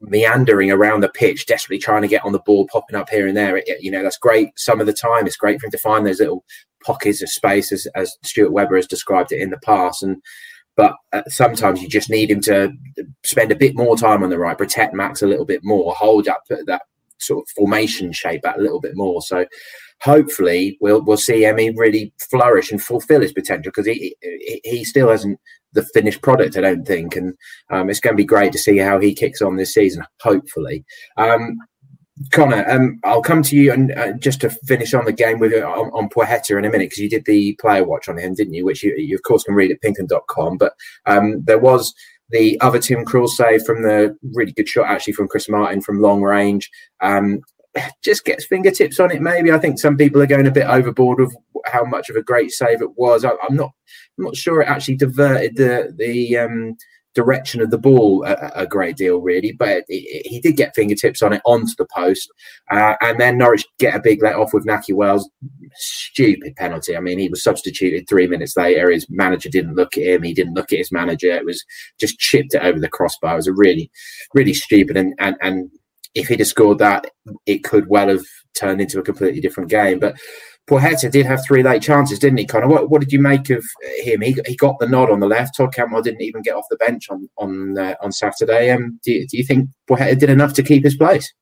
meandering 0.00 0.70
around 0.70 1.00
the 1.00 1.08
pitch, 1.08 1.46
desperately 1.46 1.78
trying 1.78 2.02
to 2.02 2.08
get 2.08 2.24
on 2.24 2.32
the 2.32 2.40
ball, 2.40 2.66
popping 2.72 2.96
up 2.96 3.10
here 3.10 3.26
and 3.26 3.36
there. 3.36 3.56
It, 3.58 3.68
you 3.80 3.90
know, 3.90 4.02
that's 4.02 4.18
great 4.18 4.58
some 4.58 4.80
of 4.80 4.86
the 4.86 4.92
time. 4.92 5.26
It's 5.26 5.36
great 5.36 5.60
for 5.60 5.66
him 5.66 5.72
to 5.72 5.78
find 5.78 6.06
those 6.06 6.20
little 6.20 6.44
pockets 6.84 7.22
of 7.22 7.28
space, 7.28 7.72
as, 7.72 7.86
as 7.94 8.16
Stuart 8.22 8.52
Webber 8.52 8.76
has 8.76 8.86
described 8.86 9.32
it 9.32 9.40
in 9.40 9.50
the 9.50 9.58
past. 9.58 10.02
And 10.02 10.22
but 10.76 10.94
uh, 11.12 11.22
sometimes 11.28 11.82
you 11.82 11.88
just 11.88 12.08
need 12.08 12.30
him 12.30 12.40
to 12.42 12.72
spend 13.24 13.52
a 13.52 13.56
bit 13.56 13.76
more 13.76 13.96
time 13.96 14.22
on 14.22 14.30
the 14.30 14.38
right, 14.38 14.56
protect 14.56 14.94
Max 14.94 15.20
a 15.20 15.26
little 15.26 15.44
bit 15.44 15.60
more, 15.62 15.92
hold 15.94 16.26
up 16.28 16.42
that 16.48 16.82
sort 17.18 17.42
of 17.42 17.50
formation 17.50 18.12
shape 18.12 18.40
a 18.44 18.60
little 18.60 18.80
bit 18.80 18.96
more. 18.96 19.20
So 19.20 19.44
hopefully 20.00 20.78
we'll 20.80 21.02
we'll 21.04 21.18
see 21.18 21.42
Emi 21.42 21.76
really 21.76 22.12
flourish 22.30 22.70
and 22.70 22.82
fulfill 22.82 23.20
his 23.20 23.32
potential 23.32 23.70
because 23.70 23.86
he, 23.86 24.16
he, 24.22 24.60
he 24.64 24.84
still 24.84 25.10
hasn't 25.10 25.38
the 25.72 25.82
finished 25.94 26.22
product, 26.22 26.56
I 26.56 26.60
don't 26.60 26.86
think. 26.86 27.16
And 27.16 27.34
um, 27.70 27.90
it's 27.90 28.00
going 28.00 28.14
to 28.14 28.20
be 28.20 28.24
great 28.24 28.52
to 28.52 28.58
see 28.58 28.78
how 28.78 28.98
he 28.98 29.14
kicks 29.14 29.42
on 29.42 29.56
this 29.56 29.74
season, 29.74 30.04
hopefully. 30.20 30.84
Um, 31.16 31.56
Connor, 32.32 32.68
um, 32.68 33.00
I'll 33.04 33.22
come 33.22 33.42
to 33.44 33.56
you 33.56 33.72
and 33.72 33.92
uh, 33.92 34.12
just 34.14 34.42
to 34.42 34.50
finish 34.50 34.92
on 34.92 35.06
the 35.06 35.12
game 35.12 35.38
with 35.38 35.54
uh, 35.54 35.66
on, 35.66 35.90
on 35.92 36.10
Placheta 36.10 36.58
in 36.58 36.66
a 36.66 36.70
minute 36.70 36.90
because 36.90 36.98
you 36.98 37.08
did 37.08 37.24
the 37.24 37.56
player 37.60 37.82
watch 37.82 38.08
on 38.08 38.18
him, 38.18 38.34
didn't 38.34 38.52
you? 38.52 38.64
Which 38.64 38.82
you, 38.82 38.94
you 38.96 39.14
of 39.14 39.22
course 39.22 39.44
can 39.44 39.54
read 39.54 39.70
at 39.70 39.80
pinkun.com. 39.80 40.58
But 40.58 40.74
um, 41.06 41.42
there 41.44 41.58
was 41.58 41.94
the 42.28 42.60
other 42.60 42.78
Tim 42.78 43.04
Krul 43.04 43.28
save 43.28 43.62
from 43.62 43.82
the 43.82 44.16
really 44.34 44.52
good 44.52 44.68
shot, 44.68 44.86
actually 44.86 45.14
from 45.14 45.28
Chris 45.28 45.48
Martin 45.48 45.80
from 45.80 46.02
long 46.02 46.22
range. 46.22 46.70
Um, 47.00 47.40
just 48.02 48.24
gets 48.24 48.46
fingertips 48.46 48.98
on 49.00 49.10
it. 49.10 49.22
Maybe 49.22 49.52
I 49.52 49.58
think 49.58 49.78
some 49.78 49.96
people 49.96 50.20
are 50.22 50.26
going 50.26 50.46
a 50.46 50.52
bit 50.52 50.66
overboard 50.66 51.20
with 51.20 51.34
how 51.66 51.84
much 51.84 52.08
of 52.10 52.16
a 52.16 52.22
great 52.22 52.50
save 52.50 52.82
it 52.82 52.96
was. 52.96 53.24
I, 53.24 53.30
am 53.30 53.56
not, 53.56 53.70
I'm 54.18 54.24
not 54.24 54.36
sure 54.36 54.60
it 54.60 54.68
actually 54.68 54.96
diverted 54.96 55.56
the 55.56 55.94
the 55.96 56.36
um, 56.38 56.76
direction 57.14 57.60
of 57.60 57.70
the 57.70 57.78
ball 57.78 58.24
a, 58.24 58.52
a 58.54 58.66
great 58.66 58.96
deal, 58.96 59.18
really. 59.18 59.52
But 59.52 59.78
it, 59.78 59.84
it, 59.88 60.26
he 60.26 60.40
did 60.40 60.56
get 60.56 60.74
fingertips 60.74 61.22
on 61.22 61.32
it 61.32 61.42
onto 61.44 61.74
the 61.76 61.86
post, 61.94 62.30
uh, 62.70 62.94
and 63.00 63.20
then 63.20 63.38
Norwich 63.38 63.66
get 63.78 63.94
a 63.94 64.02
big 64.02 64.22
let 64.22 64.36
off 64.36 64.52
with 64.52 64.66
Nakhi 64.66 64.94
Wells. 64.94 65.28
Stupid 65.74 66.56
penalty. 66.56 66.96
I 66.96 67.00
mean, 67.00 67.18
he 67.18 67.28
was 67.28 67.42
substituted 67.42 68.08
three 68.08 68.26
minutes 68.26 68.56
later. 68.56 68.90
His 68.90 69.06
manager 69.10 69.48
didn't 69.48 69.76
look 69.76 69.96
at 69.96 70.04
him. 70.04 70.22
He 70.22 70.34
didn't 70.34 70.54
look 70.54 70.72
at 70.72 70.78
his 70.78 70.92
manager. 70.92 71.30
It 71.30 71.44
was 71.44 71.64
just 71.98 72.18
chipped 72.18 72.54
it 72.54 72.62
over 72.62 72.78
the 72.78 72.88
crossbar. 72.88 73.34
It 73.34 73.36
was 73.36 73.46
a 73.46 73.52
really, 73.52 73.90
really 74.34 74.54
stupid 74.54 74.96
and 74.96 75.14
and 75.18 75.36
and 75.40 75.70
if 76.14 76.28
he'd 76.28 76.40
have 76.40 76.48
scored 76.48 76.78
that, 76.78 77.06
it 77.46 77.64
could 77.64 77.88
well 77.88 78.08
have 78.08 78.24
turned 78.54 78.80
into 78.80 78.98
a 78.98 79.02
completely 79.04 79.40
different 79.40 79.70
game. 79.70 79.98
But 79.98 80.16
Placheta 80.68 81.10
did 81.10 81.26
have 81.26 81.40
three 81.44 81.62
late 81.62 81.82
chances, 81.82 82.18
didn't 82.18 82.38
he, 82.38 82.46
Connor? 82.46 82.68
What, 82.68 82.90
what 82.90 83.00
did 83.00 83.12
you 83.12 83.20
make 83.20 83.50
of 83.50 83.64
him? 84.02 84.20
He, 84.20 84.36
he 84.46 84.56
got 84.56 84.78
the 84.78 84.88
nod 84.88 85.10
on 85.10 85.20
the 85.20 85.26
left. 85.26 85.56
Todd 85.56 85.74
Cantwell 85.74 86.02
didn't 86.02 86.22
even 86.22 86.42
get 86.42 86.54
off 86.54 86.66
the 86.70 86.76
bench 86.76 87.08
on 87.10 87.28
on 87.38 87.78
uh, 87.78 87.94
on 88.00 88.12
Saturday. 88.12 88.70
Um, 88.70 89.00
do, 89.04 89.12
you, 89.12 89.26
do 89.26 89.36
you 89.36 89.44
think 89.44 89.68
Placheta 89.88 90.18
did 90.18 90.30
enough 90.30 90.52
to 90.54 90.62
keep 90.62 90.84
his 90.84 90.96
place? 90.96 91.32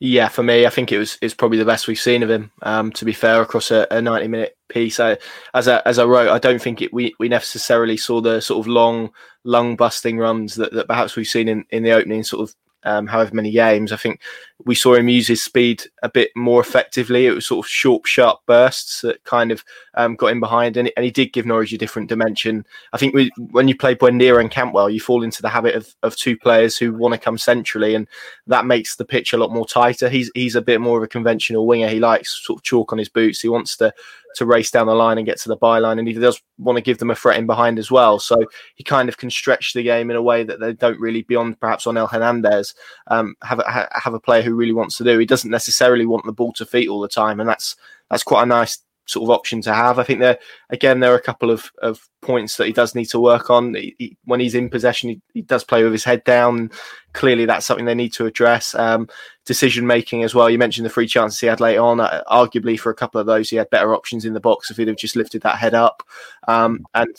Yeah, 0.00 0.28
for 0.28 0.44
me, 0.44 0.64
I 0.64 0.70
think 0.70 0.92
it 0.92 0.98
was 0.98 1.18
is 1.20 1.34
probably 1.34 1.58
the 1.58 1.64
best 1.64 1.88
we've 1.88 1.98
seen 1.98 2.22
of 2.22 2.30
him. 2.30 2.52
Um, 2.62 2.92
to 2.92 3.04
be 3.04 3.12
fair, 3.12 3.42
across 3.42 3.70
a, 3.72 3.86
a 3.90 4.00
ninety 4.00 4.28
minute 4.28 4.56
piece, 4.68 5.00
I, 5.00 5.18
as 5.54 5.66
I, 5.66 5.82
as 5.86 5.98
I 5.98 6.04
wrote, 6.04 6.28
I 6.28 6.38
don't 6.38 6.62
think 6.62 6.82
it, 6.82 6.92
we 6.92 7.14
we 7.18 7.28
necessarily 7.28 7.96
saw 7.96 8.20
the 8.20 8.40
sort 8.40 8.60
of 8.60 8.68
long 8.68 9.10
lung 9.44 9.74
busting 9.76 10.18
runs 10.18 10.54
that, 10.54 10.72
that 10.72 10.88
perhaps 10.88 11.16
we've 11.16 11.26
seen 11.26 11.48
in, 11.48 11.64
in 11.70 11.82
the 11.82 11.92
opening 11.92 12.22
sort 12.22 12.48
of 12.48 12.54
um, 12.88 13.06
however 13.06 13.34
many 13.34 13.50
games. 13.50 13.92
I 13.92 13.96
think 13.96 14.20
we 14.64 14.74
saw 14.74 14.94
him 14.94 15.08
use 15.08 15.28
his 15.28 15.42
speed 15.42 15.84
a 16.02 16.08
bit 16.08 16.30
more 16.34 16.60
effectively. 16.60 17.26
It 17.26 17.32
was 17.32 17.46
sort 17.46 17.64
of 17.64 17.70
short, 17.70 18.06
sharp 18.06 18.40
bursts 18.46 19.02
that 19.02 19.22
kind 19.22 19.52
of 19.52 19.64
um, 19.94 20.16
got 20.16 20.32
him 20.32 20.40
behind, 20.40 20.76
and, 20.76 20.90
and, 20.96 21.04
he 21.04 21.12
did 21.12 21.32
give 21.32 21.46
Norwich 21.46 21.72
a 21.72 21.78
different 21.78 22.08
dimension. 22.08 22.66
I 22.92 22.98
think 22.98 23.14
we, 23.14 23.30
when 23.50 23.68
you 23.68 23.76
play 23.76 23.94
Buendia 23.94 24.40
and 24.40 24.50
Cantwell, 24.50 24.90
you 24.90 25.00
fall 25.00 25.22
into 25.22 25.42
the 25.42 25.48
habit 25.48 25.76
of, 25.76 25.94
of 26.02 26.16
two 26.16 26.36
players 26.36 26.76
who 26.76 26.92
want 26.92 27.14
to 27.14 27.20
come 27.20 27.38
centrally, 27.38 27.94
and 27.94 28.08
that 28.48 28.66
makes 28.66 28.96
the 28.96 29.04
pitch 29.04 29.32
a 29.32 29.36
lot 29.36 29.52
more 29.52 29.66
tighter. 29.66 30.08
He's 30.08 30.30
he's 30.34 30.56
a 30.56 30.62
bit 30.62 30.80
more 30.80 30.98
of 30.98 31.04
a 31.04 31.08
conventional 31.08 31.66
winger. 31.66 31.88
He 31.88 32.00
likes 32.00 32.44
sort 32.44 32.58
of 32.58 32.64
chalk 32.64 32.92
on 32.92 32.98
his 32.98 33.08
boots. 33.08 33.40
He 33.40 33.48
wants 33.48 33.76
to 33.76 33.92
to 34.34 34.46
race 34.46 34.70
down 34.70 34.86
the 34.86 34.94
line 34.94 35.18
and 35.18 35.26
get 35.26 35.38
to 35.40 35.48
the 35.48 35.56
byline, 35.56 35.98
and 35.98 36.06
he 36.06 36.14
does 36.14 36.40
want 36.58 36.76
to 36.76 36.82
give 36.82 36.98
them 36.98 37.10
a 37.10 37.14
threat 37.14 37.38
in 37.38 37.46
behind 37.46 37.78
as 37.78 37.90
well. 37.90 38.18
So 38.18 38.44
he 38.74 38.84
kind 38.84 39.08
of 39.08 39.16
can 39.16 39.30
stretch 39.30 39.72
the 39.72 39.82
game 39.82 40.10
in 40.10 40.16
a 40.16 40.22
way 40.22 40.44
that 40.44 40.60
they 40.60 40.72
don't 40.72 41.00
really 41.00 41.22
beyond 41.22 41.58
perhaps 41.60 41.86
Onel 41.86 42.10
Hernandez 42.10 42.74
um, 43.08 43.34
have 43.42 43.58
a, 43.58 43.88
have 43.92 44.14
a 44.14 44.20
player 44.20 44.42
who 44.48 44.54
really 44.54 44.72
wants 44.72 44.96
to 44.98 45.04
do. 45.04 45.18
He 45.18 45.26
doesn't 45.26 45.50
necessarily 45.50 46.06
want 46.06 46.24
the 46.26 46.32
ball 46.32 46.52
to 46.54 46.66
feet 46.66 46.88
all 46.88 47.00
the 47.00 47.08
time, 47.08 47.40
and 47.40 47.48
that's 47.48 47.76
that's 48.10 48.22
quite 48.22 48.42
a 48.42 48.46
nice 48.46 48.78
sort 49.08 49.24
of 49.24 49.30
option 49.30 49.62
to 49.62 49.74
have. 49.74 49.98
I 49.98 50.04
think 50.04 50.20
there 50.20 50.38
again 50.70 51.00
there 51.00 51.12
are 51.12 51.16
a 51.16 51.22
couple 51.22 51.50
of, 51.50 51.72
of 51.82 52.06
points 52.20 52.56
that 52.56 52.66
he 52.66 52.72
does 52.72 52.94
need 52.94 53.06
to 53.06 53.20
work 53.20 53.50
on. 53.50 53.74
He, 53.74 53.96
he, 53.98 54.16
when 54.24 54.40
he's 54.40 54.54
in 54.54 54.68
possession, 54.68 55.10
he, 55.10 55.20
he, 55.32 55.42
does 55.42 55.64
play 55.64 55.82
with 55.82 55.92
his 55.92 56.04
head 56.04 56.22
down. 56.24 56.70
Clearly, 57.14 57.46
that's 57.46 57.66
something 57.66 57.86
they 57.86 57.94
need 57.94 58.12
to 58.14 58.26
address. 58.26 58.74
Um, 58.74 59.08
decision 59.46 59.86
making 59.86 60.22
as 60.22 60.34
well. 60.34 60.50
You 60.50 60.58
mentioned 60.58 60.84
the 60.84 60.90
free 60.90 61.06
chances 61.06 61.40
he 61.40 61.46
had 61.46 61.60
late 61.60 61.78
on. 61.78 62.00
Uh, 62.00 62.22
arguably, 62.30 62.78
for 62.78 62.90
a 62.90 62.94
couple 62.94 63.20
of 63.20 63.26
those, 63.26 63.48
he 63.48 63.56
had 63.56 63.70
better 63.70 63.94
options 63.94 64.24
in 64.24 64.34
the 64.34 64.40
box 64.40 64.70
if 64.70 64.76
he'd 64.76 64.88
have 64.88 64.96
just 64.96 65.16
lifted 65.16 65.42
that 65.42 65.58
head 65.58 65.74
up. 65.74 66.02
Um, 66.46 66.84
and 66.94 67.16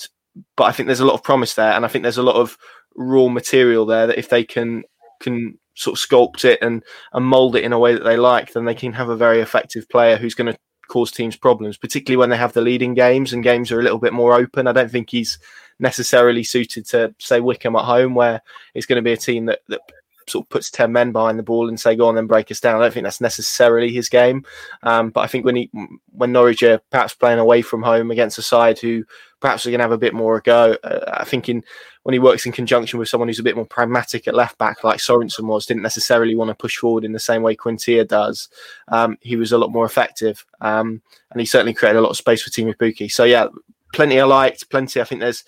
but 0.56 0.66
I 0.66 0.72
think 0.72 0.88
there's 0.88 1.00
a 1.00 1.06
lot 1.06 1.16
of 1.16 1.24
promise 1.24 1.56
there, 1.56 1.74
and 1.74 1.84
I 1.84 1.88
think 1.88 2.04
there's 2.04 2.18
a 2.18 2.24
lot 2.24 2.36
of 2.36 2.58
raw 2.96 3.28
material 3.28 3.86
there 3.86 4.08
that 4.08 4.20
if 4.20 4.30
they 4.30 4.44
can 4.44 4.84
can 5.20 5.58
sort 5.76 5.98
of 5.98 6.10
sculpt 6.10 6.44
it 6.46 6.60
and 6.62 6.84
and 7.14 7.26
mold 7.26 7.56
it 7.56 7.64
in 7.64 7.74
a 7.74 7.80
way 7.80 7.94
that 7.94 8.04
they 8.04 8.18
like, 8.18 8.54
then 8.54 8.66
they 8.66 8.76
can 8.76 8.94
have 8.94 9.10
a 9.10 9.16
very 9.16 9.40
effective 9.40 9.88
player 9.90 10.18
who's 10.18 10.36
going 10.36 10.52
to 10.52 10.60
cause 10.90 11.12
teams 11.12 11.38
problems, 11.38 11.78
particularly 11.78 12.18
when 12.18 12.30
they 12.30 12.38
have 12.38 12.54
the 12.54 12.62
leading 12.62 12.94
games 12.94 13.32
and 13.32 13.44
games 13.44 13.72
are 13.72 13.80
a 13.80 13.84
little 13.84 14.00
bit 14.00 14.14
more 14.14 14.34
open. 14.34 14.68
I 14.68 14.74
don't 14.74 14.92
think 14.92 15.10
he's 15.10 15.40
necessarily 15.80 16.44
suited 16.44 16.86
to 16.88 17.16
say 17.20 17.40
Wycombe 17.40 17.78
at 17.78 17.86
home, 17.86 18.16
where 18.16 18.42
it's 18.74 18.86
going 18.86 18.98
to 18.98 19.02
be 19.02 19.14
a 19.14 19.18
team 19.18 19.46
that, 19.46 19.60
that 19.70 19.82
sort 20.28 20.46
of 20.46 20.50
puts 20.50 20.70
10 20.72 20.92
men 20.92 21.12
behind 21.12 21.40
the 21.40 21.44
ball 21.44 21.70
and 21.70 21.80
say, 21.80 21.96
go 21.96 22.08
on 22.08 22.18
and 22.18 22.28
break 22.28 22.52
us 22.52 22.60
down. 22.60 22.76
I 22.76 22.86
don't 22.86 22.94
think 22.94 23.06
that's 23.06 23.22
necessarily 23.22 23.92
his 23.92 24.10
game. 24.10 24.46
Um, 24.84 25.10
but 25.10 25.22
I 25.22 25.28
think 25.28 25.46
when 25.46 25.56
he, 25.56 25.72
when 26.12 26.32
Norwich 26.32 26.64
are 26.64 26.80
perhaps 26.92 27.16
playing 27.16 27.40
away 27.40 27.62
from 27.62 27.82
home 27.82 28.12
against 28.12 28.38
a 28.38 28.42
side 28.42 28.80
who 28.80 29.06
perhaps 29.40 29.66
are 29.66 29.70
going 29.70 29.80
to 29.80 29.86
have 29.86 29.92
a 29.92 29.98
bit 29.98 30.14
more 30.14 30.38
a 30.38 30.42
go, 30.42 30.76
uh, 30.84 31.18
I 31.20 31.26
think 31.26 31.50
in, 31.50 31.64
when 32.10 32.14
he 32.14 32.18
works 32.18 32.48
in 32.48 32.52
conjunction 32.52 32.98
with 32.98 33.08
someone 33.08 33.28
who's 33.28 33.38
a 33.38 33.44
bit 33.44 33.56
more 33.56 33.68
pragmatic 33.68 34.28
at 34.28 34.34
left 34.34 34.58
back, 34.58 34.84
like 34.84 34.98
Sorensen 34.98 35.44
was, 35.44 35.68
didn't 35.68 35.84
necessarily 35.84 36.34
want 36.34 36.50
to 36.50 36.56
push 36.56 36.76
forward 36.76 37.06
in 37.06 37.12
the 37.12 37.20
same 37.20 37.44
way 37.44 37.56
Quintilla 37.56 38.04
does. 38.04 38.50
Um, 38.88 39.16
he 39.22 39.36
was 39.36 39.52
a 39.52 39.60
lot 39.60 39.72
more 39.72 39.86
effective. 39.86 40.44
Um, 40.60 41.04
and 41.30 41.40
he 41.40 41.46
certainly 41.46 41.76
created 41.76 42.00
a 42.00 42.02
lot 42.02 42.10
of 42.10 42.18
space 42.18 42.42
for 42.42 42.50
Teemu 42.50 42.76
Pukki. 42.78 43.12
So 43.12 43.26
yeah, 43.26 43.46
plenty 43.94 44.20
I 44.20 44.24
liked, 44.24 44.72
plenty. 44.72 45.00
I 45.00 45.04
think 45.04 45.22
there's, 45.22 45.44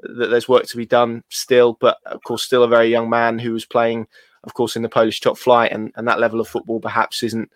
that 0.00 0.28
there's 0.30 0.48
work 0.48 0.64
to 0.68 0.78
be 0.78 0.86
done 0.86 1.22
still, 1.28 1.76
but 1.82 1.98
of 2.06 2.22
course, 2.24 2.42
still 2.42 2.62
a 2.62 2.68
very 2.68 2.88
young 2.88 3.10
man 3.10 3.38
who 3.38 3.52
was 3.52 3.66
playing, 3.66 4.06
of 4.44 4.54
course, 4.54 4.74
in 4.74 4.80
the 4.80 4.88
Polish 4.88 5.20
top 5.20 5.36
flight, 5.36 5.70
and, 5.70 5.92
and 5.96 6.08
that 6.08 6.18
level 6.18 6.40
of 6.40 6.48
football 6.48 6.80
perhaps 6.80 7.22
isn't 7.24 7.50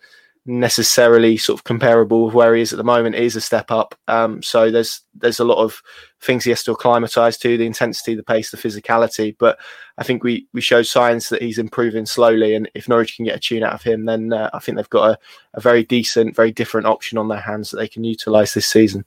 necessarily 0.45 1.37
sort 1.37 1.59
of 1.59 1.63
comparable 1.63 2.25
with 2.25 2.33
where 2.33 2.55
he 2.55 2.61
is 2.61 2.73
at 2.73 2.77
the 2.77 2.83
moment. 2.83 3.15
It 3.15 3.23
is 3.23 3.35
a 3.35 3.41
step 3.41 3.69
up. 3.69 3.95
Um, 4.07 4.41
so 4.41 4.71
there's 4.71 5.01
there's 5.13 5.39
a 5.39 5.45
lot 5.45 5.63
of 5.63 5.81
things 6.19 6.43
he 6.43 6.49
has 6.49 6.63
to 6.63 6.71
acclimatise 6.71 7.37
to: 7.39 7.57
the 7.57 7.65
intensity, 7.65 8.15
the 8.15 8.23
pace, 8.23 8.51
the 8.51 8.57
physicality. 8.57 9.35
But 9.37 9.59
I 9.97 10.03
think 10.03 10.23
we 10.23 10.47
we 10.53 10.61
show 10.61 10.81
signs 10.81 11.29
that 11.29 11.41
he's 11.41 11.59
improving 11.59 12.05
slowly, 12.05 12.55
and 12.55 12.69
if 12.73 12.89
Norwich 12.89 13.15
can 13.15 13.25
get 13.25 13.37
a 13.37 13.39
tune 13.39 13.63
out 13.63 13.73
of 13.73 13.83
him, 13.83 14.05
then 14.05 14.33
uh, 14.33 14.49
I 14.53 14.59
think 14.59 14.77
they've 14.77 14.89
got 14.89 15.11
a, 15.11 15.19
a 15.53 15.61
very 15.61 15.83
decent, 15.83 16.35
very 16.35 16.51
different 16.51 16.87
option 16.87 17.17
on 17.17 17.27
their 17.27 17.39
hands 17.39 17.71
that 17.71 17.77
they 17.77 17.87
can 17.87 18.03
utilise 18.03 18.53
this 18.53 18.67
season 18.67 19.05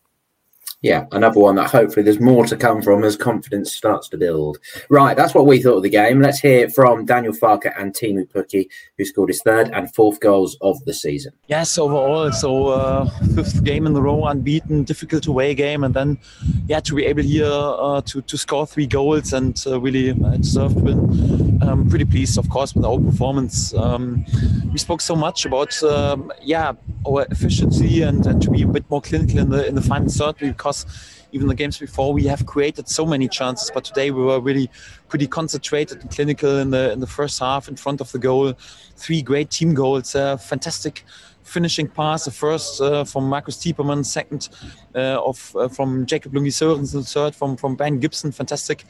yeah, 0.85 1.07
another 1.13 1.41
one 1.41 1.55
that 1.55 1.71
hopefully 1.71 2.03
there's 2.03 2.21
more 2.21 2.45
to 2.45 2.59
come 2.59 2.83
from 2.83 3.05
as 3.05 3.17
confidence 3.17 3.73
starts 3.73 4.07
to 4.11 4.19
build. 4.19 4.59
Right, 4.91 5.17
that's 5.17 5.33
what 5.33 5.47
we 5.47 5.63
thought 5.63 5.79
of 5.79 5.83
the 5.83 5.89
game. 5.89 6.21
Let's 6.21 6.41
hear 6.41 6.69
from 6.69 7.07
Daniel 7.07 7.33
Farke 7.33 7.73
and 7.81 7.95
Teemu 7.95 8.31
Pukki, 8.31 8.69
who 8.99 9.07
scored 9.07 9.31
his 9.31 9.41
third 9.41 9.71
and 9.71 9.93
fourth 9.95 10.21
goals 10.21 10.59
of 10.61 10.85
the 10.85 10.93
season. 10.93 11.33
Yes, 11.47 11.79
overall, 11.79 12.31
so 12.33 12.67
uh, 12.67 13.09
fifth 13.35 13.65
game 13.65 13.87
in 13.87 13.95
the 13.95 14.03
row, 14.03 14.27
unbeaten, 14.27 14.85
difficult 14.85 15.27
away 15.27 15.55
game, 15.55 15.85
and 15.85 15.95
then 15.95 16.19
yeah, 16.67 16.81
to 16.81 16.95
be 16.95 17.07
able 17.07 17.23
here 17.23 17.47
uh, 17.47 18.03
to 18.03 18.21
to 18.21 18.37
score 18.37 18.67
three 18.67 18.87
goals 18.87 19.33
and 19.33 19.65
uh, 19.67 19.81
really 19.81 20.11
uh, 20.11 20.37
deserved 20.37 20.77
win. 20.77 21.54
Um, 21.63 21.89
pretty 21.89 22.05
pleased, 22.05 22.39
of 22.39 22.49
course, 22.49 22.75
with 22.75 22.85
our 22.85 22.99
performance. 22.99 23.75
Um, 23.75 24.25
we 24.73 24.79
spoke 24.79 25.01
so 25.01 25.15
much 25.15 25.47
about 25.47 25.83
um, 25.83 26.33
yeah 26.43 26.73
our 27.07 27.27
efficiency 27.31 28.03
and, 28.03 28.27
and 28.27 28.43
to 28.43 28.51
be 28.51 28.63
a 28.63 28.67
bit 28.67 28.85
more 28.91 29.01
clinical 29.01 29.39
in 29.39 29.51
the 29.51 29.67
in 29.67 29.75
the 29.75 29.83
final 29.83 30.09
third 30.09 30.37
because 30.39 30.87
even 31.33 31.49
the 31.49 31.55
games 31.55 31.79
before 31.79 32.13
we 32.13 32.25
have 32.25 32.47
created 32.47 32.89
so 32.89 33.05
many 33.05 33.29
chances, 33.29 33.71
but 33.75 33.85
today 33.85 34.13
we 34.13 34.23
were 34.23 34.41
really 34.41 34.71
pretty 35.09 35.27
concentrated 35.27 36.01
and 36.01 36.11
clinical 36.11 36.59
in 36.59 36.71
the 36.71 36.93
in 36.93 37.01
the 37.01 37.07
first 37.07 37.41
half 37.41 37.69
in 37.69 37.77
front 37.77 38.01
of 38.01 38.11
the 38.13 38.19
goal. 38.19 38.55
Three 38.97 39.21
great 39.21 39.51
team 39.51 39.75
goals, 39.75 40.15
uh, 40.15 40.37
fantastic 40.37 41.05
finishing 41.43 41.89
pass. 41.89 42.25
The 42.25 42.31
first 42.31 42.81
uh, 42.81 43.05
from 43.05 43.29
Marco 43.29 43.51
Stiepermann, 43.51 44.05
second 44.05 44.49
uh, 44.95 45.21
of 45.23 45.55
uh, 45.57 45.69
from 45.69 46.07
Jacob 46.07 46.33
Lungi 46.33 46.53
Sørensen, 46.53 47.05
third 47.13 47.35
from 47.35 47.57
from 47.57 47.75
Ben 47.75 47.99
Gibson, 47.99 48.31
fantastic 48.33 48.85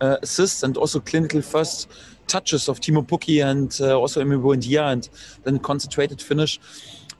uh, 0.00 0.16
assists 0.22 0.62
and 0.62 0.76
also 0.76 1.00
clinical 1.00 1.42
first 1.42 1.90
touches 2.26 2.68
of 2.68 2.80
Teemu 2.80 3.06
Pukki 3.06 3.44
and 3.44 3.78
uh, 3.80 3.98
also 3.98 4.22
Emi 4.22 4.40
Buendia 4.40 4.92
and 4.92 5.08
then 5.44 5.58
concentrated 5.58 6.20
finish. 6.20 6.58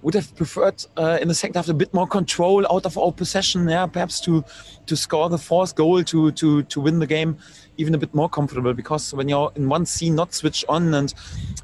Would 0.03 0.15
have 0.15 0.37
preferred 0.37 0.85
uh, 0.97 1.19
in 1.21 1.29
the 1.29 1.35
second 1.35 1.57
half 1.57 1.69
a 1.69 1.75
bit 1.75 1.93
more 1.93 2.07
control 2.07 2.67
out 2.71 2.85
of 2.87 2.97
our 2.99 3.11
possession, 3.11 3.69
yeah, 3.69 3.87
perhaps 3.87 4.21
to 4.21 4.45
to 4.85 4.97
score 4.97 5.29
the 5.29 5.39
fourth 5.39 5.75
goal 5.75 6.05
to 6.05 6.31
to 6.33 6.62
to 6.65 6.81
win 6.81 6.99
the 6.99 7.07
game 7.07 7.39
even 7.77 7.95
a 7.95 7.99
bit 7.99 8.15
more 8.15 8.29
comfortable 8.29 8.73
because 8.75 9.12
when 9.15 9.29
you're 9.29 9.53
in 9.57 9.69
one 9.69 9.87
scene 9.87 10.15
not 10.15 10.35
switched 10.35 10.65
on 10.69 10.95
and 10.95 11.15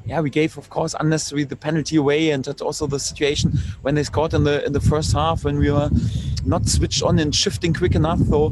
yeah 0.05 0.19
we 0.21 0.29
gave 0.29 0.57
of 0.57 0.69
course 0.69 0.95
unnecessarily 0.99 1.43
the 1.43 1.55
penalty 1.55 1.95
away 1.95 2.31
and 2.31 2.45
that's 2.45 2.61
also 2.61 2.87
the 2.87 2.99
situation 2.99 3.51
when 3.81 3.95
they 3.95 4.03
scored 4.03 4.33
in 4.33 4.43
the 4.43 4.65
in 4.65 4.73
the 4.73 4.81
first 4.81 5.13
half 5.13 5.43
when 5.43 5.57
we 5.57 5.71
were 5.71 5.89
not 6.45 6.67
switched 6.67 7.03
on 7.03 7.19
and 7.19 7.33
shifting 7.33 7.73
quick 7.73 7.95
enough. 7.95 8.19
So 8.29 8.47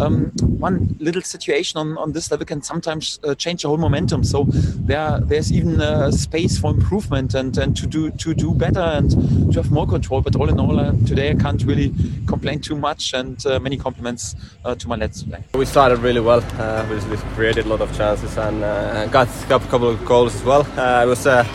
um, 0.00 0.32
one 0.58 0.96
little 0.98 1.22
situation 1.22 1.78
on, 1.78 1.96
on 1.98 2.12
this 2.12 2.30
level 2.30 2.46
can 2.46 2.62
sometimes 2.62 3.20
uh, 3.24 3.34
change 3.34 3.62
the 3.62 3.68
whole 3.68 3.76
momentum. 3.76 4.24
So 4.24 4.44
there 4.48 5.20
there's 5.20 5.52
even 5.52 5.80
space 6.12 6.58
for 6.58 6.70
improvement 6.70 7.34
and 7.34 7.56
and 7.58 7.76
to 7.76 7.86
do 7.86 8.10
to 8.10 8.34
do 8.34 8.54
better 8.54 8.80
and 8.80 9.10
to 9.52 9.62
have 9.62 9.70
more 9.70 9.86
control. 9.86 10.20
But 10.20 10.36
all 10.36 10.48
in 10.48 10.58
all 10.58 10.78
uh, 10.78 10.92
today 11.06 11.30
I 11.30 11.34
can't 11.34 11.62
really 11.64 11.94
complain 12.26 12.60
too 12.60 12.76
much 12.76 13.14
and 13.14 13.44
uh, 13.46 13.60
many 13.60 13.76
compliments 13.76 14.34
uh, 14.64 14.74
to 14.74 14.88
my 14.88 14.96
lads. 14.96 15.22
Today 15.22 15.42
we 15.54 15.66
started 15.66 15.98
really 15.98 16.20
well 16.20 16.42
uh, 16.58 16.86
we 17.10 17.16
created 17.34 17.66
a 17.66 17.68
lot 17.68 17.80
of 17.80 17.96
chances 17.96 18.36
and 18.38 18.62
uh, 18.62 19.06
got, 19.06 19.28
got 19.48 19.64
a 19.64 19.68
couple 19.68 19.88
of 19.88 20.04
goals 20.04 20.34
as 20.34 20.44
well. 20.44 20.66
Uh, 20.78 21.04
it 21.04 21.06
was 21.06 21.26
a 21.26 21.46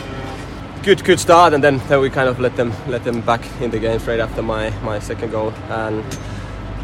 good 0.82 1.04
good 1.04 1.20
start, 1.20 1.54
and 1.54 1.62
then, 1.62 1.78
then 1.88 2.00
we 2.00 2.10
kind 2.10 2.28
of 2.28 2.40
let 2.40 2.56
them 2.56 2.72
let 2.88 3.04
them 3.04 3.20
back 3.20 3.40
in 3.60 3.70
the 3.70 3.78
game 3.78 3.98
straight 3.98 4.20
after 4.20 4.42
my, 4.42 4.70
my 4.80 4.98
second 4.98 5.30
goal. 5.30 5.52
And 5.68 6.04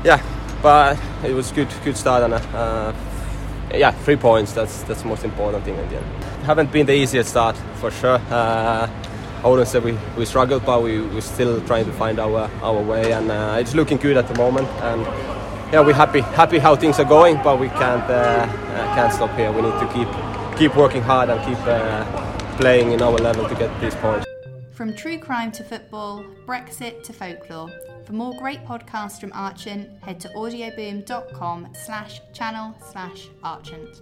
yeah, 0.04 0.22
but 0.62 0.98
it 1.24 1.34
was 1.34 1.50
good 1.52 1.68
good 1.84 1.96
start 1.96 2.22
and 2.22 2.34
uh, 2.34 2.92
yeah, 3.72 3.90
three 3.90 4.16
points. 4.16 4.52
That's 4.52 4.82
that's 4.84 5.02
the 5.02 5.08
most 5.08 5.24
important 5.24 5.64
thing 5.64 5.76
in 5.76 5.88
the 5.88 5.96
end. 5.96 6.06
Haven't 6.44 6.72
been 6.72 6.86
the 6.86 6.94
easiest 6.94 7.30
start 7.30 7.56
for 7.80 7.90
sure. 7.90 8.20
Uh, 8.30 8.88
I 9.44 9.48
wouldn't 9.48 9.68
say 9.68 9.78
we, 9.78 9.96
we 10.16 10.24
struggled, 10.24 10.64
but 10.64 10.82
we 10.82 11.00
we're 11.00 11.20
still 11.20 11.60
trying 11.66 11.84
to 11.84 11.92
find 11.92 12.18
our 12.18 12.50
our 12.62 12.82
way, 12.82 13.12
and 13.12 13.30
uh, 13.30 13.56
it's 13.60 13.74
looking 13.74 13.98
good 13.98 14.16
at 14.16 14.26
the 14.28 14.34
moment. 14.34 14.68
And 14.82 15.06
yeah, 15.72 15.80
we're 15.80 15.92
happy 15.92 16.20
happy 16.20 16.58
how 16.58 16.74
things 16.74 16.98
are 16.98 17.04
going, 17.04 17.36
but 17.42 17.58
we 17.60 17.68
can't 17.68 18.08
uh, 18.10 18.14
uh 18.14 18.94
can't 18.94 19.12
stop 19.12 19.34
here. 19.36 19.52
We 19.52 19.62
need 19.62 19.78
to 19.80 19.88
keep 19.92 20.08
keep 20.58 20.76
working 20.76 21.02
hard 21.02 21.28
and 21.28 21.40
keep 21.44 21.58
uh, 21.66 22.04
playing 22.56 22.92
in 22.92 23.02
our 23.02 23.12
level 23.12 23.48
to 23.48 23.54
get 23.54 23.70
these 23.80 23.94
points. 23.96 24.26
From 24.72 24.94
true 24.94 25.18
crime 25.18 25.52
to 25.52 25.64
football, 25.64 26.24
Brexit 26.46 27.02
to 27.04 27.12
folklore. 27.12 27.68
For 28.04 28.12
more 28.14 28.32
great 28.38 28.64
podcasts 28.64 29.20
from 29.20 29.32
Archant, 29.32 30.00
head 30.02 30.18
to 30.20 30.28
audioboom.com 30.28 31.74
slash 31.74 32.22
channel 32.32 32.74
slash 32.90 33.28
Archant. 33.44 34.00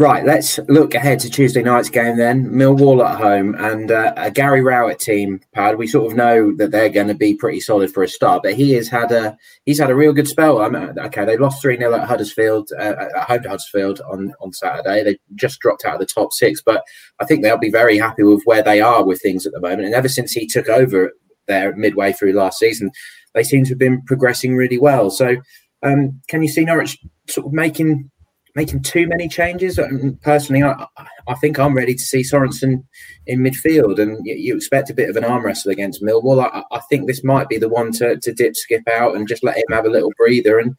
Right, 0.00 0.24
let's 0.24 0.58
look 0.66 0.94
ahead 0.94 1.20
to 1.20 1.28
Tuesday 1.28 1.62
night's 1.62 1.90
game 1.90 2.16
then. 2.16 2.46
Millwall 2.46 3.06
at 3.06 3.20
home 3.20 3.54
and 3.56 3.90
uh, 3.90 4.14
a 4.16 4.30
Gary 4.30 4.62
Rowett 4.62 4.98
team. 4.98 5.42
Pad, 5.52 5.76
we 5.76 5.86
sort 5.86 6.10
of 6.10 6.16
know 6.16 6.56
that 6.56 6.70
they're 6.70 6.88
going 6.88 7.08
to 7.08 7.14
be 7.14 7.34
pretty 7.34 7.60
solid 7.60 7.92
for 7.92 8.02
a 8.02 8.08
start, 8.08 8.42
but 8.42 8.54
he 8.54 8.72
has 8.72 8.88
had 8.88 9.12
a 9.12 9.36
he's 9.66 9.78
had 9.78 9.90
a 9.90 9.94
real 9.94 10.14
good 10.14 10.26
spell. 10.26 10.58
I 10.58 10.68
okay, 11.04 11.26
they 11.26 11.36
lost 11.36 11.60
three 11.60 11.76
0 11.76 11.94
at 11.94 12.08
Huddersfield 12.08 12.70
uh, 12.78 12.94
at 13.14 13.24
home 13.24 13.42
to 13.42 13.48
Huddersfield 13.50 14.00
on 14.10 14.32
on 14.40 14.54
Saturday. 14.54 15.04
They 15.04 15.18
just 15.34 15.60
dropped 15.60 15.84
out 15.84 15.96
of 15.96 16.00
the 16.00 16.06
top 16.06 16.32
six, 16.32 16.62
but 16.62 16.82
I 17.20 17.26
think 17.26 17.42
they'll 17.42 17.58
be 17.58 17.70
very 17.70 17.98
happy 17.98 18.22
with 18.22 18.40
where 18.46 18.62
they 18.62 18.80
are 18.80 19.04
with 19.04 19.20
things 19.20 19.44
at 19.44 19.52
the 19.52 19.60
moment. 19.60 19.84
And 19.84 19.94
ever 19.94 20.08
since 20.08 20.32
he 20.32 20.46
took 20.46 20.70
over 20.70 21.12
there 21.46 21.76
midway 21.76 22.14
through 22.14 22.32
last 22.32 22.58
season, 22.58 22.90
they 23.34 23.42
seem 23.42 23.64
to 23.64 23.72
have 23.72 23.78
been 23.78 24.00
progressing 24.06 24.56
really 24.56 24.78
well. 24.78 25.10
So, 25.10 25.36
um, 25.82 26.22
can 26.28 26.42
you 26.42 26.48
see 26.48 26.64
Norwich 26.64 26.96
sort 27.28 27.48
of 27.48 27.52
making 27.52 28.10
making 28.54 28.82
too 28.82 29.06
many 29.06 29.28
changes. 29.28 29.78
Personally, 30.22 30.62
I, 30.62 30.86
I 31.28 31.34
think 31.34 31.58
I'm 31.58 31.74
ready 31.74 31.94
to 31.94 32.02
see 32.02 32.22
Sorensen 32.22 32.84
in 33.26 33.40
midfield, 33.40 33.98
and 33.98 34.18
you, 34.24 34.34
you 34.34 34.56
expect 34.56 34.90
a 34.90 34.94
bit 34.94 35.08
of 35.08 35.16
an 35.16 35.24
arm 35.24 35.44
wrestle 35.44 35.70
against 35.70 36.02
Millwall. 36.02 36.44
I, 36.44 36.62
I, 36.70 36.80
think 36.90 37.06
this 37.06 37.24
might 37.24 37.48
be 37.48 37.58
the 37.58 37.68
one 37.68 37.92
to, 37.92 38.16
to 38.16 38.32
dip, 38.32 38.54
Skipp 38.54 38.88
out, 38.88 39.16
and 39.16 39.28
just 39.28 39.44
let 39.44 39.56
him 39.56 39.64
have 39.70 39.86
a 39.86 39.90
little 39.90 40.12
breather, 40.16 40.58
and 40.58 40.76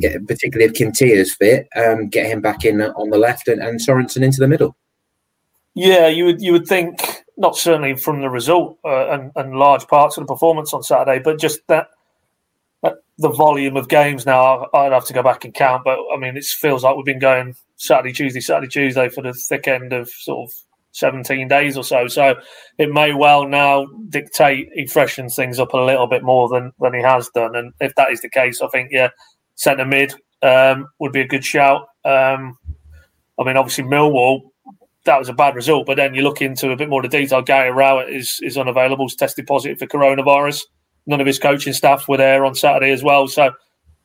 get, 0.00 0.26
particularly 0.26 0.70
if 0.70 0.76
Quintilla's 0.76 1.34
fit, 1.34 1.68
um, 1.76 2.08
get 2.08 2.26
him 2.26 2.40
back 2.40 2.64
in 2.64 2.80
on 2.80 3.10
the 3.10 3.18
left 3.18 3.48
and, 3.48 3.62
and 3.62 3.80
Sorensen 3.80 4.22
into 4.22 4.40
the 4.40 4.48
middle. 4.48 4.76
Yeah, 5.74 6.08
you 6.08 6.26
would 6.26 6.42
you 6.42 6.52
would 6.52 6.66
think 6.66 7.24
not 7.38 7.56
certainly 7.56 7.96
from 7.96 8.20
the 8.20 8.28
result 8.28 8.78
uh, 8.84 9.08
and, 9.08 9.32
and 9.36 9.54
large 9.54 9.86
parts 9.86 10.16
of 10.16 10.26
the 10.26 10.32
performance 10.32 10.74
on 10.74 10.82
Saturday, 10.82 11.20
but 11.22 11.40
just 11.40 11.60
that 11.68 11.88
the 13.18 13.30
volume 13.30 13.76
of 13.76 13.88
games 13.88 14.26
now, 14.26 14.68
I'd 14.74 14.92
have 14.92 15.06
to 15.06 15.12
go 15.12 15.22
back 15.22 15.44
and 15.44 15.54
count. 15.54 15.84
But 15.84 15.98
I 16.12 16.18
mean, 16.18 16.36
it 16.36 16.44
feels 16.44 16.84
like 16.84 16.96
we've 16.96 17.06
been 17.06 17.18
going 17.18 17.54
Saturday, 17.76 18.12
Tuesday, 18.12 18.40
Saturday, 18.40 18.68
Tuesday 18.68 19.08
for 19.08 19.22
the 19.22 19.32
thick 19.32 19.68
end 19.68 19.92
of 19.92 20.08
sort 20.08 20.50
of 20.50 20.54
17 20.92 21.48
days 21.48 21.76
or 21.76 21.84
so. 21.84 22.06
So 22.08 22.34
it 22.78 22.92
may 22.92 23.14
well 23.14 23.46
now 23.46 23.86
dictate 24.08 24.68
he 24.74 24.86
freshens 24.86 25.34
things 25.34 25.58
up 25.58 25.72
a 25.72 25.78
little 25.78 26.06
bit 26.06 26.22
more 26.22 26.48
than, 26.48 26.72
than 26.80 26.94
he 26.94 27.02
has 27.02 27.30
done. 27.34 27.54
And 27.54 27.72
if 27.80 27.94
that 27.94 28.10
is 28.10 28.20
the 28.20 28.28
case, 28.28 28.60
I 28.60 28.68
think, 28.68 28.90
yeah, 28.92 29.08
centre 29.54 29.86
mid 29.86 30.14
um, 30.42 30.88
would 30.98 31.12
be 31.12 31.20
a 31.20 31.28
good 31.28 31.44
shout. 31.44 31.82
Um, 32.04 32.58
I 33.38 33.44
mean, 33.44 33.56
obviously, 33.56 33.84
Millwall, 33.84 34.42
that 35.04 35.18
was 35.18 35.28
a 35.28 35.32
bad 35.32 35.54
result. 35.54 35.86
But 35.86 35.96
then 35.96 36.14
you 36.14 36.22
look 36.22 36.42
into 36.42 36.70
a 36.70 36.76
bit 36.76 36.88
more 36.88 37.04
of 37.04 37.10
the 37.10 37.18
detail. 37.18 37.42
Gary 37.42 37.70
Rowett 37.70 38.10
is, 38.10 38.38
is 38.42 38.58
unavailable, 38.58 39.06
he's 39.06 39.16
tested 39.16 39.46
positive 39.46 39.78
for 39.78 39.86
coronavirus 39.86 40.62
none 41.06 41.20
of 41.20 41.26
his 41.26 41.38
coaching 41.38 41.72
staff 41.72 42.08
were 42.08 42.16
there 42.16 42.44
on 42.44 42.54
Saturday 42.54 42.92
as 42.92 43.02
well. 43.02 43.28
So 43.28 43.52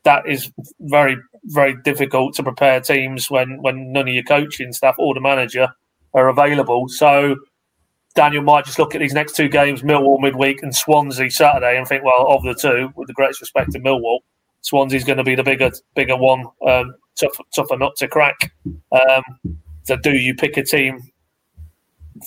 that 0.03 0.27
is 0.27 0.51
very, 0.79 1.17
very 1.45 1.75
difficult 1.83 2.33
to 2.35 2.43
prepare 2.43 2.79
teams 2.81 3.29
when, 3.29 3.61
when 3.61 3.91
none 3.91 4.07
of 4.07 4.13
your 4.13 4.23
coaching 4.23 4.73
staff 4.73 4.95
or 4.97 5.13
the 5.13 5.21
manager 5.21 5.69
are 6.13 6.29
available. 6.29 6.87
So 6.87 7.37
Daniel 8.15 8.41
might 8.41 8.65
just 8.65 8.79
look 8.79 8.95
at 8.95 8.99
these 8.99 9.13
next 9.13 9.35
two 9.35 9.47
games, 9.47 9.83
Millwall 9.83 10.19
midweek 10.19 10.63
and 10.63 10.75
Swansea 10.75 11.29
Saturday, 11.29 11.77
and 11.77 11.87
think, 11.87 12.03
well, 12.03 12.27
of 12.27 12.43
the 12.43 12.55
two, 12.55 12.91
with 12.95 13.07
the 13.07 13.13
greatest 13.13 13.41
respect 13.41 13.71
to 13.73 13.79
Millwall, 13.79 14.19
Swansea's 14.61 15.03
going 15.03 15.17
to 15.17 15.23
be 15.23 15.35
the 15.35 15.43
bigger, 15.43 15.71
bigger 15.95 16.17
one, 16.17 16.45
um, 16.67 16.95
tough, 17.15 17.37
tougher 17.55 17.77
nut 17.77 17.95
to 17.97 18.07
crack. 18.07 18.51
Um, 18.91 19.23
so, 19.83 19.95
do 19.95 20.11
you 20.11 20.33
pick 20.35 20.57
a 20.57 20.63
team 20.63 20.99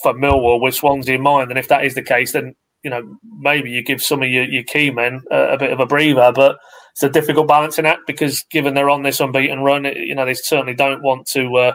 for 0.01 0.15
Millwall 0.15 0.61
with 0.61 0.75
Swansea 0.75 1.17
in 1.17 1.23
mind? 1.23 1.51
And 1.51 1.59
if 1.59 1.69
that 1.69 1.85
is 1.85 1.95
the 1.95 2.03
case, 2.03 2.33
then 2.33 2.55
you 2.83 2.91
know, 2.91 3.17
maybe 3.39 3.71
you 3.71 3.83
give 3.83 4.03
some 4.03 4.23
of 4.23 4.29
your, 4.29 4.45
your 4.45 4.63
key 4.63 4.91
men 4.91 5.23
a, 5.31 5.55
a, 5.55 5.59
bit 5.59 5.73
of 5.73 5.81
a 5.81 5.87
breather, 5.87 6.33
but 6.35 6.57
it's 6.93 7.03
a 7.03 7.11
difficult 7.11 7.49
balancing 7.49 7.87
act 7.87 8.07
because 8.07 8.43
given 8.51 8.75
they're 8.75 8.91
on 8.91 9.03
this 9.03 9.21
unbeaten 9.21 9.61
run, 9.61 9.85
it, 9.85 9.97
you 9.99 10.15
know, 10.15 10.25
they 10.25 10.35
certainly 10.35 10.75
don't 10.75 11.03
want 11.03 11.27
to 11.29 11.55
uh, 11.57 11.75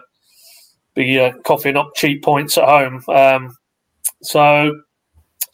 be 0.96 1.20
uh, 1.20 1.34
coughing 1.46 1.78
up 1.78 1.92
cheap 1.96 2.24
points 2.24 2.58
at 2.58 2.68
home. 2.68 3.04
Um, 3.08 3.56
so 4.24 4.74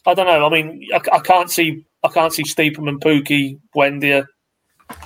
I 0.05 0.13
don't 0.13 0.27
know. 0.27 0.45
I 0.45 0.49
mean, 0.49 0.87
I, 0.93 1.01
I, 1.13 1.19
can't 1.19 1.51
see 1.51 1.85
I 2.03 2.07
can't 2.09 2.33
see 2.33 2.43
Stiepermann, 2.43 2.99
Pukki, 2.99 3.59
Buendia, 3.75 4.25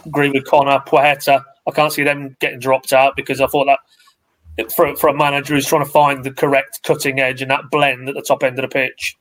agree 0.05 0.29
with 0.29 0.45
Connor, 0.45 0.79
Placheta. 0.87 1.43
I 1.67 1.71
can't 1.71 1.91
see 1.91 2.03
them 2.03 2.35
getting 2.39 2.59
dropped 2.59 2.93
out 2.93 3.15
because 3.15 3.41
I 3.41 3.47
thought 3.47 3.65
that 3.65 4.71
for, 4.71 4.95
for 4.95 5.09
a 5.09 5.17
manager 5.17 5.55
who's 5.55 5.65
trying 5.65 5.83
to 5.83 5.91
find 5.91 6.23
the 6.23 6.31
correct 6.31 6.81
cutting 6.83 7.19
edge 7.19 7.41
and 7.41 7.51
that 7.51 7.69
blend 7.71 8.07
at 8.07 8.15
the 8.15 8.21
top 8.21 8.43
end 8.43 8.57
of 8.59 8.61
the 8.63 8.73
pitch, 8.73 9.17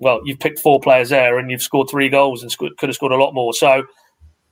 well, 0.00 0.20
you've 0.24 0.40
picked 0.40 0.58
four 0.58 0.80
players 0.80 1.10
there 1.10 1.38
and 1.38 1.50
you've 1.50 1.62
scored 1.62 1.88
three 1.90 2.08
goals 2.08 2.42
and 2.42 2.56
could 2.56 2.74
have 2.80 2.94
scored 2.94 3.12
a 3.12 3.16
lot 3.16 3.34
more. 3.34 3.52
So, 3.52 3.84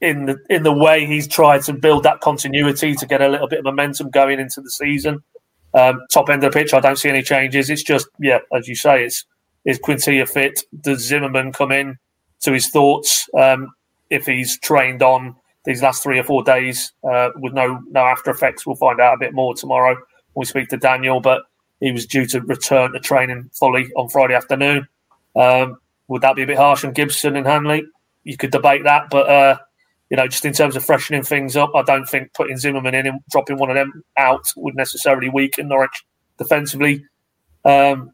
in 0.00 0.26
the 0.26 0.36
in 0.48 0.62
the 0.62 0.72
way 0.72 1.06
he's 1.06 1.26
tried 1.26 1.62
to 1.62 1.72
build 1.72 2.04
that 2.04 2.20
continuity 2.20 2.94
to 2.94 3.06
get 3.06 3.20
a 3.20 3.28
little 3.28 3.48
bit 3.48 3.60
of 3.60 3.64
momentum 3.64 4.10
going 4.10 4.38
into 4.38 4.60
the 4.60 4.70
season, 4.70 5.22
um, 5.74 6.00
top 6.10 6.28
end 6.30 6.44
of 6.44 6.52
the 6.52 6.58
pitch, 6.58 6.72
I 6.72 6.80
don't 6.80 6.96
see 6.96 7.08
any 7.08 7.22
changes. 7.22 7.68
It's 7.68 7.82
just, 7.82 8.08
yeah, 8.20 8.38
as 8.54 8.68
you 8.68 8.76
say, 8.76 9.04
it's 9.04 9.24
is 9.64 9.78
Quintilla 9.78 10.26
fit? 10.26 10.62
Does 10.80 11.00
Zimmermann 11.00 11.52
come 11.52 11.72
in 11.72 11.98
to 12.40 12.52
his 12.52 12.68
thoughts? 12.68 13.28
Um, 13.36 13.68
if 14.08 14.26
he's 14.26 14.58
trained 14.60 15.02
on 15.02 15.36
these 15.64 15.82
last 15.82 16.02
three 16.02 16.18
or 16.18 16.24
four 16.24 16.42
days 16.42 16.92
uh, 17.04 17.30
with 17.36 17.52
no 17.52 17.80
no 17.90 18.00
after 18.00 18.30
effects, 18.30 18.66
we'll 18.66 18.76
find 18.76 19.00
out 19.00 19.14
a 19.14 19.18
bit 19.18 19.34
more 19.34 19.54
tomorrow 19.54 19.94
when 19.94 20.42
we 20.42 20.44
speak 20.44 20.68
to 20.68 20.76
Daniel. 20.76 21.20
But 21.20 21.42
he 21.80 21.92
was 21.92 22.06
due 22.06 22.26
to 22.26 22.40
return 22.40 22.92
to 22.92 23.00
training 23.00 23.50
fully 23.52 23.90
on 23.96 24.08
Friday 24.08 24.34
afternoon. 24.34 24.86
Um, 25.38 25.78
would 26.08 26.22
that 26.22 26.36
be 26.36 26.42
a 26.42 26.46
bit 26.46 26.56
harsh 26.58 26.84
on 26.84 26.92
Gibson 26.92 27.36
and 27.36 27.46
Hanley? 27.46 27.86
You 28.24 28.36
could 28.36 28.50
debate 28.50 28.84
that, 28.84 29.08
but 29.10 29.28
uh, 29.28 29.58
you 30.10 30.16
know, 30.16 30.26
just 30.26 30.44
in 30.44 30.52
terms 30.52 30.74
of 30.74 30.84
freshening 30.84 31.22
things 31.22 31.56
up, 31.56 31.70
I 31.74 31.82
don't 31.82 32.06
think 32.06 32.34
putting 32.34 32.56
Zimmermann 32.56 32.94
in 32.94 33.06
and 33.06 33.20
dropping 33.30 33.58
one 33.58 33.70
of 33.70 33.76
them 33.76 34.02
out 34.16 34.44
would 34.56 34.74
necessarily 34.74 35.28
weaken 35.28 35.68
Norwich 35.68 36.04
defensively. 36.38 37.04
Um, 37.64 38.12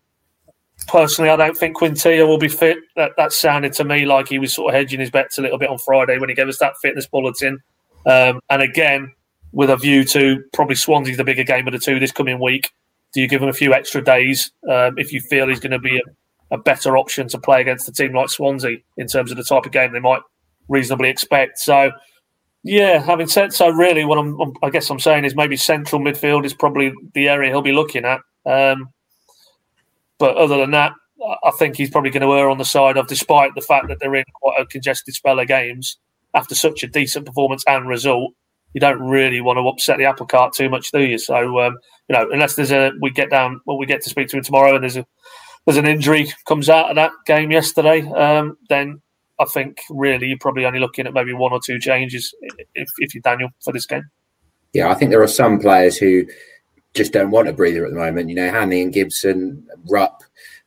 personally, 0.89 1.31
I 1.31 1.37
don't 1.37 1.57
think 1.57 1.77
Quintilla 1.77 2.27
will 2.27 2.39
be 2.39 2.49
fit. 2.49 2.79
That, 2.97 3.13
that 3.17 3.33
sounded 3.33 3.73
to 3.75 3.85
me 3.85 4.07
like 4.07 4.29
he 4.29 4.39
was 4.39 4.53
sort 4.53 4.75
of 4.75 4.79
hedging 4.79 5.01
his 5.01 5.11
bets 5.11 5.39
a 5.39 5.43
little 5.43 5.59
bit 5.59 5.71
on 5.71 5.79
Friday 5.79 6.19
when 6.19 6.29
he 6.29 6.35
gave 6.35 6.49
us 6.49 6.59
that 6.59 6.75
fitness 6.83 7.07
bulletin. 7.07 7.61
Um, 8.07 8.41
and 8.51 8.61
again, 8.61 9.13
with 9.53 9.71
a 9.71 9.77
view 9.77 10.05
to 10.05 10.43
probably 10.53 10.75
Swansea's 10.75 11.17
the 11.17 11.25
bigger 11.25 11.45
game 11.45 11.67
of 11.67 11.73
the 11.73 11.79
two 11.79 12.01
this 12.01 12.13
coming 12.13 12.41
week. 12.41 12.71
Do 13.13 13.21
you 13.21 13.29
give 13.29 13.41
him 13.41 13.49
a 13.49 13.53
few 13.53 13.73
extra 13.73 14.03
days 14.03 14.51
um, 14.69 14.99
if 14.99 15.13
you 15.13 15.21
feel 15.21 15.49
he's 15.49 15.61
going 15.61 15.71
to 15.71 15.79
be 15.79 15.97
a 15.97 16.01
a 16.51 16.59
better 16.59 16.97
option 16.97 17.29
to 17.29 17.39
play 17.39 17.61
against 17.61 17.89
a 17.89 17.93
team 17.93 18.15
like 18.15 18.31
Swansea 18.31 18.79
in 18.97 19.07
terms 19.07 19.31
of 19.31 19.37
the 19.37 19.45
type 19.45 19.67
of 19.67 19.73
game 19.73 19.93
they 19.93 20.01
might 20.01 20.23
reasonably 20.69 21.09
expect. 21.09 21.59
So, 21.59 21.91
yeah, 22.63 23.03
having 23.03 23.27
said 23.27 23.53
so, 23.53 23.69
really, 23.69 24.05
what 24.05 24.19
I'm, 24.19 24.39
I 24.63 24.71
guess 24.71 24.91
I'm 24.91 25.01
saying 25.01 25.25
is 25.25 25.35
maybe 25.35 25.57
central 25.57 26.01
midfield 26.01 26.45
is 26.45 26.55
probably 26.55 26.93
the 27.15 27.29
area 27.29 27.51
he'll 27.51 27.63
be 27.63 27.73
looking 27.73 28.05
at. 28.05 28.21
Um, 28.47 28.89
but 30.19 30.37
other 30.37 30.57
than 30.59 30.71
that, 30.73 30.93
I 31.45 31.51
think 31.53 31.77
he's 31.77 31.91
probably 31.91 32.11
going 32.11 32.23
to 32.23 32.35
err 32.35 32.51
on 32.51 32.59
the 32.59 32.65
side 32.65 32.97
of, 32.97 33.07
despite 33.07 33.55
the 33.55 33.61
fact 33.61 33.89
that 33.89 33.99
they're 34.01 34.15
in 34.15 34.25
quite 34.41 34.61
a 34.61 34.67
congested 34.67 35.15
spell 35.15 35.39
of 35.39 35.49
games 35.49 35.99
after 36.35 36.55
such 36.55 36.83
a 36.83 36.87
decent 36.87 37.27
performance 37.27 37.65
and 37.67 37.89
result. 37.89 38.33
You 38.75 38.81
don't 38.81 39.01
really 39.01 39.41
want 39.41 39.57
to 39.59 39.69
upset 39.69 39.99
the 39.99 40.05
apple 40.05 40.27
cart 40.27 40.53
too 40.53 40.69
much, 40.69 40.91
do 40.91 41.01
you? 41.01 41.17
So, 41.17 41.61
um, 41.61 41.79
you 42.09 42.17
know, 42.17 42.29
unless 42.31 42.57
there's 42.57 42.73
a 42.73 42.91
we 43.01 43.11
get 43.11 43.31
down, 43.31 43.61
well, 43.67 43.79
we 43.79 43.87
get 43.87 44.03
to 44.03 44.11
speak 44.11 44.29
to 44.29 44.37
him 44.37 44.43
tomorrow, 44.43 44.75
and 44.75 44.83
there's 44.83 44.97
a 44.97 45.07
there's 45.65 45.79
an 45.79 45.87
injury 45.87 46.31
comes 46.47 46.69
out 46.69 46.91
of 46.91 46.97
that 46.97 47.13
game 47.27 47.51
yesterday, 47.51 48.03
um, 48.13 48.59
then 48.69 49.01
I 49.39 49.45
think 49.47 49.79
really 49.91 50.29
you're 50.29 50.39
probably 50.39 50.67
only 50.67 50.81
looking 50.81 51.07
at 51.07 51.15
maybe 51.15 51.33
one 51.33 51.53
or 51.53 51.61
two 51.65 51.79
changes 51.79 52.35
if, 52.75 52.89
if 52.99 53.15
you're 53.15 53.23
Daniel 53.23 53.51
for 53.63 53.73
this 53.73 53.87
game. 53.87 54.09
Yeah, 54.73 54.91
I 54.91 54.95
think 54.95 55.11
there 55.11 55.23
are 55.23 55.29
some 55.29 55.59
players 55.59 55.97
who 55.97 56.27
just 56.95 57.13
don't 57.13 57.31
want 57.31 57.49
a 57.49 57.53
breather 57.53 57.85
at 57.85 57.93
the 57.93 57.99
moment. 57.99 58.29
You 58.29 58.37
know, 58.37 58.51
Hanley 58.51 58.83
and 58.83 58.93
Gibson, 58.93 59.67
Rupp, 59.89 60.23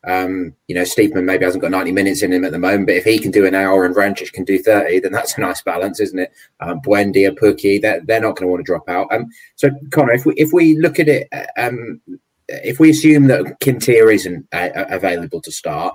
Um, 0.05 0.53
you 0.67 0.75
know, 0.75 0.83
Stiepermann 0.83 1.25
maybe 1.25 1.45
hasn't 1.45 1.61
got 1.61 1.71
90 1.71 1.91
minutes 1.91 2.21
in 2.21 2.33
him 2.33 2.45
at 2.45 2.51
the 2.51 2.59
moment, 2.59 2.87
but 2.87 2.95
if 2.95 3.03
he 3.03 3.19
can 3.19 3.31
do 3.31 3.45
an 3.45 3.55
hour 3.55 3.85
and 3.85 3.95
Vrancic 3.95 4.31
can 4.31 4.43
do 4.43 4.57
30, 4.57 4.99
then 4.99 5.11
that's 5.11 5.37
a 5.37 5.41
nice 5.41 5.61
balance, 5.61 5.99
isn't 5.99 6.19
it? 6.19 6.31
Um, 6.59 6.81
Buendia, 6.81 7.37
Pukki, 7.37 7.81
they're, 7.81 8.01
they're 8.01 8.21
not 8.21 8.35
going 8.35 8.47
to 8.47 8.51
want 8.51 8.59
to 8.59 8.63
drop 8.63 8.87
out. 8.89 9.07
Um, 9.11 9.27
so, 9.55 9.69
Connor, 9.91 10.13
if 10.13 10.25
we 10.25 10.33
if 10.35 10.53
we 10.53 10.77
look 10.77 10.99
at 10.99 11.09
it, 11.09 11.27
um, 11.57 12.01
if 12.47 12.79
we 12.79 12.89
assume 12.89 13.27
that 13.27 13.57
Quintilla 13.61 14.11
isn't 14.11 14.47
uh, 14.51 14.69
available 14.89 15.41
to 15.41 15.51
start, 15.51 15.93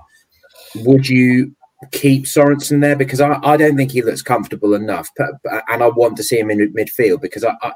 would 0.76 1.08
you 1.08 1.54
keep 1.92 2.24
Sorensen 2.24 2.80
there? 2.80 2.96
Because 2.96 3.20
I, 3.20 3.38
I 3.42 3.56
don't 3.56 3.76
think 3.76 3.90
he 3.90 4.02
looks 4.02 4.22
comfortable 4.22 4.74
enough, 4.74 5.08
but, 5.16 5.30
and 5.68 5.82
I 5.82 5.88
want 5.88 6.16
to 6.16 6.22
see 6.22 6.38
him 6.38 6.50
in 6.50 6.72
midfield 6.72 7.20
because 7.20 7.44
I, 7.44 7.54
I 7.62 7.72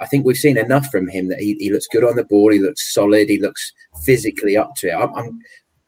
I 0.00 0.06
think 0.06 0.24
we've 0.24 0.36
seen 0.36 0.56
enough 0.56 0.86
from 0.90 1.08
him 1.08 1.28
that 1.28 1.40
he, 1.40 1.56
he 1.58 1.72
looks 1.72 1.88
good 1.88 2.04
on 2.04 2.16
the 2.16 2.24
ball. 2.24 2.52
He 2.52 2.60
looks 2.60 2.92
solid. 2.94 3.28
He 3.28 3.40
looks 3.40 3.72
physically 4.04 4.56
up 4.56 4.74
to 4.76 4.88
it. 4.88 4.94
I'm, 4.94 5.14
I'm, 5.14 5.38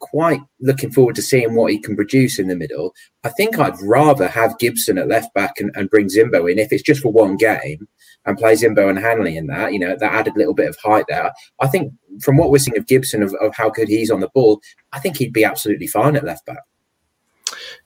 quite 0.01 0.41
looking 0.61 0.91
forward 0.91 1.15
to 1.15 1.21
seeing 1.21 1.55
what 1.55 1.71
he 1.71 1.79
can 1.79 1.95
produce 1.95 2.39
in 2.39 2.49
the 2.49 2.57
middle. 2.57 2.95
I 3.23 3.29
think 3.29 3.59
I'd 3.59 3.81
rather 3.83 4.29
have 4.29 4.59
Gibson 4.59 4.97
at 4.97 5.09
left 5.09 5.33
back 5.35 5.61
and, 5.61 5.71
and 5.75 5.91
bring 5.91 6.09
Zimbo 6.09 6.51
in 6.51 6.59
if 6.59 6.73
it's 6.73 6.83
just 6.83 7.03
for 7.03 7.13
one 7.13 7.37
game 7.37 7.87
and 8.25 8.39
play 8.39 8.55
Zimbo 8.55 8.89
and 8.89 8.99
Hanley 8.99 9.37
in 9.37 9.47
that. 9.49 9.75
You 9.75 9.79
know, 9.79 9.97
that 9.97 10.13
added 10.13 10.33
little 10.37 10.55
bit 10.55 10.71
of 10.71 10.77
height 10.83 11.05
there. 11.09 11.31
I 11.61 11.69
think 11.69 11.93
from 12.21 12.37
what 12.37 12.51
we're 12.51 12.59
seeing 12.59 12.79
of 12.79 12.87
Gibson, 12.87 13.23
of, 13.23 13.35
of 13.41 13.55
how 13.55 13.71
good 13.71 13.89
he's 13.89 14.11
on 14.11 14.21
the 14.21 14.29
ball, 14.29 14.61
I 14.93 14.99
think 14.99 15.17
he'd 15.17 15.33
be 15.33 15.45
absolutely 15.45 15.87
fine 15.87 16.17
at 16.17 16.25
left 16.25 16.47
back. 16.47 16.63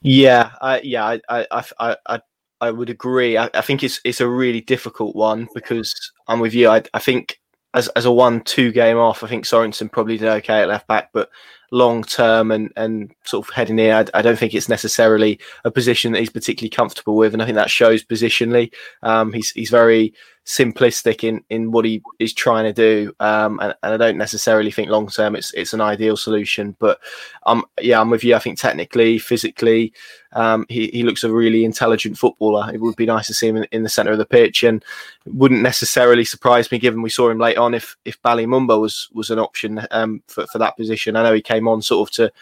Yeah, 0.02 0.50
I, 0.60 0.80
yeah, 0.80 1.04
I, 1.04 1.20
I, 1.50 1.64
I, 1.78 1.96
I, 2.06 2.20
I 2.60 2.70
would 2.70 2.90
agree. 2.90 3.36
I, 3.36 3.50
I, 3.54 3.60
think 3.60 3.82
it's 3.82 4.00
it's 4.04 4.20
a 4.20 4.28
really 4.28 4.60
difficult 4.60 5.16
one 5.16 5.48
because 5.54 6.12
I'm 6.28 6.40
with 6.40 6.54
you. 6.54 6.68
I, 6.68 6.82
I 6.92 6.98
think 6.98 7.40
as 7.74 7.88
as 7.88 8.04
a 8.04 8.12
one-two 8.12 8.72
game 8.72 8.96
off, 8.96 9.22
I 9.22 9.28
think 9.28 9.44
Sorensen 9.44 9.90
probably 9.90 10.16
did 10.16 10.28
okay 10.28 10.62
at 10.62 10.68
left 10.68 10.86
back, 10.86 11.10
but 11.12 11.30
long 11.70 12.04
term 12.04 12.50
and 12.50 12.72
and 12.76 13.12
sort 13.24 13.46
of 13.46 13.54
heading 13.54 13.78
in, 13.78 13.92
I, 13.92 14.04
I, 14.14 14.22
don't 14.22 14.38
think 14.38 14.54
it's 14.54 14.68
necessarily 14.68 15.40
a 15.64 15.70
position 15.70 16.12
that 16.12 16.20
he's 16.20 16.30
particularly 16.30 16.70
comfortable 16.70 17.16
with, 17.16 17.32
and 17.32 17.42
I 17.42 17.46
think 17.46 17.56
that 17.56 17.70
shows 17.70 18.04
positionally. 18.04 18.72
Um, 19.02 19.32
he's 19.32 19.50
he's 19.50 19.70
very 19.70 20.14
simplistic 20.46 21.24
in 21.24 21.42
in 21.48 21.70
what 21.70 21.84
he 21.84 22.02
is 22.18 22.34
trying 22.34 22.64
to 22.64 22.72
do, 22.72 23.12
um, 23.20 23.58
and, 23.60 23.74
and, 23.82 23.94
I 23.94 23.96
don't 23.96 24.18
necessarily 24.18 24.70
think 24.70 24.90
long 24.90 25.08
term 25.08 25.36
it's 25.36 25.52
it's 25.54 25.72
an 25.72 25.80
ideal 25.80 26.16
solution. 26.16 26.76
But 26.78 27.00
um, 27.46 27.64
yeah, 27.80 28.00
I'm 28.00 28.10
with 28.10 28.24
you. 28.24 28.34
I 28.34 28.38
think 28.38 28.58
technically, 28.58 29.18
physically, 29.18 29.92
um, 30.32 30.66
he 30.68 30.88
he 30.88 31.02
looks 31.02 31.24
a 31.24 31.32
really 31.32 31.64
intelligent 31.64 32.18
footballer. 32.18 32.70
It 32.72 32.80
would 32.80 32.96
be 32.96 33.06
nice 33.06 33.26
to 33.28 33.34
see 33.34 33.48
him 33.48 33.56
in, 33.56 33.64
in 33.72 33.82
the 33.82 33.88
centre 33.88 34.12
of 34.12 34.18
the 34.18 34.26
pitch, 34.26 34.62
and 34.62 34.84
wouldn't 35.26 35.62
necessarily 35.62 36.24
surprise 36.24 36.70
me 36.70 36.78
given 36.78 37.00
we 37.00 37.10
saw 37.10 37.30
him 37.30 37.38
late 37.38 37.56
on 37.56 37.72
if 37.72 37.96
if 38.04 38.20
Bali 38.20 38.46
Mumba 38.46 38.78
was 38.78 39.08
was 39.12 39.30
an 39.30 39.38
option 39.38 39.86
um, 39.92 40.22
for 40.28 40.46
for 40.48 40.58
that 40.58 40.76
position. 40.76 41.16
I 41.16 41.22
know 41.22 41.34
he 41.34 41.42
came 41.42 41.66
on 41.66 41.80
sort 41.80 42.08
of 42.08 42.14
to 42.16 42.32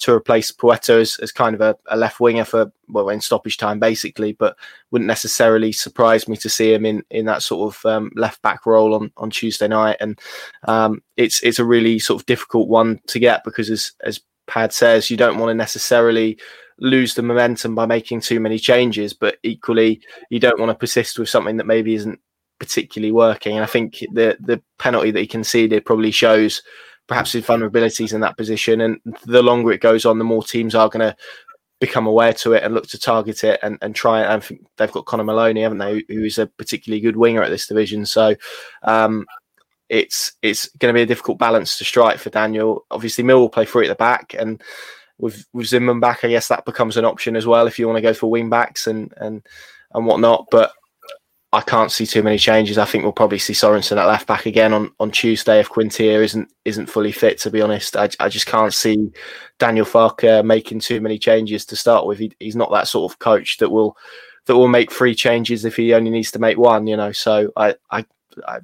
to 0.00 0.12
replace 0.12 0.50
Puerto 0.50 0.98
as, 0.98 1.16
as 1.16 1.30
kind 1.30 1.54
of 1.54 1.60
a, 1.60 1.76
a, 1.88 1.96
left 1.96 2.20
winger 2.20 2.44
for 2.44 2.72
well 2.88 3.08
in 3.10 3.20
stoppage 3.20 3.56
time 3.56 3.78
basically, 3.78 4.32
but 4.32 4.56
wouldn't 4.90 5.06
necessarily 5.06 5.72
surprise 5.72 6.26
me 6.26 6.36
to 6.38 6.48
see 6.48 6.72
him 6.72 6.84
in 6.84 7.04
in 7.10 7.26
that 7.26 7.42
sort 7.42 7.74
of 7.74 7.86
um, 7.86 8.10
left 8.16 8.42
back 8.42 8.66
role 8.66 8.94
on 8.94 9.12
on 9.16 9.30
Tuesday 9.30 9.68
night. 9.68 9.98
And 10.00 10.18
um, 10.66 11.02
it's 11.16 11.42
it's 11.42 11.58
a 11.58 11.64
really 11.64 11.98
sort 11.98 12.20
of 12.20 12.26
difficult 12.26 12.68
one 12.68 13.00
to 13.06 13.18
get 13.18 13.44
because 13.44 13.70
as 13.70 13.92
as 14.02 14.20
Pad 14.46 14.72
says, 14.72 15.10
you 15.10 15.16
don't 15.16 15.38
want 15.38 15.50
to 15.50 15.54
necessarily 15.54 16.38
lose 16.78 17.14
the 17.14 17.22
momentum 17.22 17.74
by 17.74 17.86
making 17.86 18.20
too 18.20 18.40
many 18.40 18.58
changes, 18.58 19.12
but 19.12 19.36
equally 19.42 20.00
you 20.30 20.40
don't 20.40 20.58
want 20.58 20.70
to 20.70 20.74
persist 20.74 21.18
with 21.18 21.28
something 21.28 21.58
that 21.58 21.66
maybe 21.66 21.94
isn't 21.94 22.18
particularly 22.58 23.12
working. 23.12 23.54
And 23.54 23.64
I 23.64 23.66
think 23.66 24.04
the 24.12 24.36
the 24.40 24.62
penalty 24.78 25.10
that 25.10 25.20
he 25.20 25.26
conceded 25.26 25.84
probably 25.84 26.10
shows 26.10 26.62
perhaps 27.10 27.32
his 27.32 27.44
vulnerabilities 27.44 28.14
in 28.14 28.20
that 28.20 28.36
position. 28.36 28.80
And 28.80 29.00
the 29.26 29.42
longer 29.42 29.72
it 29.72 29.80
goes 29.80 30.06
on, 30.06 30.18
the 30.18 30.24
more 30.24 30.44
teams 30.44 30.76
are 30.76 30.88
going 30.88 31.00
to 31.00 31.16
become 31.80 32.06
aware 32.06 32.32
to 32.34 32.52
it 32.52 32.62
and 32.62 32.72
look 32.72 32.86
to 32.86 33.00
target 33.00 33.42
it 33.42 33.58
and, 33.64 33.78
and 33.82 33.96
try. 33.96 34.22
And 34.22 34.46
they've 34.76 34.92
got 34.92 35.06
Connor 35.06 35.24
Mahoney, 35.24 35.62
haven't 35.62 35.78
they, 35.78 36.04
who 36.08 36.22
is 36.22 36.38
a 36.38 36.46
particularly 36.46 37.00
good 37.00 37.16
winger 37.16 37.42
at 37.42 37.50
this 37.50 37.66
division. 37.66 38.06
So 38.06 38.36
um, 38.84 39.26
it's 39.88 40.34
it's 40.40 40.68
going 40.78 40.94
to 40.94 40.96
be 40.96 41.02
a 41.02 41.06
difficult 41.06 41.40
balance 41.40 41.78
to 41.78 41.84
strike 41.84 42.18
for 42.18 42.30
Daniel. 42.30 42.86
Obviously, 42.92 43.24
Millwall 43.24 43.50
play 43.50 43.64
free 43.64 43.86
at 43.86 43.88
the 43.88 43.96
back, 43.96 44.32
and 44.38 44.62
with 45.18 45.44
with 45.52 45.66
Zimmermann 45.66 45.98
back, 45.98 46.22
I 46.22 46.28
guess 46.28 46.46
that 46.46 46.64
becomes 46.64 46.96
an 46.96 47.04
option 47.04 47.34
as 47.34 47.44
well 47.44 47.66
if 47.66 47.76
you 47.76 47.88
want 47.88 47.96
to 47.96 48.02
go 48.02 48.14
for 48.14 48.30
wing 48.30 48.50
backs 48.50 48.86
and 48.86 49.12
and 49.16 49.44
and 49.92 50.06
whatnot. 50.06 50.46
But 50.52 50.70
I 51.52 51.62
can't 51.62 51.90
see 51.90 52.06
too 52.06 52.22
many 52.22 52.38
changes. 52.38 52.78
I 52.78 52.84
think 52.84 53.02
we'll 53.02 53.12
probably 53.12 53.38
see 53.38 53.54
Sorensen 53.54 53.96
at 53.96 54.06
left 54.06 54.28
back 54.28 54.46
again 54.46 54.72
on, 54.72 54.92
on 55.00 55.10
Tuesday 55.10 55.58
if 55.58 55.68
Quintilla 55.68 56.22
isn't 56.22 56.52
isn't 56.64 56.86
fully 56.86 57.10
fit. 57.10 57.38
To 57.40 57.50
be 57.50 57.60
honest, 57.60 57.96
I, 57.96 58.08
I 58.20 58.28
just 58.28 58.46
can't 58.46 58.72
see 58.72 59.10
Daniel 59.58 59.84
Farke 59.84 60.44
making 60.44 60.78
too 60.78 61.00
many 61.00 61.18
changes 61.18 61.66
to 61.66 61.76
start 61.76 62.06
with. 62.06 62.20
He, 62.20 62.32
he's 62.38 62.54
not 62.54 62.70
that 62.70 62.86
sort 62.86 63.10
of 63.10 63.18
coach 63.18 63.58
that 63.58 63.70
will 63.70 63.96
that 64.46 64.56
will 64.56 64.68
make 64.68 64.92
three 64.92 65.14
changes 65.14 65.64
if 65.64 65.74
he 65.74 65.92
only 65.92 66.10
needs 66.10 66.30
to 66.32 66.38
make 66.38 66.56
one. 66.56 66.86
You 66.86 66.96
know, 66.96 67.10
so 67.10 67.50
I 67.56 67.74
I, 67.90 68.06
I 68.46 68.60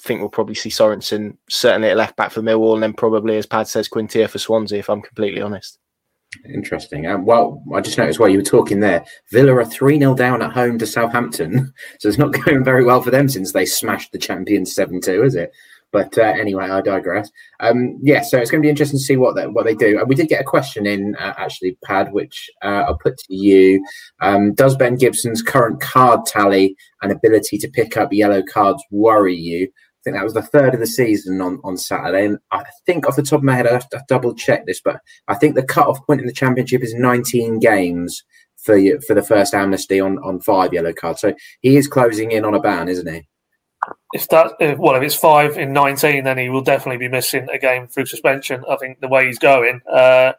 think 0.00 0.20
we'll 0.20 0.28
probably 0.28 0.54
see 0.54 0.68
Sorensen 0.70 1.38
certainly 1.48 1.88
at 1.88 1.96
left 1.96 2.16
back 2.16 2.32
for 2.32 2.42
Millwall, 2.42 2.74
and 2.74 2.82
then 2.82 2.92
probably 2.92 3.38
as 3.38 3.46
Pad 3.46 3.66
says 3.66 3.88
Quintilla 3.88 4.28
for 4.28 4.38
Swansea. 4.38 4.78
If 4.78 4.90
I'm 4.90 5.00
completely 5.00 5.40
honest. 5.40 5.78
Interesting. 6.44 7.06
Um, 7.06 7.24
well, 7.24 7.62
I 7.74 7.80
just 7.80 7.98
noticed 7.98 8.18
while 8.18 8.28
you 8.28 8.38
were 8.38 8.44
talking 8.44 8.80
there, 8.80 9.04
Villa 9.30 9.54
are 9.54 9.64
3 9.64 9.98
0 9.98 10.14
down 10.14 10.42
at 10.42 10.52
home 10.52 10.78
to 10.78 10.86
Southampton. 10.86 11.72
So 11.98 12.08
it's 12.08 12.18
not 12.18 12.32
going 12.44 12.64
very 12.64 12.84
well 12.84 13.00
for 13.00 13.10
them 13.10 13.28
since 13.28 13.52
they 13.52 13.64
smashed 13.64 14.12
the 14.12 14.18
champions 14.18 14.74
7 14.74 15.00
2, 15.00 15.22
is 15.24 15.34
it? 15.34 15.52
But 15.92 16.18
uh, 16.18 16.22
anyway, 16.22 16.68
I 16.68 16.80
digress. 16.80 17.30
Um, 17.60 17.98
yeah, 18.02 18.22
so 18.22 18.38
it's 18.38 18.50
going 18.50 18.60
to 18.60 18.66
be 18.66 18.70
interesting 18.70 18.98
to 18.98 19.04
see 19.04 19.16
what 19.16 19.36
they, 19.36 19.46
what 19.46 19.64
they 19.64 19.74
do. 19.74 19.98
And 19.98 20.08
we 20.08 20.14
did 20.14 20.28
get 20.28 20.40
a 20.40 20.44
question 20.44 20.84
in, 20.84 21.14
uh, 21.16 21.34
actually, 21.38 21.78
Pad, 21.84 22.12
which 22.12 22.50
uh, 22.62 22.84
I'll 22.86 22.98
put 22.98 23.16
to 23.16 23.34
you. 23.34 23.84
Um, 24.20 24.52
does 24.52 24.76
Ben 24.76 24.96
Gibson's 24.96 25.42
current 25.42 25.80
card 25.80 26.26
tally 26.26 26.76
and 27.02 27.12
ability 27.12 27.58
to 27.58 27.68
pick 27.68 27.96
up 27.96 28.12
yellow 28.12 28.42
cards 28.42 28.82
worry 28.90 29.34
you? 29.34 29.68
Think 30.06 30.18
that 30.18 30.22
was 30.22 30.34
the 30.34 30.42
third 30.42 30.72
of 30.72 30.78
the 30.78 30.86
season 30.86 31.40
on, 31.40 31.58
on 31.64 31.76
Saturday. 31.76 32.26
And 32.26 32.38
I 32.52 32.62
think 32.86 33.08
off 33.08 33.16
the 33.16 33.24
top 33.24 33.40
of 33.40 33.42
my 33.42 33.56
head, 33.56 33.66
I 33.66 33.72
have 33.72 33.88
to 33.88 34.04
double 34.06 34.36
check 34.36 34.64
this, 34.64 34.80
but 34.80 35.00
I 35.26 35.34
think 35.34 35.56
the 35.56 35.64
cut-off 35.64 36.06
point 36.06 36.20
in 36.20 36.28
the 36.28 36.32
championship 36.32 36.84
is 36.84 36.94
19 36.94 37.58
games 37.58 38.22
for 38.56 38.78
for 39.00 39.14
the 39.14 39.22
first 39.22 39.52
amnesty 39.52 39.98
on, 39.98 40.18
on 40.18 40.38
five 40.38 40.72
yellow 40.72 40.92
cards. 40.92 41.22
So 41.22 41.34
he 41.60 41.76
is 41.76 41.88
closing 41.88 42.30
in 42.30 42.44
on 42.44 42.54
a 42.54 42.60
ban, 42.60 42.88
isn't 42.88 43.12
he? 43.12 43.26
If 44.12 44.28
that 44.28 44.52
if, 44.60 44.78
well, 44.78 44.94
if 44.94 45.02
it's 45.02 45.16
five 45.16 45.58
in 45.58 45.72
19, 45.72 46.22
then 46.22 46.38
he 46.38 46.50
will 46.50 46.62
definitely 46.62 46.98
be 46.98 47.08
missing 47.08 47.48
a 47.52 47.58
game 47.58 47.88
through 47.88 48.06
suspension. 48.06 48.62
I 48.70 48.76
think 48.76 49.00
the 49.00 49.08
way 49.08 49.26
he's 49.26 49.40
going. 49.40 49.80
Uh, 49.92 50.34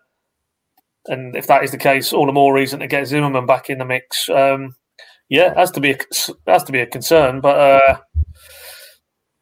and 1.07 1.35
if 1.35 1.47
that 1.47 1.65
is 1.65 1.71
the 1.71 1.77
case, 1.77 2.13
all 2.13 2.25
the 2.25 2.31
more 2.31 2.53
reason 2.53 2.79
to 2.79 2.87
get 2.87 3.07
Zimmermann 3.07 3.45
back 3.45 3.69
in 3.69 3.79
the 3.79 3.85
mix. 3.85 4.29
Um, 4.29 4.77
yeah, 5.27 5.53
has 5.55 5.71
to 5.71 5.81
be 5.81 5.91
a, 5.91 5.97
has 6.47 6.63
to 6.63 6.71
be 6.71 6.79
a 6.79 6.85
concern, 6.85 7.41
but 7.41 7.59
uh, 7.59 7.97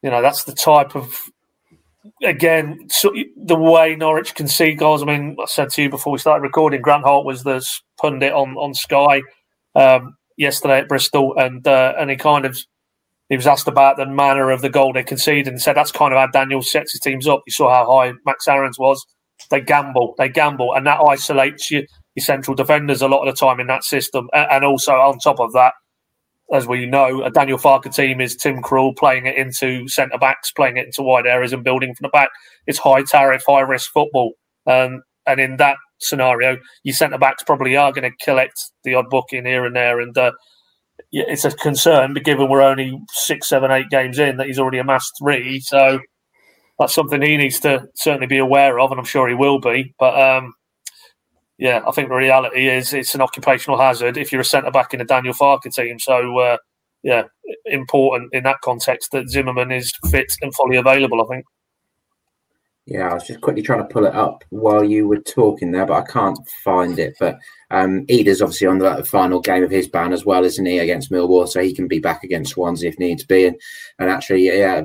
you 0.02 0.10
know, 0.10 0.22
that's 0.22 0.44
the 0.44 0.52
type 0.52 0.94
of 0.94 1.30
again 2.22 2.86
so 2.88 3.12
the 3.36 3.56
way 3.56 3.96
Norwich 3.96 4.34
concede 4.34 4.78
goals. 4.78 5.02
I 5.02 5.06
mean, 5.06 5.36
I 5.40 5.46
said 5.46 5.70
to 5.70 5.82
you 5.82 5.90
before 5.90 6.12
we 6.12 6.18
started 6.18 6.42
recording, 6.42 6.82
Grant 6.82 7.04
Holt 7.04 7.26
was 7.26 7.42
the 7.42 7.66
pundit 8.00 8.32
on 8.32 8.56
on 8.56 8.74
Sky 8.74 9.22
um, 9.74 10.16
yesterday 10.36 10.78
at 10.78 10.88
Bristol, 10.88 11.34
and 11.36 11.66
uh, 11.66 11.94
and 11.98 12.10
he 12.10 12.16
kind 12.16 12.44
of 12.44 12.58
he 13.28 13.36
was 13.36 13.46
asked 13.46 13.68
about 13.68 13.96
the 13.96 14.06
manner 14.06 14.50
of 14.50 14.62
the 14.62 14.70
goal 14.70 14.92
they 14.92 15.02
conceded 15.02 15.48
and 15.48 15.60
said 15.60 15.74
that's 15.74 15.92
kind 15.92 16.12
of 16.12 16.18
how 16.18 16.26
Daniel 16.28 16.62
sets 16.62 16.92
his 16.92 17.00
teams 17.00 17.26
up. 17.26 17.42
You 17.46 17.52
saw 17.52 17.70
how 17.70 17.90
high 17.90 18.12
Max 18.24 18.46
Aarons 18.46 18.78
was. 18.78 19.04
They 19.50 19.60
gamble, 19.60 20.14
they 20.16 20.28
gamble, 20.28 20.74
and 20.74 20.86
that 20.86 21.00
isolates 21.00 21.70
you, 21.70 21.86
your 22.14 22.24
central 22.24 22.54
defenders 22.54 23.02
a 23.02 23.08
lot 23.08 23.26
of 23.26 23.34
the 23.34 23.38
time 23.38 23.60
in 23.60 23.66
that 23.66 23.84
system. 23.84 24.28
And 24.32 24.64
also 24.64 24.92
on 24.92 25.18
top 25.18 25.40
of 25.40 25.52
that, 25.52 25.74
as 26.52 26.66
we 26.66 26.86
know, 26.86 27.22
a 27.24 27.30
Daniel 27.30 27.58
Farke 27.58 27.92
team 27.94 28.20
is 28.20 28.36
Tim 28.36 28.62
Krul 28.62 28.96
playing 28.96 29.26
it 29.26 29.36
into 29.36 29.88
centre 29.88 30.18
backs, 30.18 30.52
playing 30.52 30.76
it 30.76 30.86
into 30.86 31.02
wide 31.02 31.26
areas 31.26 31.52
and 31.52 31.64
building 31.64 31.94
from 31.94 32.04
the 32.04 32.08
back. 32.10 32.28
It's 32.66 32.78
high 32.78 33.02
tariff, 33.02 33.42
high 33.46 33.60
risk 33.60 33.90
football. 33.92 34.32
Um, 34.66 35.02
and 35.26 35.40
in 35.40 35.56
that 35.56 35.76
scenario, 35.98 36.58
your 36.84 36.94
centre 36.94 37.18
backs 37.18 37.42
probably 37.42 37.76
are 37.76 37.92
going 37.92 38.10
to 38.10 38.24
collect 38.24 38.54
the 38.84 38.94
odd 38.94 39.10
booking 39.10 39.44
here 39.44 39.64
and 39.64 39.74
there. 39.74 40.00
And 40.00 40.16
uh, 40.16 40.32
it's 41.10 41.44
a 41.44 41.50
concern, 41.50 42.14
but 42.14 42.24
given 42.24 42.48
we're 42.48 42.62
only 42.62 42.96
six, 43.10 43.48
seven, 43.48 43.70
eight 43.70 43.90
games 43.90 44.18
in, 44.18 44.36
that 44.36 44.46
he's 44.46 44.58
already 44.58 44.78
amassed 44.78 45.12
three. 45.18 45.60
So 45.60 46.00
that's 46.78 46.94
something 46.94 47.22
he 47.22 47.36
needs 47.36 47.58
to 47.60 47.86
certainly 47.96 48.26
be 48.26 48.38
aware 48.38 48.78
of, 48.78 48.90
and 48.90 49.00
I'm 49.00 49.06
sure 49.06 49.28
he 49.28 49.34
will 49.34 49.58
be. 49.58 49.94
But 49.98 50.20
um, 50.20 50.54
yeah, 51.58 51.82
I 51.86 51.90
think 51.92 52.08
the 52.08 52.14
reality 52.14 52.68
is 52.68 52.92
it's 52.92 53.14
an 53.14 53.22
occupational 53.22 53.78
hazard 53.78 54.16
if 54.16 54.30
you're 54.30 54.42
a 54.42 54.44
centre 54.44 54.70
back 54.70 54.92
in 54.92 55.00
a 55.00 55.04
Daniel 55.04 55.34
Farke 55.34 55.72
team. 55.72 55.98
So, 55.98 56.38
uh, 56.38 56.56
yeah, 57.02 57.24
important 57.66 58.34
in 58.34 58.42
that 58.44 58.60
context 58.62 59.12
that 59.12 59.30
Zimmermann 59.30 59.72
is 59.72 59.92
fit 60.10 60.32
and 60.42 60.54
fully 60.54 60.76
available, 60.76 61.22
I 61.22 61.34
think. 61.34 61.46
Yeah, 62.86 63.10
I 63.10 63.14
was 63.14 63.26
just 63.26 63.40
quickly 63.40 63.62
trying 63.62 63.80
to 63.80 63.92
pull 63.92 64.06
it 64.06 64.14
up 64.14 64.44
while 64.50 64.84
you 64.84 65.08
were 65.08 65.18
talking 65.18 65.72
there, 65.72 65.86
but 65.86 66.04
I 66.04 66.06
can't 66.06 66.38
find 66.62 66.96
it. 67.00 67.16
But 67.18 67.36
um, 67.72 68.06
Idah's 68.06 68.40
obviously 68.40 68.68
on 68.68 68.78
the 68.78 69.04
final 69.04 69.40
game 69.40 69.64
of 69.64 69.72
his 69.72 69.88
ban 69.88 70.12
as 70.12 70.24
well, 70.24 70.44
isn't 70.44 70.64
he, 70.64 70.78
against 70.78 71.10
Millwall? 71.10 71.48
So 71.48 71.60
he 71.60 71.74
can 71.74 71.88
be 71.88 71.98
back 71.98 72.22
against 72.22 72.52
Swansea 72.52 72.88
if 72.88 72.98
needs 73.00 73.24
be. 73.24 73.46
And, 73.46 73.60
and 73.98 74.08
actually, 74.08 74.46
yeah, 74.46 74.82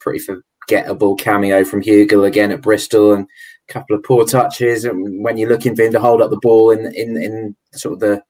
pretty 0.00 0.18
forgettable 0.18 1.14
cameo 1.14 1.64
from 1.64 1.82
Hugill 1.82 2.26
again 2.26 2.50
at 2.50 2.62
Bristol. 2.62 3.12
And 3.12 3.28
couple 3.68 3.96
of 3.96 4.02
poor 4.02 4.24
touches, 4.24 4.84
and 4.84 5.22
when 5.24 5.36
you're 5.36 5.48
looking 5.48 5.76
for 5.76 5.82
him 5.82 5.92
to 5.92 6.00
hold 6.00 6.22
up 6.22 6.30
the 6.30 6.40
ball 6.40 6.70
in 6.70 6.92
in 6.94 7.16
in 7.16 7.56
sort 7.72 7.94
of 7.94 8.00
the 8.00 8.22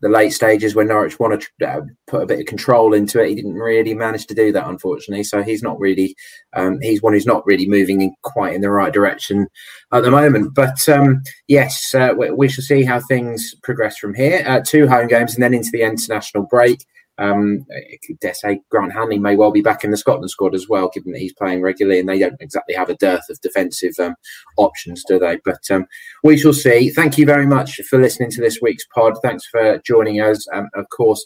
the 0.00 0.08
late 0.08 0.30
stages 0.30 0.74
when 0.74 0.88
Norwich 0.88 1.18
want 1.18 1.42
to 1.58 1.68
uh, 1.68 1.82
put 2.06 2.22
a 2.22 2.26
bit 2.26 2.40
of 2.40 2.46
control 2.46 2.94
into 2.94 3.22
it. 3.22 3.28
He 3.28 3.34
didn't 3.34 3.54
really 3.54 3.94
manage 3.94 4.26
to 4.26 4.34
do 4.34 4.50
that, 4.52 4.66
unfortunately. 4.66 5.24
So 5.24 5.42
he's 5.42 5.62
not 5.62 5.78
really, 5.78 6.16
um, 6.54 6.80
he's 6.80 7.02
one 7.02 7.12
who's 7.12 7.26
not 7.26 7.44
really 7.46 7.68
moving 7.68 8.00
in 8.00 8.14
quite 8.22 8.54
in 8.54 8.62
the 8.62 8.70
right 8.70 8.92
direction 8.92 9.46
at 9.92 10.02
the 10.02 10.10
moment. 10.10 10.54
But 10.54 10.88
um, 10.88 11.22
yes, 11.48 11.94
uh, 11.94 12.14
we, 12.16 12.30
we, 12.30 12.48
shall 12.48 12.64
see 12.64 12.82
how 12.82 13.00
things 13.00 13.54
progress 13.62 13.98
from 13.98 14.14
here. 14.14 14.42
Uh, 14.46 14.60
two 14.64 14.88
home 14.88 15.06
games 15.06 15.34
and 15.34 15.42
then 15.42 15.54
into 15.54 15.70
the 15.70 15.82
international 15.82 16.46
break. 16.46 16.84
Um, 17.20 17.66
I 17.70 17.98
dare 18.20 18.34
say 18.34 18.60
Grant 18.70 18.92
Hanley 18.92 19.18
may 19.18 19.36
well 19.36 19.50
be 19.50 19.60
back 19.60 19.84
in 19.84 19.90
the 19.90 19.96
Scotland 19.96 20.30
squad 20.30 20.54
as 20.54 20.68
well, 20.68 20.90
given 20.92 21.12
that 21.12 21.20
he's 21.20 21.34
playing 21.34 21.60
regularly 21.60 22.00
and 22.00 22.08
they 22.08 22.18
don't 22.18 22.40
exactly 22.40 22.74
have 22.74 22.88
a 22.88 22.96
dearth 22.96 23.28
of 23.28 23.40
defensive 23.40 23.92
um, 24.00 24.14
options, 24.56 25.04
do 25.06 25.18
they? 25.18 25.38
But 25.44 25.70
um, 25.70 25.86
we 26.24 26.38
shall 26.38 26.54
see. 26.54 26.90
Thank 26.90 27.18
you 27.18 27.26
very 27.26 27.46
much 27.46 27.76
for 27.88 27.98
listening 27.98 28.30
to 28.32 28.40
this 28.40 28.60
week's 28.62 28.86
pod. 28.94 29.14
Thanks 29.22 29.46
for 29.46 29.78
joining 29.86 30.20
us. 30.20 30.46
Um, 30.52 30.68
of 30.74 30.88
course, 30.88 31.24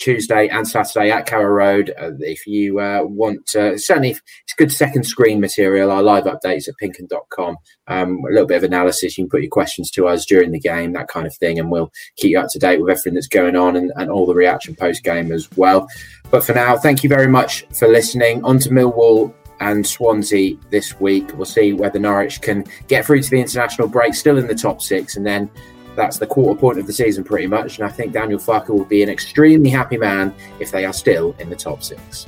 Tuesday 0.00 0.48
and 0.48 0.66
Saturday 0.66 1.10
at 1.10 1.26
Carrow 1.26 1.52
Road. 1.52 1.92
Uh, 1.98 2.12
if 2.18 2.46
you 2.46 2.80
uh, 2.80 3.02
want, 3.04 3.48
certainly 3.48 4.10
it's 4.10 4.54
good 4.56 4.72
second 4.72 5.04
screen 5.04 5.40
material. 5.40 5.90
Our 5.90 6.02
live 6.02 6.24
updates 6.24 6.68
at 6.68 6.74
pinkun.com. 6.82 7.56
Um, 7.86 8.18
a 8.28 8.32
little 8.32 8.46
bit 8.46 8.56
of 8.56 8.64
analysis. 8.64 9.16
You 9.16 9.24
can 9.24 9.30
put 9.30 9.42
your 9.42 9.50
questions 9.50 9.90
to 9.92 10.08
us 10.08 10.24
during 10.24 10.52
the 10.52 10.58
game, 10.58 10.92
that 10.94 11.08
kind 11.08 11.26
of 11.26 11.34
thing, 11.36 11.58
and 11.58 11.70
we'll 11.70 11.92
keep 12.16 12.30
you 12.30 12.40
up 12.40 12.48
to 12.50 12.58
date 12.58 12.80
with 12.80 12.90
everything 12.90 13.14
that's 13.14 13.28
going 13.28 13.56
on 13.56 13.76
and, 13.76 13.92
and 13.96 14.10
all 14.10 14.26
the 14.26 14.34
reaction 14.34 14.74
post 14.74 15.04
game 15.04 15.30
as 15.30 15.48
well. 15.56 15.86
But 16.30 16.44
for 16.44 16.54
now, 16.54 16.76
thank 16.76 17.02
you 17.02 17.08
very 17.08 17.28
much 17.28 17.66
for 17.78 17.86
listening. 17.88 18.42
On 18.44 18.58
to 18.58 18.70
Millwall 18.70 19.34
and 19.60 19.86
Swansea 19.86 20.56
this 20.70 20.98
week. 20.98 21.36
We'll 21.36 21.44
see 21.44 21.74
whether 21.74 21.98
Norwich 21.98 22.40
can 22.40 22.64
get 22.88 23.04
through 23.04 23.22
to 23.22 23.30
the 23.30 23.40
international 23.40 23.88
break, 23.88 24.14
still 24.14 24.38
in 24.38 24.46
the 24.46 24.54
top 24.54 24.80
six, 24.80 25.16
and 25.16 25.26
then 25.26 25.50
that's 26.00 26.18
the 26.18 26.26
quarter 26.26 26.58
point 26.58 26.78
of 26.78 26.86
the 26.86 26.92
season, 26.92 27.22
pretty 27.22 27.46
much. 27.46 27.78
And 27.78 27.86
I 27.86 27.90
think 27.90 28.12
Daniel 28.12 28.38
Farke 28.38 28.70
will 28.70 28.86
be 28.86 29.02
an 29.02 29.10
extremely 29.10 29.68
happy 29.68 29.98
man 29.98 30.34
if 30.58 30.70
they 30.70 30.86
are 30.86 30.94
still 30.94 31.36
in 31.38 31.50
the 31.50 31.56
top 31.56 31.82
six. 31.82 32.26